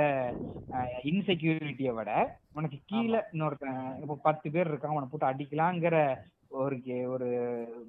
[1.10, 2.12] இன்செக்யூரிட்டியை விட
[2.53, 5.97] உனக்கு கீழே இன்னொருத்தன் இப்போ பத்து பேர் இருக்கான் அவனை போட்டு அடிக்கலாங்கிற
[6.60, 6.76] ஒரு
[7.07, 7.28] ஒரு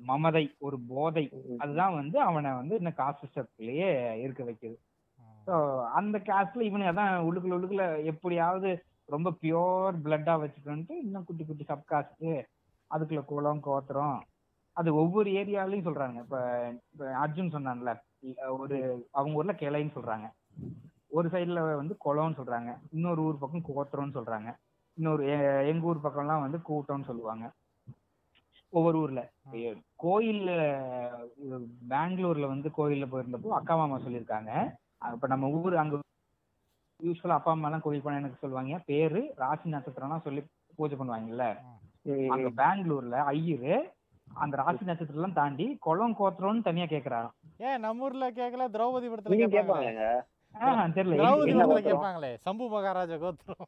[0.04, 1.24] மமதை ஒரு போதை
[1.58, 3.88] அதுதான் வந்து அவனை வந்து இன்னும் காஸ்ட் சிஸ்டத்திலேயே
[4.24, 4.76] இருக்க வைக்குது.
[5.50, 5.56] ஸோ
[5.90, 8.70] அந்த காஸ்ட்ல இவனுங்க தான் உள்ளுக்குள்ள உள்ளுக்குள்ள எப்படியாவது
[9.08, 12.26] ரொம்ப பியோர் பிளட்டா வச்சுக்கணுன்ட்டு இன்னும் குட்டி குட்டி சப் காஸ்ட்
[12.90, 14.18] அதுக்குள்ள குளம் கோத்திரம்.
[14.76, 16.18] அது ஒவ்வொரு ஏரியாலையும் சொல்றாங்க.
[16.18, 16.36] இப்ப
[16.86, 17.92] இப்ப அர்ஜுன் சொன்னான்ல
[18.58, 18.76] ஒரு
[19.10, 20.26] அவங்க ஊர்ல கிளைன்னு சொல்றாங்க.
[21.10, 22.70] ஒரு சைடுல வந்து குளம்னு சொல்றாங்க.
[22.90, 24.50] இன்னொரு ஊர் பக்கம் கோத்திரம்னு சொல்றாங்க.
[24.98, 25.24] இன்னொரு
[25.66, 27.46] எங்க ஊர் பக்கம்லாம் வந்து கூட்டம்னு சொல்லுவாங்க.
[28.72, 29.20] ஒவ்வொரு ஊர்ல.
[29.96, 30.50] கோயில்ல
[31.88, 34.52] பெங்களூர்ல வந்து கோயில்ல போயிருந்தப்போ அக்கா மாமா சொல்லியிருக்காங்க.
[35.02, 35.98] இப்ப நம்ம ஊர் அங்க
[37.00, 38.78] யூஸ்வலா அப்பா அம்மா எல்லாம் கோயில் போனா எனக்கு சொல்லுவாங்க.
[38.88, 40.40] பேரு ராசி நட்சத்திரம்லாம் சொல்லி
[40.78, 41.44] பூஜை பண்ணுவாங்கல்ல.
[42.34, 43.74] அங்க பெங்களூர்ல ஐயரு
[44.28, 47.34] அந்த ராசி நட்சத்திரம் எல்லாம் தாண்டி குளம் கோத்திரம்னு தனியா கேக்குறாராம்.
[47.60, 50.10] ஏன் நம்ம ஊர்ல கேட்கல திரௌபதி படத்துல
[50.54, 51.16] ஆஹ் தெரியல.
[51.16, 51.82] திரௌபதி படத்துல?
[51.88, 53.66] கேட்பாங்களே சம்பு மகாராஜா கோத்திரம்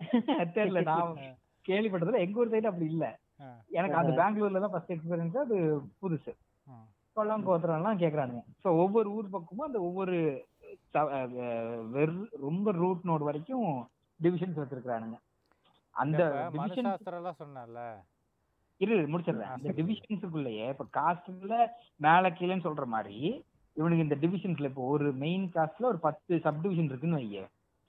[0.56, 0.80] தெரியல.
[0.88, 1.16] நான்
[1.64, 3.06] கேள்விப்பட்டதுல எங்க ஊர் சைடு அப்படி இல்ல.
[3.72, 5.56] எனக்கு அந்த பெங்களூர்ல தான் ஃபர்ஸ்ட் எக்ஸ்பீரியன்ஸ் அது
[6.00, 6.32] புதுசு.
[6.66, 6.86] ம்.
[7.16, 8.42] கொல்லம் கோத்திரம் எல்லாம் கேக்குறானுங்க.
[8.62, 10.16] சோ ஒவ்வொரு ஊர் பக்கமும் அந்த ஒவ்வொரு
[12.42, 13.66] ரொம்ப ரூட் நோட் வரைக்கும்
[14.20, 15.18] டிவிஷன்ஸ் வச்சிருக்கானுங்க
[15.96, 16.18] அந்த
[16.54, 17.80] டிவிஷன் எல்லாம் சொன்னல
[18.80, 19.52] இரு முடிச்சிடுறேன்.
[19.54, 21.54] அந்த டிவிஷன்ஸுக்குள்ளேயே இப்ப காஸ்ட்ல
[22.00, 23.16] மேல கீழேன்னு சொல்ற மாதிரி
[23.76, 27.40] இவனுக்கு இந்த டிவிஷன்ஸ்ல இப்போ ஒரு மெயின் காஸ்ட்ல ஒரு பத்து சப் டிவிஷன் இருக்குன்னு வைய.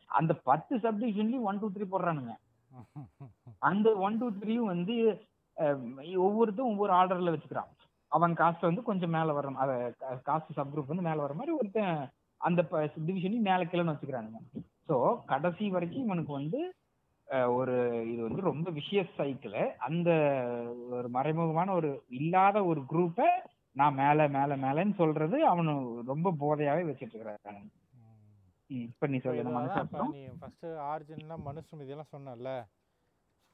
[0.10, 2.34] அந்த பத்து சப் டிவிஷன்லயும் ஒன் டூ த்ரீ போடுறானுங்க.
[3.62, 4.96] அந்த ஒன் டூ த்ரீயும் வந்து
[5.58, 5.80] அஹ்,
[6.24, 7.72] ஒவ்வொருத்தரும் ஒவ்வொரு ஆர்டர்ல வச்சுக்கிறான்.
[8.12, 9.48] அவன் காஸ்ட் வந்து கொஞ்சம் மேல வர
[10.28, 11.98] காஸ்ட் சப் குரூப் வந்து மேல வர மாதிரி ஒருத்தன்
[12.42, 12.62] அந்த
[13.08, 14.40] டிவிஷனையும் மேல கீழேன்னு வச்சுக்கிறானுங்க.
[14.88, 14.96] ஸோ
[15.32, 16.60] கடைசி வரைக்கும் இவனுக்கு வந்து
[17.58, 17.74] ஒரு
[18.12, 20.10] இது வந்து ரொம்ப விஷயஸ் சைக்கிள் அந்த
[20.98, 23.28] ஒரு மறைமுகமான ஒரு இல்லாத ஒரு குரூப்பை
[23.76, 25.74] நான் மேல மேல மேலன்னு சொல்றது அவனு
[26.12, 27.62] ரொம்ப போதையாவே வச்சிட்டு இருக்கிறாங்க
[28.70, 29.44] இப்ப நீ சொல்லு
[30.16, 32.52] நீ ஃபர்ஸ்ட் ஆரிஜின்லாம் மனுஷம் இதெல்லாம் சொன்னல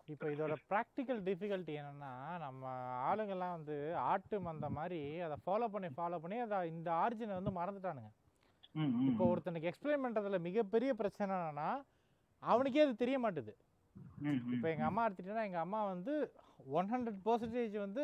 [0.08, 2.12] இப்போ இதோட ப்ராக்டிக்கல் டிஃபிகல்ட்டி என்னன்னா
[2.44, 2.64] நம்ம
[3.08, 3.76] ஆளுங்கெல்லாம் வந்து
[4.10, 8.12] ஆட்டு மந்த மாதிரி அதை ஃபாலோ பண்ணி ஃபாலோ பண்ணி அதை இந்த ஆரிஜினை வந்து மறந்துட்டானுங்க.
[9.10, 11.70] இப்போ ஒருத்தனுக்கு எக்ஸ்பிளைன் பண்ணுறதுல மிகப்பெரிய பிரச்சனை என்னன்னா
[12.44, 13.54] அவனுக்கே அது தெரிய மாட்டுது.
[14.56, 16.14] இப்போ எங்கள் அம்மா எடுத்துட்டீங்கன்னா எங்கள் அம்மா வந்து
[16.80, 18.04] ஒன் ஹண்ட்ரட் பர்சன்டேஜ் வந்து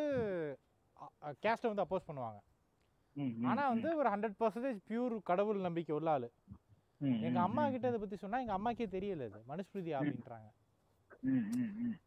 [1.43, 2.39] கேஸ்ட்டை வந்து அப்போஸ் பண்ணுவாங்க.
[3.49, 6.29] ஆனால் வந்து ஒரு ஹண்ட்ரட் பர்சன்டேஜ் பியூர் கடவுள் நம்பிக்கை உள்ள ஆளு.
[7.27, 9.39] எங்க அம்மா கிட்ட இதை பத்தி சொன்னா எங்க அம்மாக்கே தெரியல இது.
[9.51, 10.49] மனுஸ்மிருதி அப்படின்றாங்க.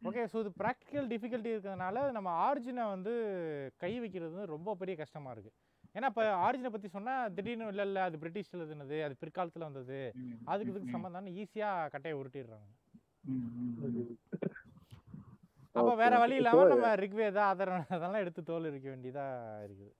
[0.09, 3.13] ஓகே ஸோ இது ப்ராக்டிக்கல் டிஃபிகல்ட்டி இருக்கிறதுனால நம்ம ஆரிஜினை வந்து
[3.83, 5.53] கை வைக்கிறது வந்து ரொம்ப பெரிய கஷ்டமா இருக்கு.
[5.95, 9.99] ஏன்னா இப்போ ஆரிஜினை பத்தி சொன்னா திடீர்னு இல்லை இல்லை அது பிரிட்டிஷ்ல எழுதுனது அது பிற்காலத்துல வந்தது
[10.47, 12.67] அதுக்கு இதுக்கு சம்மந்தம்னு ஈஸியா கட்டையை உருட்டிடுறாங்க.
[15.75, 16.39] அப்போ வேற வழி okay.
[16.39, 19.25] இல்லாம இப்போ- நம்ம ரிக்வேதா அதர்வன அதெல்லாம் எடுத்து தோல் இருக்க வேண்டியதா
[19.61, 19.91] இருக்குது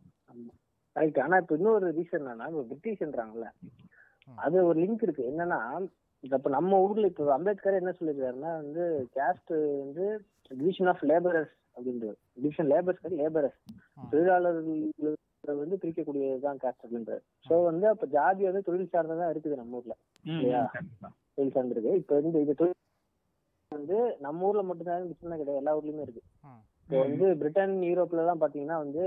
[0.95, 3.47] ரைட் ஆனா இப்ப இன்னொரு ரீசன் என்னன்னா இப்ப பிரிட்டிஷ்ன்றாங்கல்ல.
[4.37, 5.59] அது ஒரு லிங்க் இருக்கு என்னன்னா
[6.23, 8.83] இப்ப நம்ம ஊர்ல இப்ப அம்பேத்கர் என்ன சொல்லிருக்காருன்னா வந்து
[9.15, 10.05] கேஸ்ட் வந்து
[10.51, 13.03] டிவிஷன் ஆஃப் லேபரர்ஸ் அப்படின்றாரு டிவிஷன் லேபர்ஸ்
[13.65, 14.09] ம்.
[14.11, 15.17] தொழிலாளர்கள்
[15.53, 17.11] வந்து பிரிக்கக்கூடியதுதான் கேஸ்ட்
[17.45, 19.95] சோ வந்து அப்ப ஜாதி வந்து தொழில் சார்ந்ததான் இருக்குது நம்ம ஊர்ல.
[20.25, 20.71] இல்லையா?
[21.37, 21.93] தொழில் சார்ந்திருக்கு.
[21.95, 22.73] இப்ப இந்த இது தொழில்
[23.71, 25.55] வந்து நம்ம ஊர்ல மட்டும்தான் கிடையாது.
[25.55, 26.23] எல்லா ஊர்லயுமே இருக்கு.
[26.81, 29.03] இப்போ வந்து பிரிட்டன் யூரோப்ல எல்லாம் பாத்தீங்கன்னா வந்து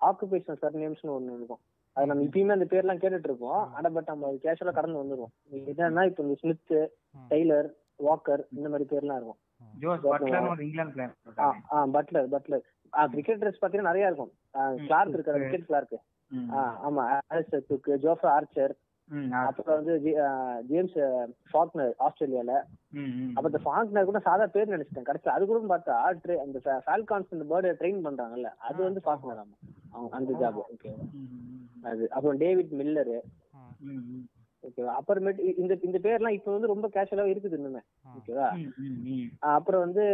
[0.00, 1.60] ஆக்குபேஷனல் சர்நேம்ஸ்னு ஒண்ணு இருக்கும்.
[1.96, 5.32] அது நம்ம இப்பயுமே அந்த பேர்லாம் கேட்டுட்டு இருப்போம் ஆனா பட் நம்ம கேஷுவலா கடந்து வந்துருவோம்.
[5.52, 6.74] என்னன்னா இப்போ இந்த ஸ்மித்.
[7.30, 9.38] டெய்லர் வாக்கர் இந்த மாதிரி பேர்லாம் இருக்கும்.
[9.96, 11.56] ஆ இருக்காரு.
[11.72, 12.62] ஆ பட்லர் பட்லர்
[12.92, 14.32] ஆ கிரிக்கெட் ட்ரெஸ் பாத்தீங்கன்னா நிறைய இருக்கும்.
[14.82, 15.96] கிளார்க் இருக்காரு விக்கெட் கிளார்க்
[16.86, 18.74] ஆமா ஆலிஸ்டர் குக் ஜோஃப்ரா ஆர்ச்சர்
[19.42, 19.94] அப்புறம் வந்து
[20.68, 20.96] ஜேம்ஸ்
[21.50, 22.52] ஃபாக்னர் ஆஸ்திரேலியால.
[23.34, 25.02] அப்ப இந்த ஃபாக்னர் கூட சாதா பேர் நினைச்சிட்டேன்.
[25.02, 29.56] கடைசி அது கூட பார்த்தா tra- அந்த ஃபால்கான்ஸ் இந்த பேர்டை ட்ரெயின் பண்றாங்கல்ல அது வந்து ஃபாக்னர் ஆமா.
[29.92, 30.92] அவங்க அந்த ஜாப் ஓகே
[31.84, 33.18] அது அப்புறம் டேவிட் மில்லரு.
[34.64, 37.80] ஓகேவா அப்புறமேட்டு இந்த இந்த பேர்லாம் இப்ப வந்து ரொம்ப கேஷுவலா இருக்குது இன்னுமே.
[38.16, 38.48] ஓகேவா
[39.56, 40.04] அப்புறம் வந்து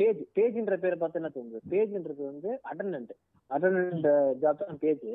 [0.00, 1.60] பேஜ் பேஜ்ன்ற பேரை பார்த்து என்ன தோணுது?
[1.72, 3.12] பேஜ்ன்றது வந்து அட்டண்டன்ட்
[3.50, 4.08] அட்டண்டன்ட்
[4.42, 5.06] ஜாப் தான் பேஜ்.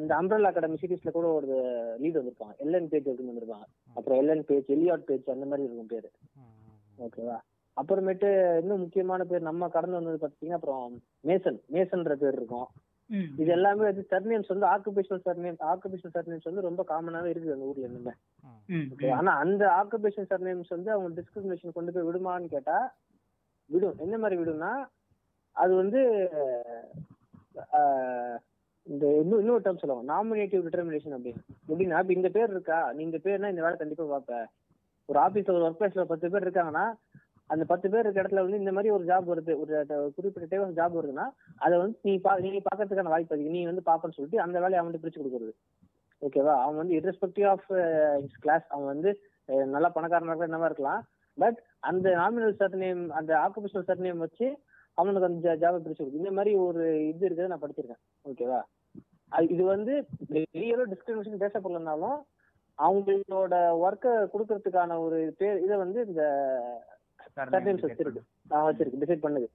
[0.00, 1.54] இந்த அம்ரல்லா அகாடமி சீரீஸ்ல கூட ஒரு
[2.02, 6.10] லீட் வந்திருப்பாங்க எல்என் பேஜ் அப்படின்னு வந்திருப்பாங்க அப்புறம் எல்என் பேஜ் எலியாட் பேஜ் அந்த மாதிரி இருக்கும் பேரு.
[7.06, 7.38] ஓகேவா
[7.76, 8.28] அப்புறமேட்டு
[8.62, 10.86] இன்னும் முக்கியமான பேர் நம்ம கடந்து வந்தது பாத்தீங்கன்னா அப்புறம்
[11.28, 12.68] மேசன் மேசன்ற பேர் இருக்கும்.
[13.38, 17.88] இது எல்லாமே வந்து சர்நேம்ஸ் வந்து ஆக்குபேஷனல் சர்நேம் ஆக்குபேஷனல் சர்நேம்ஸ் வந்து ரொம்ப காமனாவே இருக்குது அந்த ஊர்ல
[17.88, 18.58] இன்னுமே ம்.
[18.68, 22.76] ம், Okay, ஆனா அந்த ஆக்குபேஷன் சர்நேம்ஸ் வந்து அவங்க டிஸ்கிரிமினேஷன் கொண்டு போய் விடுமான்னு கேட்டா
[23.70, 23.98] விடும்.
[23.98, 24.72] என்ன மாதிரி விடும்னா
[25.56, 26.00] அது வந்து
[28.86, 30.12] இந்த இன்னும் இன்னொரு டேர்ம் சொல்லுவாங்க.
[30.12, 32.92] நாமினேட்டிவ் டிட்டர்மினேஷன் அப்படின்னு எப்படின்னா இப்ப இந்த பேர் இருக்கா?
[32.92, 34.38] நீ இந்த பேர்னா இந்த வேலை கண்டிப்பா பார்ப்ப.
[35.08, 36.86] ஒரு ஆபீஸ்ல ஒரு ஒர்க் பிளேஸ்ல பத்து பேர் இருக்காங்கன்னா
[37.50, 39.58] அந்த பத்து பேர் இருக்க இடத்துல வந்து இந்த மாதிரி ஒரு ஜாப் வருது.
[39.58, 43.52] ஒரு குறிப்பிட்ட டைம் ஜாப் வருதுன்னா அதை வந்து நீ பா நீ பாக்கிறதுக்கான வாய்ப்பு அதிகம்.
[43.52, 45.52] நீ வந்து பாப்பன்னு சொல்லிட்டு அந்த வேலையை அவன் பிரிச்சு கொடுக்குறது.
[46.20, 51.04] ஓகேவா அவன் வந்து irrespective ஆஃப் ஹிஸ் கிளாஸ் அவன் வந்து நல்லா பணக்காரனாக இருக்கலாம் என்னவா இருக்கலாம்.
[51.34, 54.58] பட் அந்த நாமினல் சர்டினேம் அந்த ஆக்குபேஷனல் நேம் வச்சு
[54.94, 58.28] அவனுக்கு அந்த ஜாபை பிரிச்சு கொடுக்கும் இந்த மாதிரி ஒரு இது இருக்கிறத நான் படிச்சிருக்கேன்.
[58.28, 58.62] ஓகேவா
[59.32, 62.22] அது- இது வந்து வெளியோ டிஸ்கிரிமினேஷன் பேசப்படலனாலும்
[62.78, 66.48] அவங்களோட ஒர்க்கை கொடுக்கறதுக்கான ஒரு பேர் இதை வந்து இந்த
[67.38, 68.22] வச்சிருக்கு.
[68.50, 69.00] நான் வச்சிருக்கு.
[69.02, 69.48] டிசைட் பண்ணுது.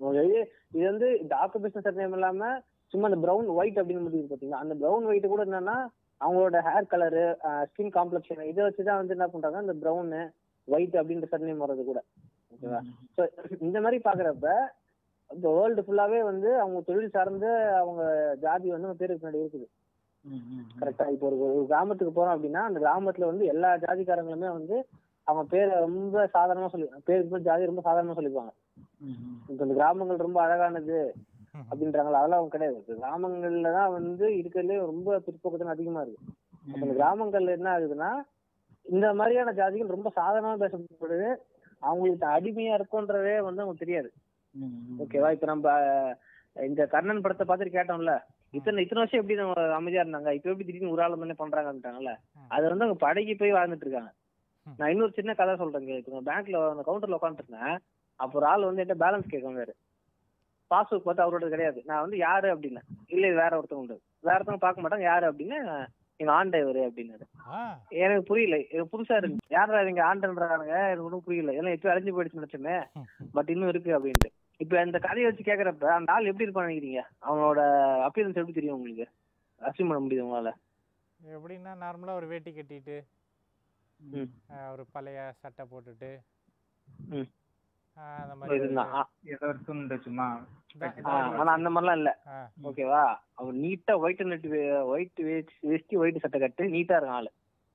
[0.00, 0.40] உங்களுக்கு
[0.74, 2.50] இது வந்து இந்த ஆக்குபேஷன் சர்டினேம் இல்லாம
[2.92, 4.62] சும்மா அந்த பிரவுன் ஒயிட் அப்படின்னு இருக்கு பாத்தீங்களா?
[4.64, 5.76] அந்த பிரவுன் ஒயிட் கூட என்னன்னா
[6.20, 7.24] அவங்களோட ஹேர் கலரு
[7.70, 10.12] ஸ்கின் காம்ப்ளெக்ஷன் இதை வச்சுதான் வந்து என்ன பண்றாங்க இந்த பிரவுன்
[10.68, 12.00] ஒயிட் அப்படின்ற சர்டினேம் வர்றது கூட.
[12.54, 12.80] ஓகேவா?
[13.16, 13.22] ஸோ
[13.66, 14.48] இந்த மாதிரி பாக்குறப்ப
[15.30, 17.46] இந்த வேர்ல்டு ஃபுல்லாவே வந்து அவங்க தொழில் சார்ந்த
[17.82, 18.02] அவங்க
[18.44, 19.68] ஜாதி வந்து பேருக்கு பின்னாடி இருக்குது.
[20.80, 24.76] கரெக்டா இப்போ ஒரு ஒரு கிராமத்துக்கு போறோம் அப்படின்னா அந்த கிராமத்துல வந்து எல்லா ஜாதிக்காரங்களுமே வந்து
[25.26, 28.52] அவங்க பேரை ரொம்ப சாதாரணமா சொல்லி பேருக்கு பேர் ஜாதி ரொம்ப சாதாரணமா சொல்லிப்பாங்க
[29.50, 30.98] இப்போ இந்த கிராமங்கள் ரொம்ப அழகானது
[31.68, 32.76] அப்படின்றாங்களா அதெல்லாம் அவங்க கிடையாது.
[32.80, 36.20] இப்ப கிராமங்கள்ல தான் வந்து இருக்கிறதுலே ரொம்ப பிற்போக்கத்தனம் அதிகமா இருக்கு.
[36.72, 38.10] அப்ப இந்த கிராமங்கள்ல என்ன ஆகுதுன்னா
[38.86, 41.30] இந்த மாதிரியான ஜாதிகள் ரொம்ப சாதாரணமா பேசப்படுது.
[41.82, 44.08] அவங்களுக்கு அடிமையா இருக்குன்றதே வந்து அவங்களுக்கு தெரியாது.
[45.04, 45.28] ஓகேவா?
[45.36, 45.74] இப்ப நம்ம
[46.70, 48.14] இந்த கர்ணன் படத்தை பார்த்துட்டு கேட்டோம்ல
[48.58, 50.30] இத்தனை இத்தனை வருஷம் எப்படி நம்ம அமைதியா இருந்தாங்க?
[50.36, 52.12] இப்ப எப்படி திடீர்னு ஒரு ஆள் தானே பண்றாங்கன்றாங்கல்ல
[52.54, 54.10] அது வந்து அவங்க படகி போய் வாழ்ந்துட்டு இருக்காங்க.
[54.78, 57.76] நான் இன்னொரு சின்ன கதை சொல்றேங்க இப்போ பேங்க்ல அந்த கவுண்டர்ல உட்காந்துருந்தேன்
[58.20, 59.74] அப்போ ஒரு ஆள் வந்து என்கிட்ட பேலன்ஸ் கேட்க வந்தாரு
[60.70, 61.82] பாஸ்புக் பார்த்து அவரோட கிடையாது.
[61.84, 63.96] நான் வந்து யாரு அப்படின்னேன் இல்ல இது வேற ஒருத்தவங்க உண்டு.
[64.26, 65.06] வேற ஒருத்தவங்க பார்க்க மாட்டாங்க.
[65.12, 65.56] யாரு அப்படின்னு?
[66.20, 67.24] எங்க ஆண் டிரைவர் அப்படின்னாரு.
[68.02, 68.56] எனக்கு புரியல.
[68.72, 70.76] எனக்கு புதுசா இருந்துச்சு யாரா இங்க ஆண்டன்றானுங்க?
[70.86, 71.52] எனக்கு ஒன்றும் புரியல.
[71.60, 72.76] ஏன்னா எப்பயும் அழிஞ்சு போயிடுச்சு நினைச்சோமே
[73.36, 74.30] பட் இன்னும் இருக்கு அப்படின்ட்டு.
[74.56, 77.02] இப்ப இந்த கதையை வச்சு கேக்குறப்ப அந்த ஆள் எப்படி இருப்பான்னு நினைக்கிறீங்க?
[77.28, 77.60] அவனோட
[78.08, 79.06] அப்பியரன்ஸ் எப்படி தெரியும் உங்களுக்கு?
[79.60, 80.52] அசியூம் பண்ண முடியுது உங்களால?
[81.20, 82.98] எப்படின்னா நார்மலா ஒரு வேட்டி கட்டிட்டு
[84.70, 86.10] ஒரு பழைய சட்டை போட்டுட்டு.
[88.18, 88.56] அந்த மாதிரி
[89.32, 90.26] ஏதோ ஒரு துண்டு சும்மா
[90.78, 92.10] தான், ஆ, ஆனா அந்த மாதிரிலாம் இல்ல.
[92.62, 93.02] ஓகேவா?
[93.34, 94.46] அவன் நீட்டா ஒயிட் நெட்
[94.92, 95.20] ஒயிட்
[95.62, 97.30] வேஷ்டி ஒயிட் சட்டை கட்டு நீட்டா இருக்கான் ஆளு.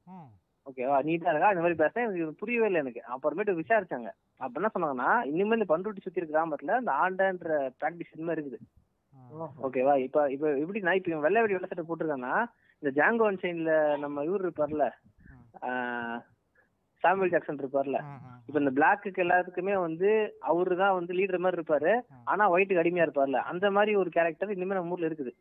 [0.08, 0.30] ம்,
[0.68, 0.98] ஓகேவா?
[1.04, 1.50] நீட்டா இருக்கா?
[1.50, 3.02] இந்த மாதிரி பேச எனக்கு புரியவே இல்லை எனக்கு.
[3.14, 4.12] அப்புறமேட்டு விசாரிச்சாங்க.
[4.40, 7.50] அப்ப என்ன சொன்னாங்கன்னா இனிமேல் இந்த பண்ருட்டி சுத்தி இருக்க கிராமத்துல இந்த ஆண்டான்ற
[7.80, 8.60] பிராக்டிஸ் இனிமே இருக்குது.
[9.66, 9.94] ஓகேவா?
[9.98, 12.34] இப்ப இப்ப எப்படி நான் இப்ப இவன் வெள்ளை வெடி வெள்ளை சட்டை போட்டிருக்கான்னா
[12.82, 14.86] இந்த ஜாங்கோ சைன்ல நம்ம இவர் இருப்பார்ல
[17.04, 17.98] சாமுவல் ஜாக்சன் இருப்பார்ல.
[18.48, 20.10] இப்ப இந்த பிளாக்குக்கு எல்லாத்துக்குமே வந்து
[20.52, 21.92] அவரு தான் வந்து லீடர் மாதிரி இருப்பாரு.
[22.32, 23.42] ஆனா ஒயிட்டுக்கு அடிமையா இருப்பார்ல.
[23.52, 25.34] அந்த மாதிரி ஒரு கேரக்டர் இனிமே நம்ம ஊர்ல இருக்குது.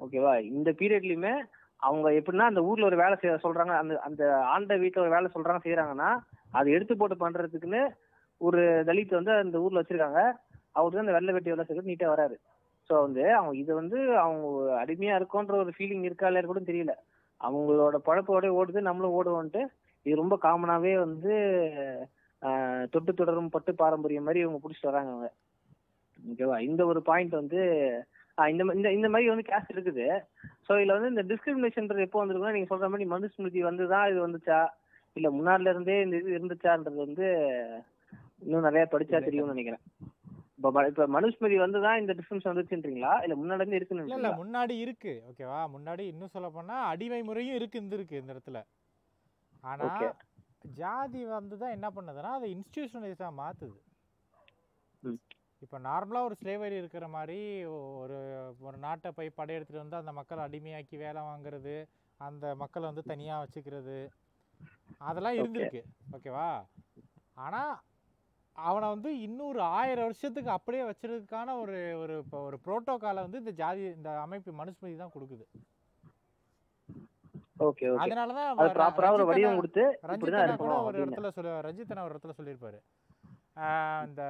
[0.00, 0.34] ஓகேவா?
[0.40, 1.32] இந்த பீரியட்லயுமே
[1.82, 3.72] அவங்க எப்படின்னா அந்த ஊர்ல ஒரு வேலை செய்ய சொல்றாங்க.
[3.80, 4.22] அந்த அந்த
[4.54, 6.10] ஆண்ட வீட்டுல ஒரு வேலை சொல்றாங்க செய்யறாங்கன்னா
[6.52, 7.82] அதை எடுத்து போட்டு பண்றதுக்குன்னு
[8.40, 10.20] ஒரு தலித் வந்து அந்த ஊர்ல வச்சிருக்காங்க.
[10.72, 12.36] அவரு தான் அந்த வெள்ளை வெட்டி வேலை செய்யறது நீட்டா வராரு.
[12.90, 14.46] சோ வந்து அவங்க இது வந்து அவங்க
[14.82, 16.92] அடிமையா இருக்கோன்ற ஒரு ஃபீலிங் இருக்கா இல்லையா கூட தெரியல.
[17.40, 19.62] அவங்களோட பழப்போட ஓடுது நம்மளும் ஓடுவோன்ட்டு.
[20.06, 21.32] இது ரொம்ப காமனாவே வந்து
[22.42, 25.28] ஆஹ், தொட்டு தொடரும் பட்டு பாரம்பரியம் மாதிரி இவங்க பிடிச்சிட்டு வராங்க அவங்க.
[26.18, 26.56] ஓகேவா?
[26.66, 27.60] இந்த ஒரு பாயிண்ட் வந்து
[28.38, 30.04] ஆஹ், இந்த இந்த இந்த மாதிரி வந்து கேஸ்ட் இருக்குது.
[30.66, 34.60] ஸோ இதுல வந்து இந்த டிஸ்கிரிமினேஷன்ன்றது எப்போ வந்திருக்குன்னா நீங்க சொல்ற மாதிரி மனுஸ்மிருதி வந்துதான் இது வந்துச்சா?
[35.16, 37.26] இல்ல முன்னாடில இருந்தே இந்த இது இருந்துச்சான்றது வந்து
[38.42, 39.82] இன்னும் நிறைய படிச்சா தெரியும்னு நினைக்கிறேன்.
[40.58, 44.30] இப்ப ம- இப்ப மனுஸ்மிருதி வந்துதான் இந்த டிஃபரன்ஸ் வந்துச்சுன்றீங்களா இல்ல முன்னாடி இருந்து இருக்குன்னு இல்ல?
[44.40, 48.60] முன்னாடி இருக்கு ஓகேவா முன்னாடி இன்னும் சொல்ல போனா அடிமை முறையும் இருக்கு இருந்திருக்கு இந்த இடத்துல
[49.64, 49.86] ஆனா.
[50.74, 53.76] ஜாதி வந்து தான் என்ன பண்ணுதுன்னா அதை இன்ஸ்டிடியூஷனலைஸாக மாத்துது.
[55.62, 57.38] இப்போ நார்மலாக ஒரு ஸ்லேவரி இருக்கிற மாதிரி
[58.00, 58.16] ஒரு
[58.60, 61.74] ஒரு நாட்டை போய் படையெடுத்துட்டு வந்து அந்த மக்களை அடிமையாக்கி வேலை வாங்குறது
[62.20, 63.98] அந்த மக்களை வந்து தனியாக வச்சுக்கிறது
[65.02, 65.38] அதெல்லாம்.
[65.38, 65.82] இருந்திருக்கு
[66.16, 66.48] ஓகேவா
[67.40, 67.72] ஆனால்
[68.68, 73.82] அவனை வந்து இன்னொரு ஆயிரம் வருஷத்துக்கு அப்படியே வச்சிருக்கிறதுக்கான ஒரு ஒரு இப்போ ஒரு புரோட்டோகாலை வந்து இந்த ஜாதி
[73.98, 75.44] இந்த அமைப்பு மனுஸ்மிருதி தான் கொடுக்குது.
[77.66, 78.02] Okay okay.
[78.04, 79.84] அதனால தான் அது ப்ராப்பரா ஒரு வடிவம் கொடுத்து
[80.14, 82.78] இப்படிதான் ரஞ்சித் அண்ணா கூட ஒரு இடத்துல சொல்லு ரஞ்சித் அண்ணா ஒரு இடத்துல சொல்லியிருப்பாரு.
[84.08, 84.22] இந்த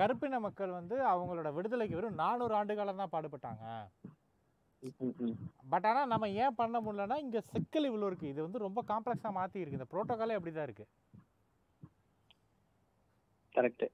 [0.00, 3.64] கருப்பின மக்கள் வந்து அவங்களோட விடுதலைக்கு வெறும் நானூறு ஆண்டு காலம் தான் பாடுபட்டாங்க.
[5.72, 9.60] பட் ஆனால் நம்ம ஏன் பண்ண முடியலன்னா இங்கே சிக்கல் இவ்வளோ இருக்குது இது வந்து ரொம்ப காம்ப்ளெக்ஸாக மாற்றி
[9.62, 9.78] இருக்கு.
[9.80, 10.90] இந்த ப்ரோட்டோகாலே அப்படி தான் இருக்குது
[13.56, 13.86] கரெக்ட்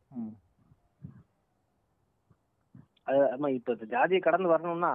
[3.07, 4.93] அது ஆமா இப்ப ஜாதியை கடந்து வரணும்னா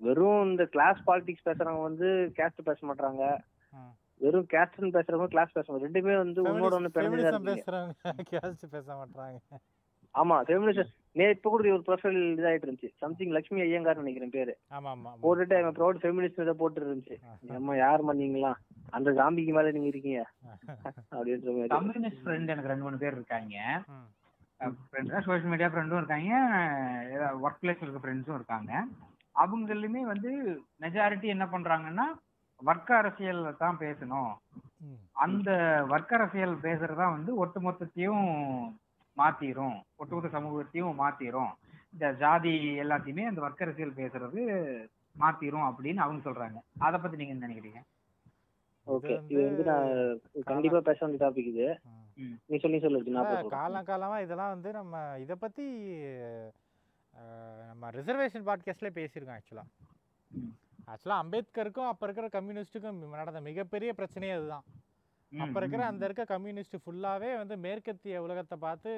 [0.00, 2.08] வெறும் இந்த கிளாஸ் பாலிடிக்ஸ் பேசுறவங்க வந்து
[2.38, 3.22] கேஸ்ட் பேச மாட்டாங்க.
[4.20, 7.46] வெறும் கேஸ்ட்னு பேசுறவங்க கிளாஸ் பேச மாட்டாங்க ரெண்டுமே வந்து உன்னோட ஒண்ணு ஃபெமினிசம்
[8.32, 9.38] கேஸ்ட் பேச மாட்டாங்க
[10.14, 12.90] ஆமா ஃபெமினிஸ்ட் நே இப்ப கூட ஒரு ப்ரொஃபைல் இதாயிட்டு இருந்துச்சு.
[13.02, 14.52] சம்திங் லட்சுமி ஐயங்கார் நினைக்கிறேன் பேரு.
[15.24, 17.16] போட்டுட்டு அவன் ப்ரௌட் ஃபெமினிஸ்ட் இதை போட்டு இருந்துச்சு.
[17.58, 18.52] அம்மா யார் பண்ணீங்களா
[18.90, 20.26] அந்த ஜாம்பிக்கு மேல நீங்க இருக்கீங்க.
[21.12, 21.68] அப்படின்ற மாதிரி.
[21.68, 23.82] கம்யூனிஸ்ட் ஃப்ரெண்ட் எனக்கு ரெண்டு மூணு பேர் இருக்காங்க.
[23.88, 24.08] ம்.
[24.60, 26.34] ஃப்ரெண்ட்ஸ் சோஷியல் மீடியா ஃப்ரெண்டும் இருக்காங்க.
[27.42, 28.86] ஒர்க் பிளேஸ் இருக்க ஃப்ரெண்ட்ஸும் இருக்காங்க.
[29.34, 30.30] அவங்களுமே வந்து
[30.80, 32.06] மெஜாரிட்டி என்ன பண்றாங்கன்னா
[32.56, 34.32] வர்க்க அரசியல் தான் பேசணும்.
[35.12, 35.50] அந்த
[35.88, 38.26] வர்க்க அரசியல் பேசுறதா வந்து ஒட்டுமொத்தத்தையும்
[39.16, 39.82] மாத்திரும்.
[39.96, 41.52] ஒட்டுமொத்த சமூகத்தையும் மாத்திரும்.
[41.92, 44.40] இந்த ஜாதி எல்லாத்தையுமே அந்த வர்க்க அரசியல் பேசுறது
[45.20, 46.58] மாத்திரும் அப்படின்னு அவங்க சொல்றாங்க.
[46.78, 47.80] அத பத்தி நீங்க என்ன நினைக்கிறீங்க?
[48.86, 49.88] ஓகே இது வந்து நான்
[50.46, 51.66] கண்டிப்பா பேச வேண்டிய டாபிக் இது.
[52.18, 52.34] ம்.
[52.46, 55.66] நீ சொல்லி சொல்லு நான் அதான் சொல்றேன் காலம் காலமா இதெல்லாம் வந்து நம்ம இதை பத்தி
[57.68, 59.68] நம்ம ரிசர்வேஷன் பாட்காஸ்ட்லேயே பேசியிருக்கோம் ஆக்சுவலாக
[60.30, 60.52] ம்.
[60.88, 64.66] ஆக்சுவலாக அம்பேத்கருக்கும் அப்போ இருக்கிற கம்யூனிஸ்ட்டுக்கும் நடந்த மிகப்பெரிய பிரச்சனையே அதுதான்.
[65.32, 68.92] அப்போ இருக்கிற அந்த இருக்க கம்யூனிஸ்ட் ஃபுல்லாகவே வந்து மேற்கத்திய உலகத்தை பார்த்து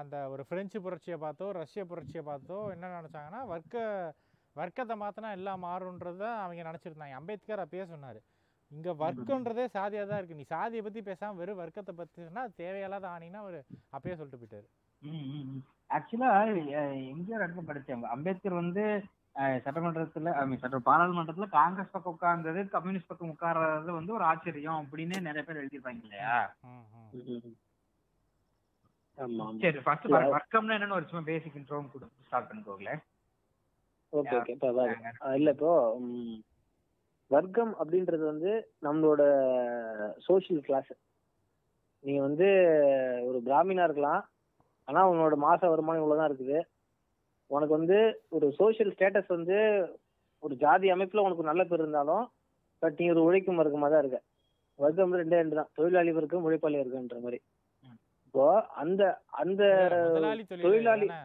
[0.00, 3.76] அந்த ஒரு பிரெஞ்சு புரட்சியை பார்த்தோ ரஷ்ய புரட்சியை பார்த்தோ என்ன நினச்சாங்கன்னா வர்க்க
[4.56, 7.16] வர்க்கத்தை மாற்றினா எல்லாம் மாறுன்றது தான் அவங்க நினச்சிருந்தாங்க.
[7.18, 8.18] அம்பேத்கர் அப்பயே சொன்னார்.
[8.70, 13.06] இங்கே வர்க்கன்றதே சாதியாக தான் இருக்குது நீ சாதியை பற்றி பேசாமல் வெறும் வர்க்கத்தை பற்றி சொன்னால் அது தேவையில்லாத
[13.14, 13.58] ஆணின்னா அவர்
[13.92, 14.66] அப்பயே சொல்லிட்டு போயிட்டாரு.
[15.90, 16.30] ஆக்சுவலா
[17.12, 18.84] எம்ஜிஆர் இடத்துல படிச்சேன் அம்பேத்கர் வந்து
[19.64, 20.30] சட்டமன்றத்துல
[20.62, 26.06] சட்ட பாராளுமன்றத்துல காங்கிரஸ் பக்கம் உட்கார்ந்தது கம்யூனிஸ்ட் பக்கம் உட்கார்றது வந்து ஒரு ஆச்சரியம் அப்படின்னு நிறைய பேர் எழுதியிருப்பாங்க
[26.06, 26.34] இல்லையா?
[29.62, 30.08] சரி ஃபர்ஸ்ட்.
[30.34, 33.00] வர்க்கம்னா என்னன்னு ஒரு சும்மா பேசிக் இன்ட்ரோவும் கூட ஸ்டார்ட் பண்ணிக்கோங்களேன்.
[34.12, 34.54] Okay okay.
[35.38, 35.72] இல்ல இப்போ
[37.28, 39.22] வர்க்கம் அப்படின்றது வந்து நம்மளோட
[40.18, 40.92] சோஷியல் கிளாஸ்
[42.00, 42.44] நீங்க வந்து
[43.24, 44.28] ஒரு பிராமினா இருக்கலாம்.
[44.84, 46.60] ஆனா உன்னோட மாச வருமானம் இவ்வளவுதான் இருக்குது.
[47.46, 49.88] உனக்கு வந்து ஒரு சோஷியல் ஸ்டேட்டஸ் வந்து
[50.38, 52.30] ஒரு ஜாதி அமைப்புல உனக்கு நல்ல பேர் இருந்தாலும்
[52.78, 54.20] பட் நீ ஒரு உழைக்கும் வர்க்கமா தான் இருக்க.
[54.74, 57.40] வர்க்கம் ரெண்டே ரெண்டு தான் தொழிலாளி வர்க்கம் உழைப்பாளி வர்க்கம்ன்ற மாதிரி.
[58.24, 61.20] இப்போ அந்த அந்த தொழிலாளி- தொழிலாளி தானே?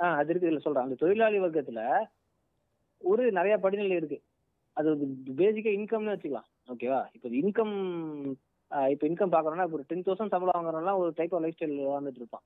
[0.00, 0.82] ஆ அது இருக்கு இதுல சொல்றேன்.
[0.82, 2.04] அந்த தொழிலாளி வர்க்கத்துல
[2.98, 4.22] ஒரு நிறைய படிநிலை இருக்கு.
[4.76, 4.94] அது
[5.36, 6.48] பேசிக்கா இன்கம்னு வச்சுக்கலாம்.
[6.68, 7.74] ஓகேவா இப்போ இன்கம்
[8.88, 12.20] இப்போ இன்கம் பாக்குறோம்னா இப்போ ஒரு டென் தௌசண்ட் சம்பளம் வாங்குறோம்னா ஒரு டைப் ஆஃப் லைஃப் ஸ்டைல் வாழ்ந்துட்டு
[12.20, 12.42] இருப்பான்.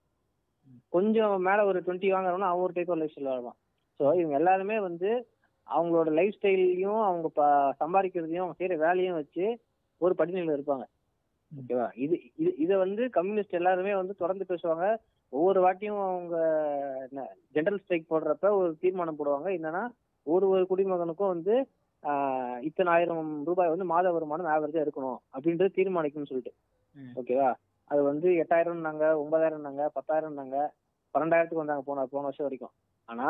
[0.89, 3.59] கொஞ்சம் மேல ஒரு டுவெண்ட்டி வாங்குறோம்னா அவன் ஒரு டைப் ஆஃப் லைஃப் ஸ்டைல் வாழ்வான்.
[3.99, 5.29] ஸோ இவங்க எல்லாருமே வந்து
[5.71, 9.61] அவங்களோட லைஃப் ஸ்டைல்லையும் அவங்க ப- சம்பாதிக்கிறதையும் அவங்க செய்யற வேலையும் வச்சு
[9.99, 10.85] ஒரு படிநிலையில இருப்பாங்க.
[11.53, 14.97] ஓகேவா இது இது இதை வந்து கம்யூனிஸ்ட் எல்லாருமே வந்து தொடர்ந்து பேசுவாங்க.
[15.29, 16.37] ஒவ்வொரு வாட்டியும் அவங்க
[17.55, 19.49] ஜென்ரல் ஸ்ட்ரைக் போடுறப்ப ஒரு தீர்மானம் போடுவாங்க.
[19.49, 19.85] என்னன்னா
[20.23, 21.55] ஒரு ஒரு குடிமகனுக்கும் வந்து
[22.69, 26.53] இத்தனை ஆயிரம் ரூபாய் வந்து மாத வருமானம் ஆவரேஜா இருக்கணும் அப்படின்றது தீர்மானிக்கணும்னு சொல்லிட்டு.
[27.21, 27.51] ஓகேவா
[27.91, 30.57] அது வந்து எட்டாயிரம் நாங்க ஒன்பதாயிரம் நாங்க பத்தாயிரம் நாங்க
[31.15, 32.73] பன்னெண்டாயிரத்துக்கு வந்தாங்க போன போன வருஷம் வரைக்கும்.
[33.09, 33.27] ஆனா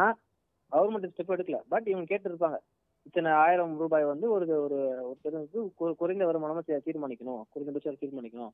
[0.72, 1.58] கவர்மெண்ட் ஸ்டெப் எடுக்கல.
[1.72, 2.58] பட் இவங்க கேட்டு இருப்பாங்க
[3.06, 5.60] இத்தனை ஆயிரம் ரூபாய் வந்து ஒரு ஒரு ஒருத்தருக்கு
[6.00, 8.52] குறைந்த வருமானமா தீர்மானிக்கணும் குறைந்தபட்சம் தீர்மானிக்கணும்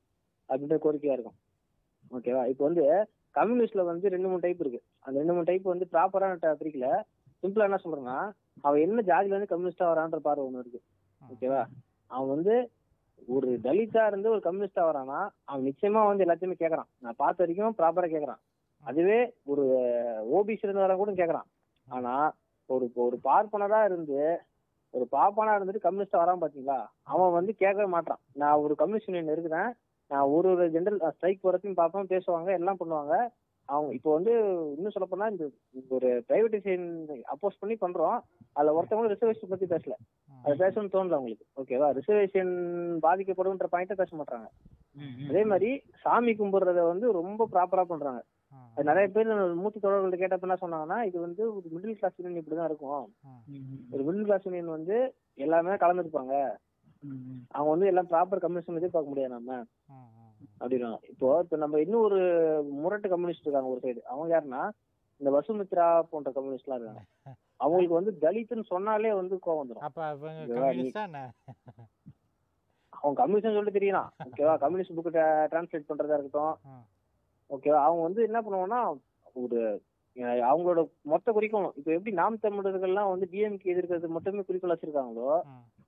[0.49, 1.37] அப்படின்ற கோரிக்கையா இருக்கும்.
[2.17, 2.85] ஓகேவா இப்போ வந்து
[3.37, 4.81] கம்யூனிஸ்ட்ல வந்து ரெண்டு மூணு டைப் இருக்கு.
[5.05, 6.89] அந்த ரெண்டு மூணு டைப் வந்து ப்ராப்பரான பிரிக்கல.
[7.47, 8.30] சிம்பிளா என்ன சொல்றேன்னா
[8.61, 10.80] அவன் என்ன ஜாதியில இருந்து கம்யூனிஸ்டா வரான்ற பார்வை ஒண்ணு இருக்கு.
[11.32, 11.64] ஓகேவா?
[12.07, 12.70] அவன் வந்து
[13.26, 16.88] ஒரு தலித்தா இருந்து ஒரு கம்யூனிஸ்டா வரானா அவன் நிச்சயமா வந்து எல்லாத்தையுமே கேக்குறான்.
[16.99, 18.42] நான் பார்த்த வரைக்கும் ப்ராப்பரா கேக்குறான்.
[18.84, 19.64] அதுவே ஒரு
[20.34, 21.49] ஓபிசி இருந்து வர கூட கேக்குறான்.
[21.88, 22.32] ஆனா
[22.66, 24.40] ஒரு ஒரு பார்ப்பனரா இருந்து
[24.90, 26.86] ஒரு பாப்பானா இருந்துட்டு கம்யூனிஸ்டா வரான் பாத்தீங்களா?
[27.03, 28.18] அவன் வந்து கேட்கவே மாட்டான்.
[28.32, 29.72] நான் ஒரு கம்யூனிஸ்ட் யூனியன் இருக்கிறேன்.
[30.09, 33.28] நான் ஒரு ஒரு ஜெனரல் ஸ்ட்ரைக் போறதையும் பார்ப்பேன் பேசுவாங்க எல்லாம் பண்ணுவாங்க.
[33.69, 34.33] அவங்க இப்போ வந்து
[34.77, 35.45] இன்னும் சொல்ல போனா இந்த
[35.89, 36.87] ஒரு பிரைவேடைசேஷன்
[37.33, 38.19] அப்போஸ் பண்ணி பண்றோம்.
[38.53, 39.95] அதுல ஒருத்தவங்க ரிசர்வேஷன் பத்தி பேசல.
[40.45, 41.47] அது பேசணும்னு தோணல அவங்களுக்கு.
[41.61, 42.53] ஓகேவா ரிசர்வேஷன்
[43.07, 44.49] பாதிக்கப்படும்ன்ற பாயிண்ட பேச மாட்டாங்க
[45.29, 45.71] அதே மாதிரி
[46.03, 48.21] சாமி கும்பிடுறத வந்து ரொம்ப ப்ராப்பரா பண்றாங்க.
[48.77, 52.71] அது நிறைய பேர் மூத்த தொடர்கள்ட்ட கேட்டப்ப என்ன சொன்னாங்கன்னா இது வந்து ஒரு மிடில் கிளாஸ் யூனியன் இப்படிதான்
[52.71, 53.05] இருக்கும்.
[53.93, 54.97] ஒரு மிடில் கிளாஸ் யூனியன் வந்து
[55.47, 56.35] எல்லாமே கலந்துருப்பாங்க.
[57.51, 59.53] அவங்க வந்து எல்லாம் ப்ராப்பர் கம்யூனிஸ்ட் எதிர்பார்க்க முடியாது நம்ம.
[60.61, 62.20] அப்படின்னா இப்போ இப்ப நம்ம இன்னும் ஒரு
[62.76, 64.62] முரட்டு கம்யூனிஸ்ட் இருக்காங்க ஒரு சைடு அவங்க யாருன்னா
[65.20, 67.02] இந்த வசுமித்ரா போன்ற கம்யூனிஸ்ட் எல்லாம் இருக்காங்க.
[67.61, 69.86] அவங்களுக்கு வந்து தலித்துன்னு சொன்னாலே வந்து கோவம் வந்துடும்
[72.92, 74.11] அவங்க கம்யூனிஸ்டா சொல்லிட்டு தெரியலாம்.
[74.26, 74.54] ஓகேவா?
[74.57, 75.12] கம்யூனிஸ்ட் புக்கு
[75.50, 76.54] டிரான்ஸ்லேட் பண்றதா இருக்கட்டும்.
[77.50, 77.80] ஓகேவா?
[77.86, 78.80] அவங்க வந்து என்ன பண்ணுவாங்கன்னா
[79.36, 79.59] ஒரு
[80.46, 85.30] அவங்களோட மொத்த குறிக்கோளும் இப்போ எப்படி நாம் தமிழர்கள்லாம் வந்து டிஎம்கே எதிர்க்கிறது மட்டுமே குறிக்கோள் வச்சிருக்காங்களோ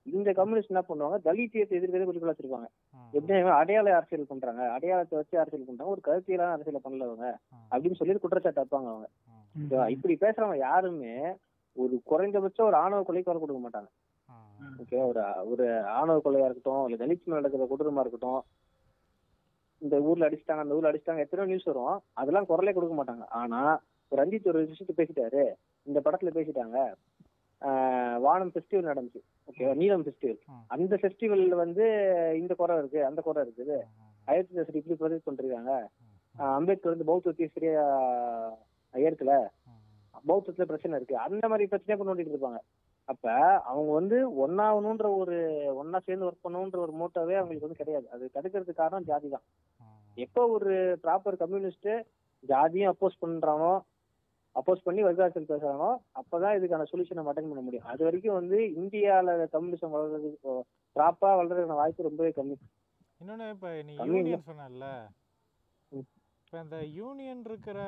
[0.05, 1.17] இந்த கம்யூனிஸ்ட் என்ன பண்ணுவாங்க?
[1.25, 4.61] தலித்தியத்தை எதிர்க்கிறது குறிக்கோள் வச்சிருக்காங்க ம், எப்படி இவங்க அடையாள அரசியல் பண்றாங்க.
[4.75, 5.91] அடையாளத்தை வச்சு அரசியல் பண்றாங்க.
[5.91, 9.07] ஒரு கருத்தியலான அரசியலை பண்ணல அவங்க ம், அப்படின்னு சொல்லி குற்றச்சாட்டு வைப்பாங்க அவங்க.
[9.89, 11.13] இப்படி பேசுறவங்க யாருமே
[11.75, 13.89] ஒரு குறைந்தபட்சம் ஒரு ஆணவ கொலைக்கு வர கொடுக்க மாட்டாங்க.
[14.81, 15.21] ஓகே ஒரு
[15.51, 15.65] ஒரு
[15.97, 18.41] ஆணவ கொலையா இருக்கட்டும் இல்ல தலித் நடக்கிற கொடூரமா இருக்கட்டும்
[19.81, 21.97] இந்த ஊர்ல அடிச்சிட்டாங்க அந்த ஊர்ல அடிச்சிட்டாங்க எத்தனையோ நியூஸ் வரும்.
[22.13, 23.25] அதெல்லாம் குரலே கொடுக்க மாட்டாங்க.
[23.33, 23.59] ஆனா
[24.11, 25.43] ஒரு ரஞ்சித் ஒரு விஷயத்த பேசிட்டாரு.
[25.87, 26.77] இந்த படத்துல பேசிட்டாங்க.
[28.25, 29.21] வானம் ஃபெஸ்டிவல் நடந்துச்சு.
[29.49, 30.39] ஓகேவா நீலம் ஃபெஸ்டிவல்.
[30.75, 31.85] அந்த ஃபெஸ்டிவல்ல வந்து
[32.41, 33.77] இந்த குறை இருக்கு அந்த குறை இருக்குது.
[34.27, 35.73] அயோத்தி இப்படி ப்ரொஜெக்ட் பண்றாங்க
[36.57, 37.85] அம்பேத்கர் வந்து பௌத்தத்தை சரியா
[38.93, 39.33] ஏற்கல.
[40.29, 41.15] பௌத்தத்துல பிரச்சனை இருக்கு.
[41.25, 42.61] அந்த மாதிரி பிரச்சனையை கொண்டு வந்துட்டு இருப்பாங்க.
[43.11, 43.33] அப்ப
[43.69, 45.37] அவங்க வந்து ஒன்னாகணுன்ற ஒரு
[45.81, 48.07] ஒன்னா சேர்ந்து ஒர்க் பண்ணணுன்ற ஒரு மோட்டோவே அவங்களுக்கு வந்து கிடையாது.
[48.15, 49.45] அது தடுக்கிறதுக்கு காரணம் ஜாதி தான்.
[50.25, 51.89] எப்போ ஒரு ப்ராப்பர் கம்யூனிஸ்ட்
[52.51, 53.71] ஜாதியும் அப்போஸ் பண்றானோ
[54.55, 55.89] அப்போஸ் பண்ணி வர்க்க அரசியல் பேசுறானோ
[56.19, 57.85] அப்பதான் இதுக்கான சொல்யூஷனை அட்டன் பண்ண முடியும்.
[57.85, 60.53] அது வரைக்கும் வந்து இந்தியால கம்யூனிசம் வளர்றதுக்கு
[60.95, 62.57] ப்ராப்பரா வளர்றதுக்கான வாய்ப்பு ரொம்பவே கம்மி.
[63.21, 63.95] இன்னொன்னு இப்போ நீ.
[64.11, 64.87] யூனியன் சொன்னல.
[65.91, 67.79] இப்போ இந்த யூனியன் இருக்கிற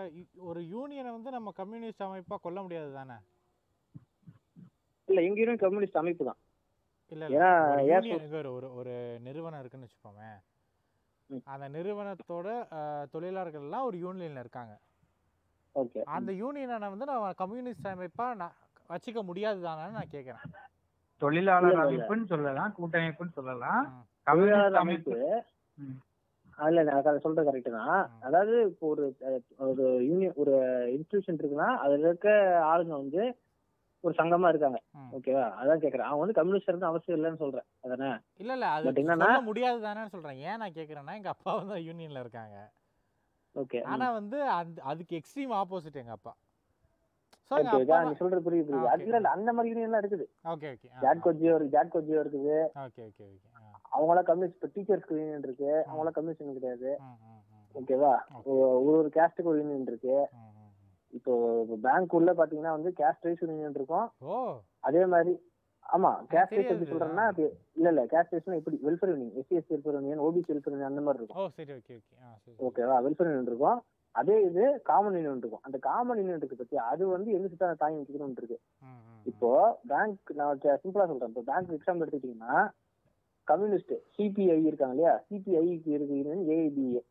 [0.50, 3.18] ஒரு யூனியனை வந்து நம்ம கம்யூனிஸ்ட் அமைப்பா கொல்ல முடியாது தானே?
[5.10, 6.40] இல்ல எங்க யூனியன் கம்யூனிஸ்ட் அமைப்பு தான்.
[7.12, 7.50] இல்ல ஏன்னா,
[8.52, 10.30] ஒரு ஒரு நிறுவனம் இருக்குன்னு வச்சுக்கோமே.
[11.46, 12.48] அந்த நிறுவனத்தோட
[13.12, 14.74] தொழிலாளர்கள் எல்லாம் ஒரு யூனியன்ல இருக்காங்க.
[16.06, 18.54] அந்த யூனியனை வந்து நம்ம கம்யூனிஸ்ட் அமைப்பா நான்
[18.90, 20.52] வச்சுக்க முடியாது தானே நான் கேட்குறேன்
[21.18, 21.76] தொழிலாளர்.
[21.76, 24.08] அமைப்புன்னு சொல்லலாம் கூட்டமைப்புன்னு சொல்லலாம்.
[24.24, 25.44] தொழிலாளர் அமைப்பு.
[26.56, 28.12] அதுல நான் அதை சொல்றது கரெக்ட் தான்.
[28.22, 29.18] அதாவது இப்போ ஒரு
[29.58, 30.52] ஒரு யூனியன் ஒரு
[30.92, 32.30] இன்ஸ்டிடியூஷன் இருக்குன்னா அதுல இருக்க
[32.64, 33.38] ஆளுங்க வந்து
[34.00, 34.82] ஒரு சங்கமா இருக்காங்க.
[35.12, 35.98] ஓகேவா அதான் கேக்குறேன்.
[35.98, 37.64] அவங்க வந்து கம்யூனிஸ்ட் இருந்து அவசியம் இல்லைன்னு சொல்றேன்.
[37.82, 38.18] அதானே?
[38.38, 40.36] இல்ல இல்ல அது என்னன்னா- சொல்ல முடியாது தானேன்னு சொல்றேன்.
[40.36, 42.72] ஏன் நான் கேக்குறேன்னா எங்க அப்பா வந்து யூனியன்ல இருக்காங்க.
[43.56, 46.34] ஓகே ஆனா வந்து அந்த அதுக்கு எக்ஸ்ட்ரீம் ஆப்போசிட் எங்க அப்பா.
[47.52, 50.26] ஸோ எங்க அப்பா நீ சொல்றது புரியுது அந்த மாதிரி யூனியன் எல்லாம் இருக்குது.
[50.54, 52.58] ஓகே ஓகே ஜாட்கோ ஜியோ இருக்கு ஜாட்கோ ஜியோ இருக்குது.
[52.86, 53.50] ஓகே ஓகே ஓகே
[53.96, 55.72] அவங்களாம் கம்யூனிஸ்ட் இப்போ டீச்சர்ஸ்க்கு யூனியன் இருக்கு.
[55.90, 56.92] அவங்களாம் கம்யூனிஸ்ட் கிடையாது.
[57.80, 58.14] ஓகேவா.
[58.46, 60.16] ஒரு ஒரு கேஸ்டுக்கு ஒரு யூனியன் இருக்கு.
[61.18, 61.32] இப்போ
[61.86, 64.08] பேங்க் உள்ள பாத்தீங்கன்னா வந்து கேஸ்ட் வைஸ் யூனியன் இருக்கும்
[64.88, 65.32] அதே மாதிரி
[65.96, 66.90] ஆமா கேஸ்ட் எப்படி.
[66.92, 67.24] சொல்றேன்னா
[67.78, 71.02] இல்ல இல்ல கேஸ்ட் வைஸ்னா இப்படி welfare union SC SC welfare union OBC welfare union அந்த
[71.08, 71.40] மாதிரி இருக்கும்.
[71.42, 72.54] ஓ சரி ஓகே ஓகே.
[72.68, 73.80] ஓகேவா வெல்ஃபேர் யூனியன் இருக்கும்.
[74.16, 75.64] அதே இது காமன் யூனியன் இருக்கும்.
[75.68, 78.58] அந்த காமன் யூனியன் இருக்கு பத்தி அது வந்து எங்க சுத்தா தாய் நிக்கணும்னு இருக்கு.
[79.32, 79.50] இப்போ
[79.92, 81.32] பேங்க் நான் சிம்பிளா சொல்றேன்.
[81.34, 82.56] இப்போ பேங்க் எக்ஸாம்பிள் எடுத்துக்கிட்டீங்கன்னா
[83.48, 85.14] கம்யூனிஸ்ட் சிபிஐ இருக்காங்க இல்லையா?
[85.30, 87.02] சிபிஐக்கு இருக்கு யூனியன் ஏஐபிஏ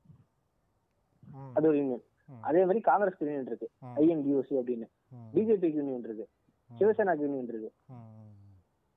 [1.56, 2.04] அது ஒரு யூனியன்
[2.48, 3.66] அதே மாதிரி காங்கிரஸ் யூனியன் இருக்கு.
[4.00, 4.86] ஐஎன்டிஓசி அப்படின்னு.
[5.14, 6.26] ம், பிஜேபிக்கு யூனியன் இருக்கு.
[6.70, 7.70] ம், சிவசேனாக்கு யூனியன் இருக்கு.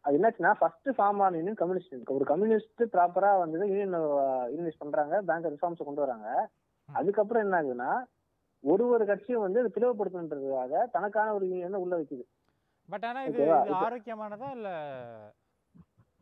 [0.06, 3.94] அது என்னாச்சுன்னா ஃபர்ஸ்ட் ஃபார்ம் ஆன யூனியன் கம்யூனிஸ்ட் ஒரு கம்யூனிஸ்ட் ப்ராப்பரா வந்து யூனியன்
[4.54, 6.28] யூனியன் பண்றாங்க பேங்க் ரிஃபார்ம்ஸ் கொண்டு வராங்க.
[6.90, 7.92] அதுக்கப்புறம் என்ன ஆகுதுன்னா
[8.64, 12.24] ஒரு ஒரு கட்சியும் வந்து பிளவுபடுத்தணுன்றதுக்காக தனக்கான ஒரு யூனியன் உள்ள வைக்குது.
[12.90, 13.44] பட் ஆனா இது
[13.80, 14.70] ஆரோக்கியமானதா இல்ல?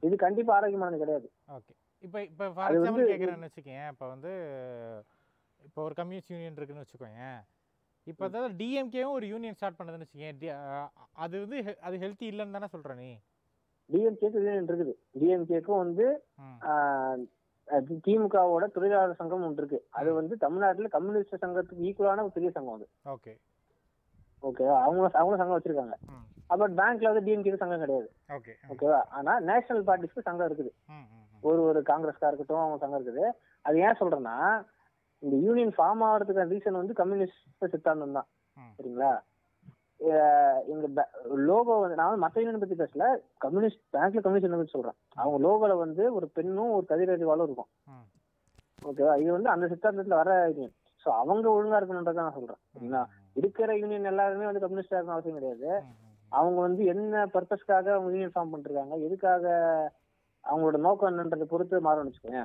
[0.03, 1.27] இது கண்டிப்பா ஆரோக்கியமானது கிடையாது.
[1.57, 1.71] ஓகே.
[2.03, 4.31] இப்போ இப்போ ஃபார் எக்ஸாம்பிள் கேட்குறேன்னு வச்சுக்கேன் இப்போ வந்து
[5.61, 7.25] இப்போ ஒரு கம்யூனிஸ்ட் யூனியன் இருக்குன்னு வச்சுக்கோங்க
[8.07, 10.39] இப்போ அதாவது டிஎம்கேவும் ஒரு யூனியன் ஸ்டார்ட் பண்ணதுன்னு வச்சுக்கேன்
[11.23, 13.09] அது வந்து அது ஹெல்த்தி இல்லைன்னு தானே சொல்ற நீ?
[13.93, 14.93] டிஎம்கேக்கு யூனியன் இருக்குது.
[15.21, 16.05] டிஎம்கேக்கும் வந்து
[18.05, 19.79] திமுகவோட தொழிலாளர் சங்கம் ஒன்று இருக்கு.
[19.99, 22.87] அது வந்து தமிழ்நாட்டுல கம்யூனிஸ்ட் சங்கத்துக்கு ஈக்குவலான ஒரு பெரிய சங்கம் அது.
[23.13, 23.33] ஓகே.
[24.49, 25.97] ஓகேவா அவங்க அவங்களும் சங்கம் வச்சிருக்காங்க.
[26.61, 28.07] பட் பேங்க்ல வந்து டிஎம்கேக்கு சங்கம் கிடையாது.
[28.37, 28.99] ஓகே ஓகேவா?
[29.17, 30.71] ஆனா நேஷனல் பார்ட்டிஸ்க்கு சங்கம் இருக்குது.
[31.49, 33.25] ஒரு ஒரு காங்கிரஸ்கா இருக்கட்டும் அவங்க சங்கம் இருக்குது.
[33.67, 34.35] அது ஏன் சொல்றேன்னா
[35.23, 38.27] இந்த யூனியன் ஃபார்ம் ஆகிறதுக்கான ரீசன் வந்து கம்யூனிஸ்ட் சித்தாந்தம் தான்.
[38.77, 39.11] சரிங்களா?
[40.71, 40.85] எங்க
[41.45, 43.05] லோகோ வந்து நான் வந்து மத்த யூனியன் பத்தி பேசல.
[43.41, 44.97] கம்யூனிஸ்ட் பேங்க்ல கம்யூனிஸ்ட் பத்தி சொல்றேன்.
[45.17, 47.69] அவங்க லோகோல வந்து ஒரு பெண்ணும் ஒரு கதிரறிவாலும் இருக்கும்.
[48.81, 50.75] ஓகேவா இது வந்து அந்த சித்தாந்தத்துல வர யூனியன்
[51.05, 52.61] சோ அவங்க ஒழுங்கா இருக்கணுன்றதை நான் சொல்றேன்.
[53.35, 55.69] இருக்கிற யூனியன் எல்லாருமே வந்து கம்யூனிஸ்டா இருக்கணும் அவசியம் கிடையாது.
[56.31, 59.45] அவங்க வந்து என்ன பர்பஸ்க்காக அவங்க யூனியன் ஃபார்ம் பண்ணிருக்காங்க எதுக்காக
[60.43, 62.43] அவங்களோட நோக்கம் என்னன்றதை பொறுத்து மாறும்னு வச்சுக்கோங்க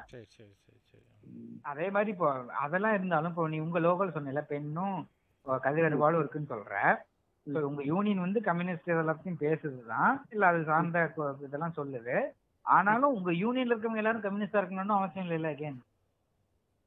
[1.64, 2.28] அதே மாதிரி இப்போ
[2.64, 4.98] அதெல்லாம் இருந்தாலும் இப்போ நீ உங்க லோக்கல் சொன்னல பெண்ணும்
[5.46, 6.74] அஹ், கதிரறிவாலும் இருக்குன்னு சொல்ற.
[7.68, 10.14] உங்க யூனியன் வந்து கம்யூனிஸ்ட் எல்லாத்தையும் பேசுதுதான்.
[10.30, 11.02] இல்ல அது சார்ந்த
[11.46, 12.16] இதெல்லாம் சொல்லுது.
[12.66, 15.78] ஆனாலும் உங்க யூனியன்ல இருக்கவங்க எல்லாரும் கம்யூனிஸ்டா இருக்கணும்னு அவசியம் இல்லை அகைன்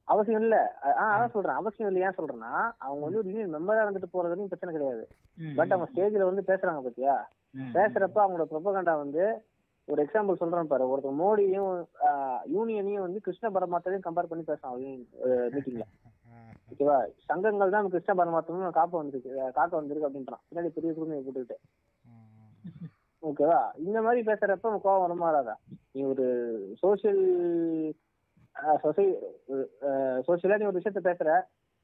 [0.08, 0.56] அவசியம் இல்ல.
[1.04, 1.60] அதான் சொல்றேன்.
[1.62, 2.06] அவசியம் இல்ல.
[2.06, 2.54] ஏன் சொல்றேன்னா
[2.86, 5.04] அவங்க வந்து ஒரு யூனியன் மெம்பரா இருந்துட்டு போறதுன்னு பிரச்சனை கிடையாது.
[5.58, 7.16] பட் அவங்க ஸ்டேஜ்ல வந்து பேசுறாங்க பாத்தியா?
[7.76, 9.24] பேசுறப்ப அவங்களோட ப்ரொபகண்டா வந்து
[9.88, 10.90] ஒரு எக்ஸாம்பிள் சொல்றேன் பாரு.
[10.94, 11.72] ஒருத்தர் மோடியும்
[12.56, 14.76] யூனியனையும் வந்து கிருஷ்ண பரமாத்மாவையும் கம்பேர் பண்ணி பேசுறான்
[15.54, 15.86] மீட்டிங்ல
[16.70, 16.98] ஓகேவா?
[17.28, 20.44] சங்கங்கள் தான் கிருஷ்ண பரமாத்மா காக்க வந்திருக்கு காக்க வந்திருக்கு அப்படின்றான்.
[20.48, 21.58] பின்னாடி பெரிய குடும்பம் போட்டுக்கிட்டு.
[23.24, 23.62] ஓகேவா?
[23.86, 25.56] இந்த மாதிரி பேசுறப்ப கோவம் வரமா வராதா
[25.94, 26.26] நீ ஒரு
[26.84, 27.24] சோசியல்
[28.84, 29.06] சொசை
[30.28, 31.30] சோசியலா நீ ஒரு விஷயத்த பேசுற.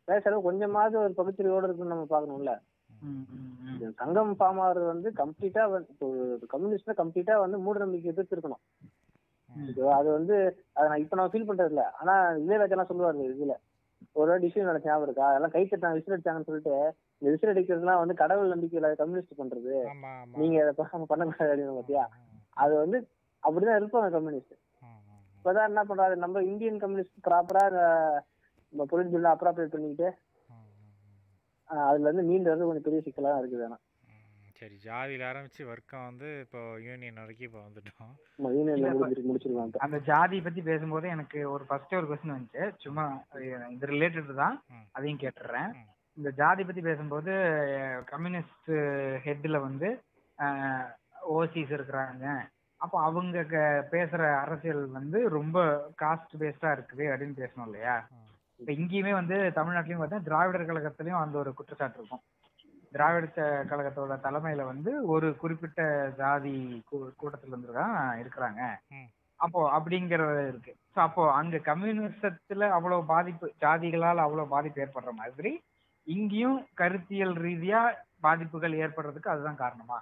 [0.07, 2.53] பேசுற கொஞ்சமாவது ஒரு பகுத்தறிவோட இருக்குன்னு நம்ம பாக்கணும்ல
[3.99, 6.07] சங்கம் ஃபார்ம் ஆகுறது வந்து கம்ப்ளீட்டா இப்போ
[6.53, 8.63] கம்யூனிஸ்ட்ல கம்ப்ளீட்டா வந்து மூட நம்பிக்கை எதிர்த்து இருக்கணும்
[9.97, 10.35] அது வந்து
[10.73, 12.13] அதை நான் இப்ப நான் ஃபீல் பண்றது இல்ல ஆனா
[12.43, 13.55] இளையராஜெல்லாம் சொல்லுவாரு இதுல.
[14.11, 15.27] ஒரு டிசிஷன் நடத்த ஞாபகம் இருக்கா?
[15.27, 19.83] அதெல்லாம் கை தட்டாங்க விசில் அடிச்சாங்கன்னு சொல்லிட்டு இந்த விசில் அடிக்கிறதுலாம் வந்து கடவுள் நம்பிக்கையில கம்யூனிஸ்ட் பண்றது.
[20.37, 22.09] நீங்க அதை பண்ண- பண்ணக்கூடாது அப்படின்னு பாத்தியா?
[22.49, 23.07] அது வந்து
[23.47, 24.53] அப்படிதான் இருப்பாங்க கம்யூனிஸ்ட்.
[25.43, 26.15] இப்பதான் என்ன பண்றாரு?
[26.15, 27.71] நம்ம இந்தியன் கம்யூனிஸ்ட் ப்ராப்பரா
[28.69, 30.13] நம்ம பொலிட்டிக்கல் அப்ராப்ரேட் பண்ணிக்கிட்டு
[31.63, 33.77] அதுல இருந்து மீண்டு வந்து கொஞ்சம் பெரிய சிக்கலா இருக்குது ஆனா.
[34.55, 38.39] சரி ஜாதியில் ஆரம்பிச்சு வர்க்கம் வந்து இப்போ யூனியன் வரைக்கும் இப்போ வந்துட்டோம்.
[39.77, 42.71] அந்த ஜாதி பத்தி பேசும்போது எனக்கு ஒரு ஃபர்ஸ்ட் ஒரு கொஸ்டின் வந்துச்சு.
[42.77, 43.23] சும்மா
[43.69, 44.63] இது ரிலேட்டட் தான்.
[44.91, 45.73] அதையும் கேட்டுறேன்.
[46.13, 47.31] இந்த ஜாதி பத்தி பேசும்போது
[48.05, 48.71] கம்யூனிஸ்ட்
[49.27, 50.01] ஹெட்ல வந்து
[51.29, 52.39] ஓசிஸ் இருக்கிறாங்க.
[52.75, 58.07] அப்போ அவங்க க- பேசுற அரசியல் வந்து ரொம்ப காஸ்ட் பேஸ்டா இருக்குது அப்படின்னு பேசணும் இல்லையா.
[58.55, 62.21] இப்ப இங்கேயுமே வந்து தமிழ்நாட்டிலயும் பார்த்தா திராவிடர் கழகத்திலயும் அந்த ஒரு குற்றச்சாட்டு இருக்கும்.
[62.95, 63.27] திராவிட
[63.69, 65.81] கழகத்தோட தலைமையில வந்து ஒரு குறிப்பிட்ட
[66.19, 66.55] ஜாதி
[66.89, 68.61] கூட்டத்துல இருந்து தான் இருக்கிறாங்க.
[69.39, 70.73] அப்போ அப்படிங்கறது இருக்கு.
[70.93, 75.51] ஸோ அப்போ அங்க கம்யூனிசத்துல அவ்வளவு பாதிப்பு ஜாதிகளால் அவ்வளவு பாதிப்பு ஏற்படுற மாதிரி
[76.07, 77.81] இங்கேயும் கருத்தியல் ரீதியா
[78.25, 79.97] பாதிப்புகள் ஏற்படுறதுக்கு அதுதான் காரணமா?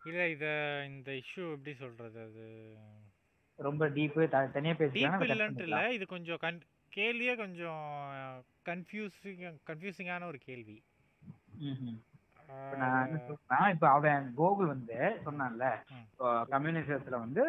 [0.00, 0.52] இல்லை இதை
[0.90, 2.46] இந்த இஷ்யூ எப்படி சொல்கிறது அது?
[3.58, 5.82] ரொம்ப டீப்பு தனியா பேசிக்கலாம் டீப் இல்லை.
[5.96, 6.60] இது கொஞ்சம்
[6.92, 7.82] கேள்வியே கொஞ்சம்
[8.68, 10.76] கன்ஃபியூசிங் கன்ஃபியூசிங்கான ஒரு கேள்வி.
[12.78, 15.64] நான் என்ன சொல்றேன்னா இப்ப அவன் கோகுல் வந்து சொன்னான்ல.
[16.52, 17.42] கம்யூனிசத்துல வந்து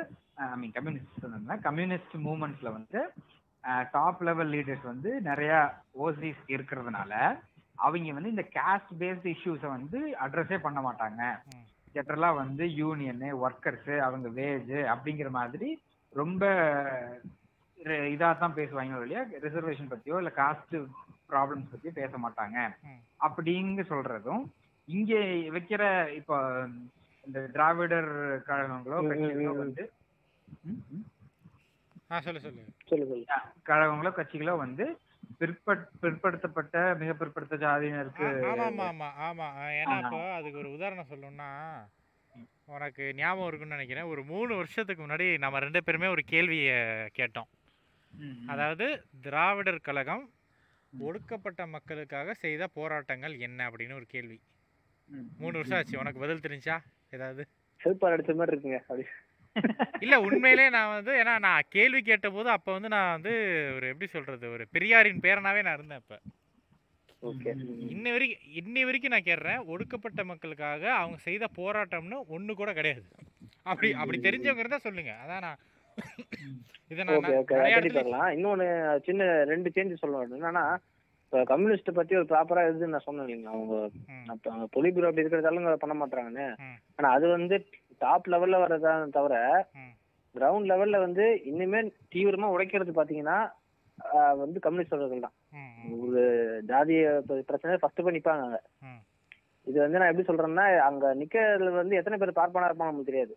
[0.45, 2.99] ஐ மீன் கம்யூனிஸ்ட் சொன்னா கம்யூனிஸ்ட் மூவ்மெண்ட்ஸ்ல வந்து
[3.91, 5.53] டாப் லெவல் லீடர்ஸ் வந்து நிறைய
[5.99, 7.13] ஓசிஸ் இருக்கிறதுனால
[7.77, 11.21] அவங்க வந்து இந்த காஸ்ட் பேஸ்ட் இஷ்யூஸை வந்து அட்ரஸே பண்ண மாட்டாங்க.
[11.95, 15.69] ஜென்ரலா வந்து யூனியனு ஒர்க்கர்ஸ் அவங்க வேஜ் அப்படிங்கிற மாதிரி
[16.13, 16.43] ரொம்ப
[18.09, 20.75] இதாக தான் பேசுவாங்க இல்லையா ரிசர்வேஷன் பத்தியோ இல்ல காஸ்ட்
[21.29, 23.01] ப்ராப்ளம்ஸ் பத்தியோ பேச மாட்டாங்க ம்.
[23.19, 24.43] அப்படிங்க சொல்றதும்
[24.87, 25.13] இங்க
[25.55, 25.83] வைக்கிற
[26.19, 26.37] இப்போ
[27.23, 28.11] இந்த திராவிடர்
[28.47, 29.51] கழகங்களோ கட்சிகளோ.
[29.59, 29.83] வந்து
[30.65, 31.05] ம், ம்.
[32.11, 33.25] ஆ சொல்லு சொல்லு சொல்லு சொல்லு
[33.67, 34.85] கழகங்களோ கட்சிகளோ வந்து
[35.39, 38.27] பிற்பட் பிற்படுத்தப்பட்ட மிக பிற்படுத்த ஜாதியினருக்கு
[38.67, 39.97] ஆமா ஆமா ஆமா ஏன்னா.
[40.01, 41.49] இப்போ அதுக்கு ஒரு உதாரணம் சொல்லணும்னா
[42.73, 46.75] உனக்கு ஞாபகம் இருக்குன்னு நினைக்கிறேன் ஒரு மூணு வருஷத்துக்கு முன்னாடி நம்ம ரெண்டு பேருமே ஒரு கேள்வியை
[47.15, 47.49] கேட்டோம்.
[48.47, 48.85] அதாவது
[49.23, 50.23] திராவிடர் கழகம்.
[50.97, 54.39] ஒடுக்கப்பட்ட மக்களுக்காக செய்த போராட்டங்கள் என்ன அப்படின்னு ஒரு கேள்வி.
[55.37, 55.99] மூணு வருஷம் ஆச்சு.
[55.99, 56.81] உனக்கு பதில் தெரிஞ்சா?
[57.09, 57.47] ஏதாவது?
[57.83, 58.79] செல்பார் அடிச்ச மாதிரி இருக்குங்க.
[58.79, 59.05] அப்படி.
[59.99, 63.33] இல்ல உண்மையிலே நான் வந்து ஏன்னா நான் கேள்வி கேட்டபோது அப்ப வந்து நான் வந்து
[63.75, 64.51] ஒரு எப்படி சொல்றது?
[64.51, 66.21] ஒரு பெரியாரின் பேரனாவே நான் இருந்தேன்
[67.23, 67.51] ஓகே.
[67.89, 73.03] இன்ன வரைக்கும் இன்னி வரைக்கும் நான் கேட்குறேன் ஒடுக்கப்பட்ட மக்களுக்காக அவங்க செய்த போராட்டம்னு ஒண்ணு கூட கிடையாது.
[73.61, 75.15] அப்படி அப்படி தெரிஞ்சவங்க இருந்தா சொல்லுங்க.
[75.25, 75.59] அதான் நான்
[78.35, 78.67] இன்னொன்னு
[79.05, 80.63] சின்ன ரெண்டு சேஞ்ச் சொல்ல என்னன்னா
[81.23, 85.95] இப்போ கம்யூனிஸ்ட் பத்தி ஒரு ப்ராப்பரா இது நான் சொன்னேன் இல்லைங்களா அவங்க பொலி பியூரோ அப்படி இருக்கிறதால பண்ண
[85.95, 86.47] மாட்டாங்கன்னு.
[86.95, 87.55] ஆனா அது வந்து
[87.97, 89.35] டாப் லெவல்ல வர்றதான் தவிர.
[90.35, 91.79] கிரவுண்ட் லெவல்ல வந்து இன்னுமே
[92.15, 93.37] தீவிரமா உடைக்கிறது பாத்தீங்கன்னா
[94.35, 95.35] வந்து கம்யூனிஸ்டர்கள் தான்.
[95.51, 96.21] ம், ம், ஒரு
[96.61, 96.99] ஜாதிய
[97.45, 98.57] பிரச்சனை ஃபர்ஸ்ட் போய் நிப்பாங்க.
[99.67, 103.33] இது வந்து நான் எப்படி சொல்றேன்னா அங்க நிக்கிறதுல வந்து எத்தனை பேர் பார்ப்பனா இருப்பாங்க நமக்கு தெரியாது.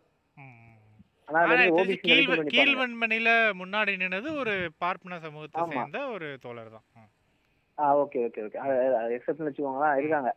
[1.33, 3.29] கீழ்வன்மணில
[3.65, 5.63] முன்னாடி நின்னது ஒரு பார்ப்பன சமூகத்தை.
[5.71, 7.09] சேர்ந்த ஒரு தோழர் தான்
[7.79, 8.57] ஆ ஓகே ஓகே ஓகே.
[9.19, 10.37] எக்ஸப்ட்னு வச்சுக்கோங்களேன் இருக்காங்க.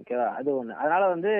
[0.00, 0.70] ஓகேவா அது ஒண்ணு.
[0.70, 1.30] அதனால வந்து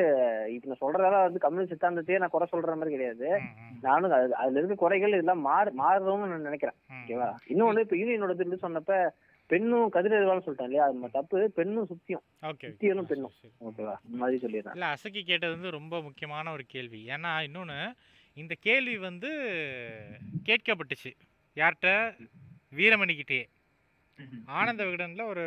[0.49, 3.41] இப்ப நான் சொல்றதால வந்து கம்யூனிஸ்ட் சித்தாந்தத்தையே நான் குறை சொல்ற மாதிரி கிடையாது.
[3.81, 6.75] நானும் அது- அதுல இருக்க குறைகள் இதெல்லாம் மாறு மாறுறோம்னு நான் நினைக்கிறேன்.
[6.93, 9.09] ஓகேவா இன்னொன்னு இப்ப யூனியனோட இது சொன்னப்ப
[9.47, 10.85] பெண்ணும் கதிரவான்னு சொல்லிட்டேன் இல்லையா?
[10.85, 11.51] அது தப்பு.
[11.55, 12.45] பெண்ணும் சுத்தியும்.
[12.71, 13.33] சுத்தியலும் பெண்ணும்.
[13.65, 14.73] ஓகேவா மாதிரி சொல்லிடுறேன்.
[14.73, 17.07] இல்ல அசக்கி கேட்டது வந்து ரொம்ப முக்கியமான ஒரு கேள்வி.
[17.09, 17.95] ஏன்னா இன்னொன்று
[18.43, 19.31] இந்த கேள்வி வந்து
[20.49, 21.13] கேட்கப்பட்டுச்சு.
[21.61, 21.91] யார்கிட்ட?
[22.79, 23.41] வீரமணிக்கிட்டே.
[24.59, 25.43] ஆனந்த விகடனில் ஒரு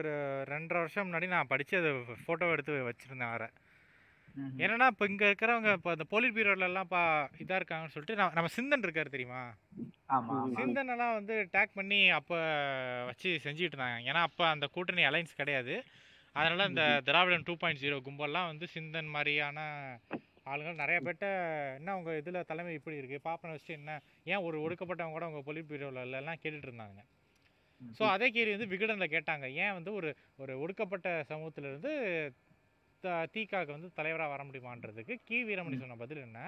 [0.51, 1.91] ரெண்டரை வருஷம் முன்னாடி நான் படித்து அதை
[2.23, 3.49] ஃபோட்டோ எடுத்து வச்சுருந்தேன் வேறு.
[4.63, 7.01] என்னன்னா இப்போ இங்கே இருக்கிறவங்க இப்போ அந்த போலீஸ் பீரியட்லலாம் பா
[7.43, 9.41] இதாக இருக்காங்கன்னு சொல்லிட்டு நான் நம்ம சிந்தன் இருக்கார் தெரியுமா?
[10.59, 12.37] சிந்தனெல்லாம் வந்து டேக் பண்ணி அப்போ
[13.09, 13.99] வச்சு செஞ்சுட்டு இருந்தாங்க.
[14.09, 15.75] ஏன்னா அப்போ அந்த கூட்டணி அலைன்ஸ் கிடையாது.
[16.35, 19.59] அதனால இந்த திராவிடன் டூ பாயிண்ட் ஜீரோ கும்பல்லாம் வந்து சிந்தன் மாதிரியான
[20.45, 21.27] ஆளுங்கள் நிறைய பேர்ட்ட
[21.75, 23.93] என்ன உங்கள் இதில் தலைமை இப்படி இருக்குது பாப்பனை வச்சுட்டு என்ன?
[24.25, 26.99] ஏன் ஒரு ஒடுக்கப்பட்டவங்க கூட உங்கள் பொலிட் பீரோவில் எல்லாம் கேட்டுட்டு இருந்தாங்க.
[27.81, 29.45] ஸோ அதே கேள்வி வந்து விகடனில் கேட்டாங்க.
[29.55, 31.91] ஏன் வந்து ஒரு ஒரு ஒடுக்கப்பட்ட சமூகத்திலிருந்து
[33.03, 35.43] த- தீகாக்கு வந்து தலைவராக வர முடியுமான்றதுக்கு கி.
[35.43, 36.39] வீரமணி சொன்ன பதில் என்ன.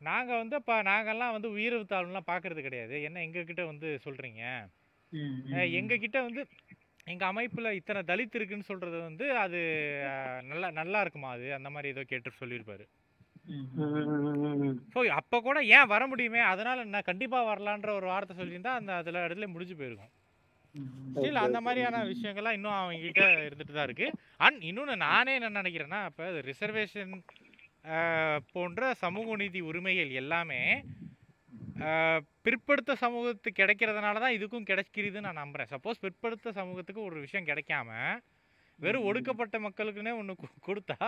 [0.00, 3.02] நாங்கள் வந்து இப்போ நாங்கெல்லாம் வந்து உயர்வு தாழ்வுலாம் பார்க்கறது கிடையாது.
[3.02, 4.42] என்ன எங்ககிட்ட வந்து சொல்கிறீங்க
[5.76, 6.42] எங்ககிட்ட வந்து
[7.06, 9.58] எங்கள் அமைப்பில் இத்தனை தலித் இருக்குன்னு சொல்கிறது வந்து அது
[10.50, 11.46] நல்லா நல்லா இருக்குமா அது?
[11.58, 12.84] அந்த மாதிரி ஏதோ கேட்டு சொல்லியிருப்பாரு.
[14.94, 16.40] ஸோ அப்போ கூட ஏன் வர முடியுமே?
[16.52, 20.12] அதனால் என்ன கண்டிப்பாக வரலான்ற ஒரு வார்த்தை சொல்லியிருந்தா அந்த அதில் இடத்துல முடிஞ்சு போயிருக்கும்.
[21.14, 24.08] ஸ்டில் அந்த மாதிரியான விஷயங்கள்லாம் இன்னும் அவங்க கிட்ட இருந்துட்டு தான் இருக்கு.
[24.46, 27.14] அண்ட் இன்னொன்று நானே என்ன நினைக்கிறேன்னா இப்போ ரிசர்வேஷன்
[28.54, 30.60] போன்ற சமூக நீதி உரிமைகள் எல்லாமே
[32.44, 35.70] பிற்படுத்த சமூகத்துக்கு கிடைக்கிறதுனால தான் இதுக்கும் கிடைக்கிறதுன்னு நான் நம்புறேன்.
[35.74, 37.90] சப்போஸ் பிற்படுத்த சமூகத்துக்கு ஒரு விஷயம் கிடைக்காம
[38.78, 40.34] வெறும் ஒடுக்கப்பட்ட மக்களுக்குன்னே ஒன்று
[40.68, 40.98] கொடுத்தா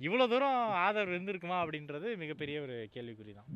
[0.00, 3.48] இவ்வளோ தூரம் ஆதரவு இருந்திருக்குமா அப்படின்றது மிகப்பெரிய ஒரு கேள்விக்குறி தான்.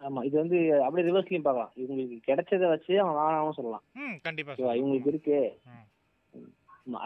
[0.00, 1.72] ஆமா இது வந்து அப்படியே ரிவர்ஸ்லயும் பார்க்கலாம்.
[1.82, 3.84] இவங்களுக்கு கிடைச்சதை வச்சு அவங்க வாங்கலாம்னு சொல்லலாம்.
[4.00, 5.38] ம் கண்டிப்பாக இவங்களுக்கு இருக்கு.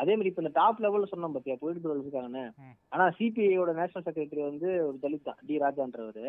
[0.01, 2.45] அதே மாதிரி இப்ப இந்த டாப் லெவல்ல சொன்னோம் பாத்தியா பொலிட்டிக்கல் இருக்காங்கன்னு.
[2.95, 6.27] ஆனா சிபிஐயோட நேஷனல் செக்ரட்டரி வந்து ஒரு தலித் தான் டி ராஜான்றவரு.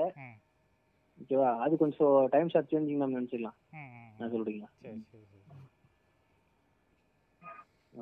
[1.21, 3.57] ஓகேவா அது கொஞ்சம் டைம் ஷார்ட் சேஞ்சிங் நம்ம நினைச்சிடலாம்.
[4.19, 4.65] நான் சொல்றீங்க.
[4.83, 5.43] சரி சரி சரி.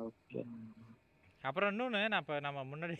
[0.06, 0.40] ஓகே
[1.48, 2.96] அப்புறம் இன்னொன்று நான் இப்போ நம்ம முன்னாடி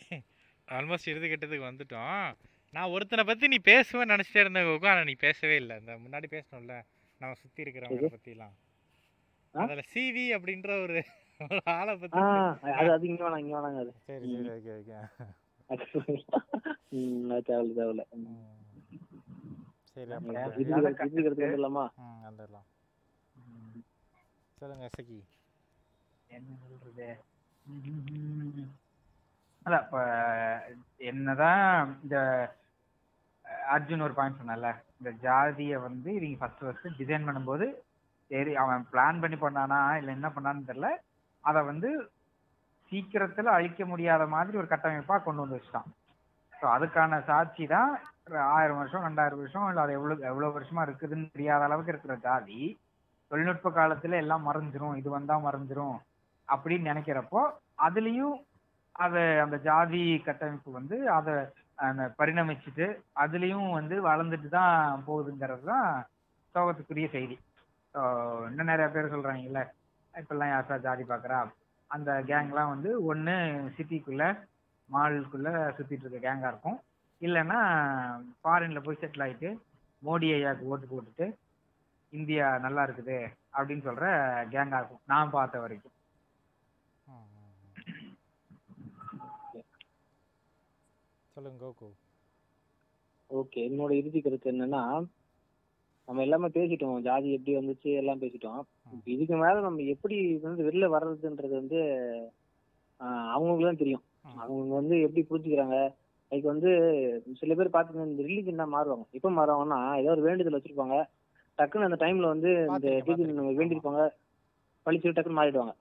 [0.68, 2.26] ஆல்மோஸ்ட் இறுதி கட்டத்துக்கு வந்துட்டோம்.
[2.74, 5.74] நான் ஒருத்தனை பற்றி நீ பேசுவேன்னு நினச்சிட்டே இருந்தேன் கோகு ஆனால் நீ பேசவே இல்லை.
[5.82, 6.76] இந்த முன்னாடி பேசணும்ல
[7.20, 8.56] நம்ம சுற்றி இருக்கிறவங்க பற்றிலாம்
[9.54, 10.98] அதுல சிவி அப்படின்ற ஒரு
[11.40, 12.26] ஒரு ஆளை பத்தி ஆ
[12.78, 13.92] அது அது இங்க வேணாம் இங்க வேணாங்க அது.
[14.08, 14.96] சரி சரி ஓகே ஓகே
[17.48, 18.04] தேவையில்ல தேவையில்ல.
[19.96, 21.84] சரி வந்துடலாமா?
[24.58, 25.18] சொல்லுங்க சகி
[26.30, 27.06] என்ன சொல்றது.
[29.66, 29.98] அதான் இப்ப
[31.10, 31.62] என்னதான்
[32.02, 32.16] இந்த
[33.68, 34.68] அர்ஜுன் ஒரு பாயிண்ட் சொன்னால
[34.98, 37.66] இந்த ஜாதியை வந்து இவங்க ஃபர்ஸ்ட் ஃபர்ஸ்ட் டிசைன் பண்ணும்போது
[38.30, 40.90] சரி அவன் பிளான் பண்ணி பண்ணானா இல்ல என்ன பண்ணான்னு தெரியல
[41.44, 41.90] அதை வந்து
[42.92, 45.88] சீக்கிரத்துல அழிக்க முடியாத மாதிரி ஒரு கட்டமைப்பா கொண்டு வந்து வச்சுட்டான்.
[46.54, 47.92] ஸோ அதுக்கான சாட்சி தான்
[48.26, 52.60] ஆயிரம் வருஷம் ரெண்டாயிரம் வருஷம் இல்லை அது எவ்வளவு எவ்வளவு வருஷமா இருக்குதுன்னு தெரியாத அளவுக்கு இருக்கிற ஜாதி
[53.30, 55.96] தொழில்நுட்ப காலத்துல எல்லாம் மறைஞ்சிரும் இது வந்தா மறைஞ்சிரும்
[56.48, 57.40] அப்படின்னு நினைக்கிறப்போ
[57.86, 58.36] அதுலயும்
[58.96, 61.34] அத அந்த ஜாதி கட்டமைப்பு வந்து அதை
[61.86, 62.86] அந்த பரிணமிச்சுட்டு
[63.22, 65.88] அதுலயும் வந்து வளர்ந்துட்டு தான் போகுதுங்கிறது தான்
[66.54, 67.36] சோகத்துக்குரிய செய்தி.
[67.94, 68.00] ஸோ
[68.48, 69.62] இன்னும் நிறைய பேர் சொல்றாங்கல்ல
[70.14, 71.40] இப்பெல்லாம் யாருக்கா ஜாதி பார்க்குறா
[71.90, 73.34] அந்த கேங்லாம் வந்து ஒன்று
[73.76, 74.24] சிட்டிக்குள்ள
[74.88, 76.78] மாலுக்குள்ள சுத்திட்டு இருக்க கேங்கா இருக்கும்.
[77.20, 77.58] இல்லைன்னா
[78.40, 79.50] ஃபாரின்ல போய் செட்டில் ஆயிட்டு
[80.06, 81.26] மோடி ஐயாவுக்கு ஓட்டு போட்டுட்டு
[82.12, 83.18] இந்தியா நல்லா இருக்குது
[83.56, 84.06] அப்படின்னு சொல்ற
[84.52, 85.04] கேங்கா இருக்கும்.
[85.12, 85.94] நான் பார்த்த வரைக்கும்.
[91.36, 91.88] சொல்லுங்க கோகு.
[93.30, 94.82] ஓகே என்னோட இறுதி கருத்து என்னன்னா
[96.08, 96.98] நம்ம எல்லாமே பேசிட்டோம்.
[97.06, 98.60] ஜாதி எப்படி வந்துச்சு எல்லாம் பேசிட்டோம்.
[99.14, 101.78] இதுக்கு மேல நம்ம எப்படி வந்து வெளில வர்றதுன்றது வந்து
[103.34, 104.04] அவங்களுக்கு தான் தெரியும்.
[104.42, 105.78] அவங்க வந்து எப்படி புரிஞ்சுக்கிறாங்க
[106.32, 106.70] லைக் வந்து
[107.40, 110.96] சில பேர் பாத்தீங்கன்னா இந்த ரிலீஜன் தான் மாறுவாங்க எப்ப மாறுவாங்கன்னா ஏதோ ஒரு வேண்டுதல் வச்சிருப்பாங்க
[111.58, 113.58] டக்குன்னு அந்த டைம்ல வந்து இந்த பார்த்திருக்கேன்.
[113.60, 114.02] வேண்டியிருப்பாங்க
[114.86, 115.74] பழிச்சு டக்குன்னு மாறிடுவாங்க.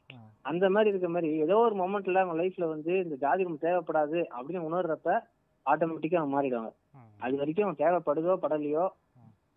[0.45, 5.09] அந்த மாதிரி இருக்க மாதிரி ஏதோ ஒரு மொமெண்ட்ல அவங்க லைஃப்ல வந்து இந்த ஜாதி தேவைப்படாது அப்படின்னு உணர்றப்ப
[5.65, 6.71] ஆட்டோமேட்டிக்கா அவங்க மாறிடுவாங்க
[7.19, 8.85] அது வரைக்கும் அவன் தேவைப்படுதோ படலையோ.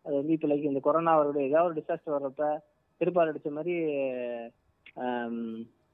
[0.05, 2.45] அது வந்து இப்போ லைக் இந்த கொரோனா வருடைய ஏதாவது ஒரு டிசாஸ்டர் வர்றப்ப
[3.01, 3.75] திருப்பால் அடிச்ச மாதிரி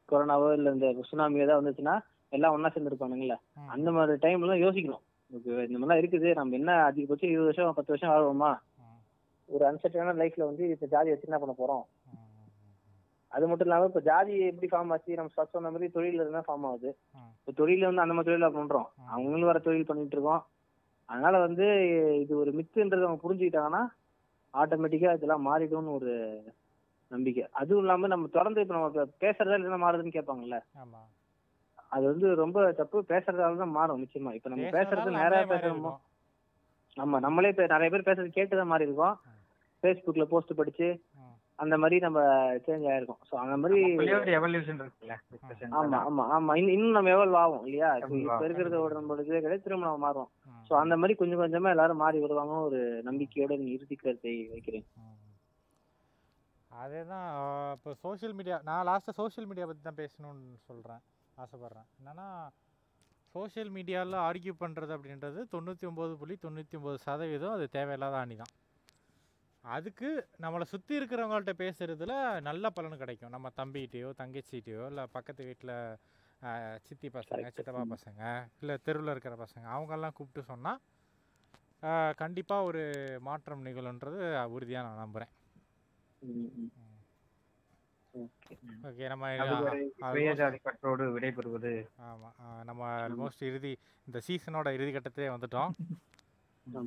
[0.09, 1.95] கொரோனாவோ இல்லை இந்த சுனாமி ஏதாவது வந்துச்சுன்னா
[2.35, 3.69] எல்லாம் ஒண்ணா சேர்ந்து இருப்பானுங்களே ம்.
[3.75, 5.05] அந்த மாதிரி டைம்ல யோசிக்கணும்.
[5.31, 6.29] இந்த மாதிரிலாம் இருக்குது.
[6.35, 8.51] நம்ம என்ன அதிகபட்சம் இருபது வருஷம் பத்து வருஷம் வாழ்வோமா
[8.81, 8.99] ம்,
[9.49, 11.85] ஒரு அன்சர்டனான லைஃப்ல வந்து இப்ப ஜாதி வச்சு என்ன பண்ண போறோம்?
[13.33, 15.17] அது மட்டும் இல்லாம இப்ப ஜாதி எப்படி ஃபார்ம் ஆச்சு?
[15.17, 16.91] நம்ம ஃபர்ஸ்ட் சொன்ன மாதிரி தொழில இருந்தா ஃபார்ம் ஆகுது.
[17.39, 18.87] இப்போ தொழில வந்து அந்த மாதிரி தொழில பண்றோம்.
[19.09, 20.43] அவங்களும் வர தொழில் பண்ணிட்டு இருக்கோம்.
[21.09, 21.67] அதனால வந்து
[22.21, 23.83] இது ஒரு மித்துன்றது அவங்க புரிஞ்சுக்கிட்டாங்கன்னா
[24.55, 26.13] ஆட்டோமேட்டிக்கா இதெல்லாம் மாறிடும்னு ஒரு
[27.11, 27.45] நம்பிக்கை.
[27.53, 28.91] அதுவும் இல்லாம நம்ம தொடர்ந்து இப்ப நம்ம
[29.21, 30.59] பேசுறதா இல்லைன்னா மாறுதுன்னு கேட்பாங்கல்ல.
[31.95, 35.93] அது வந்து ரொம்ப தப்பு பேசுறதால தான் மாறும் நிச்சயமா இப்ப நம்ம பேசுறது மாறி பேசுறோமோ.
[36.97, 39.17] ஆமா நம்மளே இப்ப நிறைய பேர் பேசுறது கேட்டுதான் மாறி இருக்கோம்.
[39.83, 40.89] ஃபேஸ்புக்ல போஸ்ட் படிச்சு.
[41.59, 42.21] அந்த மாதிரி நம்ம
[42.65, 43.77] சேஞ்ச் ஆயிருக்கோம் சோ அந்த மாதிரி
[45.75, 45.99] ஆமா.
[46.03, 48.09] ஆமா ஆமா இன்னும் இன்னும் நம்ம எவ்வளவு ஆகும் இல்லையா இப்ப.
[48.41, 50.31] இருக்கிறத நம்மளோட இதே கிடையாது திரும்ப நம்ம மாறுவோம்
[50.69, 55.21] சோ அந்த மாதிரி கொஞ்சம் கொஞ்சமா எல்லாரும் மாறி வருவாங்கன்னு ஒரு நம்பிக்கையோட நீ இறுதி கருத்தை வைக்கிறேன் ம்.
[56.71, 57.27] அதேதான்
[57.75, 61.03] இப்போ சோஷியல் மீடியா நான் லாஸ்ட்டாக சோஷியல் மீடியா பற்றி தான் பேசணும்னு சொல்கிறேன்
[61.43, 61.89] ஆசைப்பட்றேன்.
[61.99, 62.27] என்னன்னா
[63.35, 68.53] சோஷியல் மீடியாவில் ஆர்கியூ பண்ணுறது அப்படின்றது தொண்ணூற்றி ஒம்பது புள்ளி தொண்ணூற்றி ஒம்பது சதவீதம் அது தேவையில்லாத அணி தான்.
[69.65, 70.09] அதுக்கு
[70.45, 72.15] நம்மளை சுற்றி இருக்கிறவங்கள்ட்ட பேசுகிறதுல
[72.49, 73.35] நல்ல பலன் கிடைக்கும்.
[73.37, 75.77] நம்ம தம்பிகிட்டயோ தங்கச்சிகிட்டயோ இல்லை பக்கத்து வீட்டில்
[76.87, 77.47] சித்தி பசங்க.
[77.57, 78.23] சித்தப்பா பசங்க
[78.63, 80.81] இல்லை தெருவில் இருக்கிற பசங்க அவங்கெல்லாம் கூப்பிட்டு சொன்னால்
[82.23, 82.83] கண்டிப்பாக ஒரு
[83.29, 84.21] மாற்றம் நிகழுன்றது
[84.57, 85.33] உறுதியாக நான் நம்புகிறேன்.
[88.83, 91.87] ஓகே நம்ம பற்றோடு விடைபெறுவது.
[91.97, 92.35] ஆமாம்
[92.65, 95.71] நம்ம ஆல்மோஸ்ட் இறுதி இந்த சீசனோட இறுதி கட்டத்திலே வந்துட்டோம்.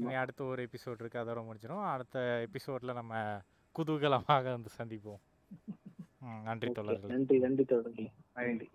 [0.02, 3.41] இனி அடுத்த ஒரு எபிசோட் இருக்குது அதோட முடிச்சிடும் அடுத்த எபிசோடில் நம்ம
[3.76, 5.22] குதூகலமாக வந்து சந்திப்போம்.
[6.44, 6.70] நன்றி.
[6.70, 7.06] தோழர்களே.
[7.06, 8.70] நன்றி நன்றி தொடர்ந்து நன்றி.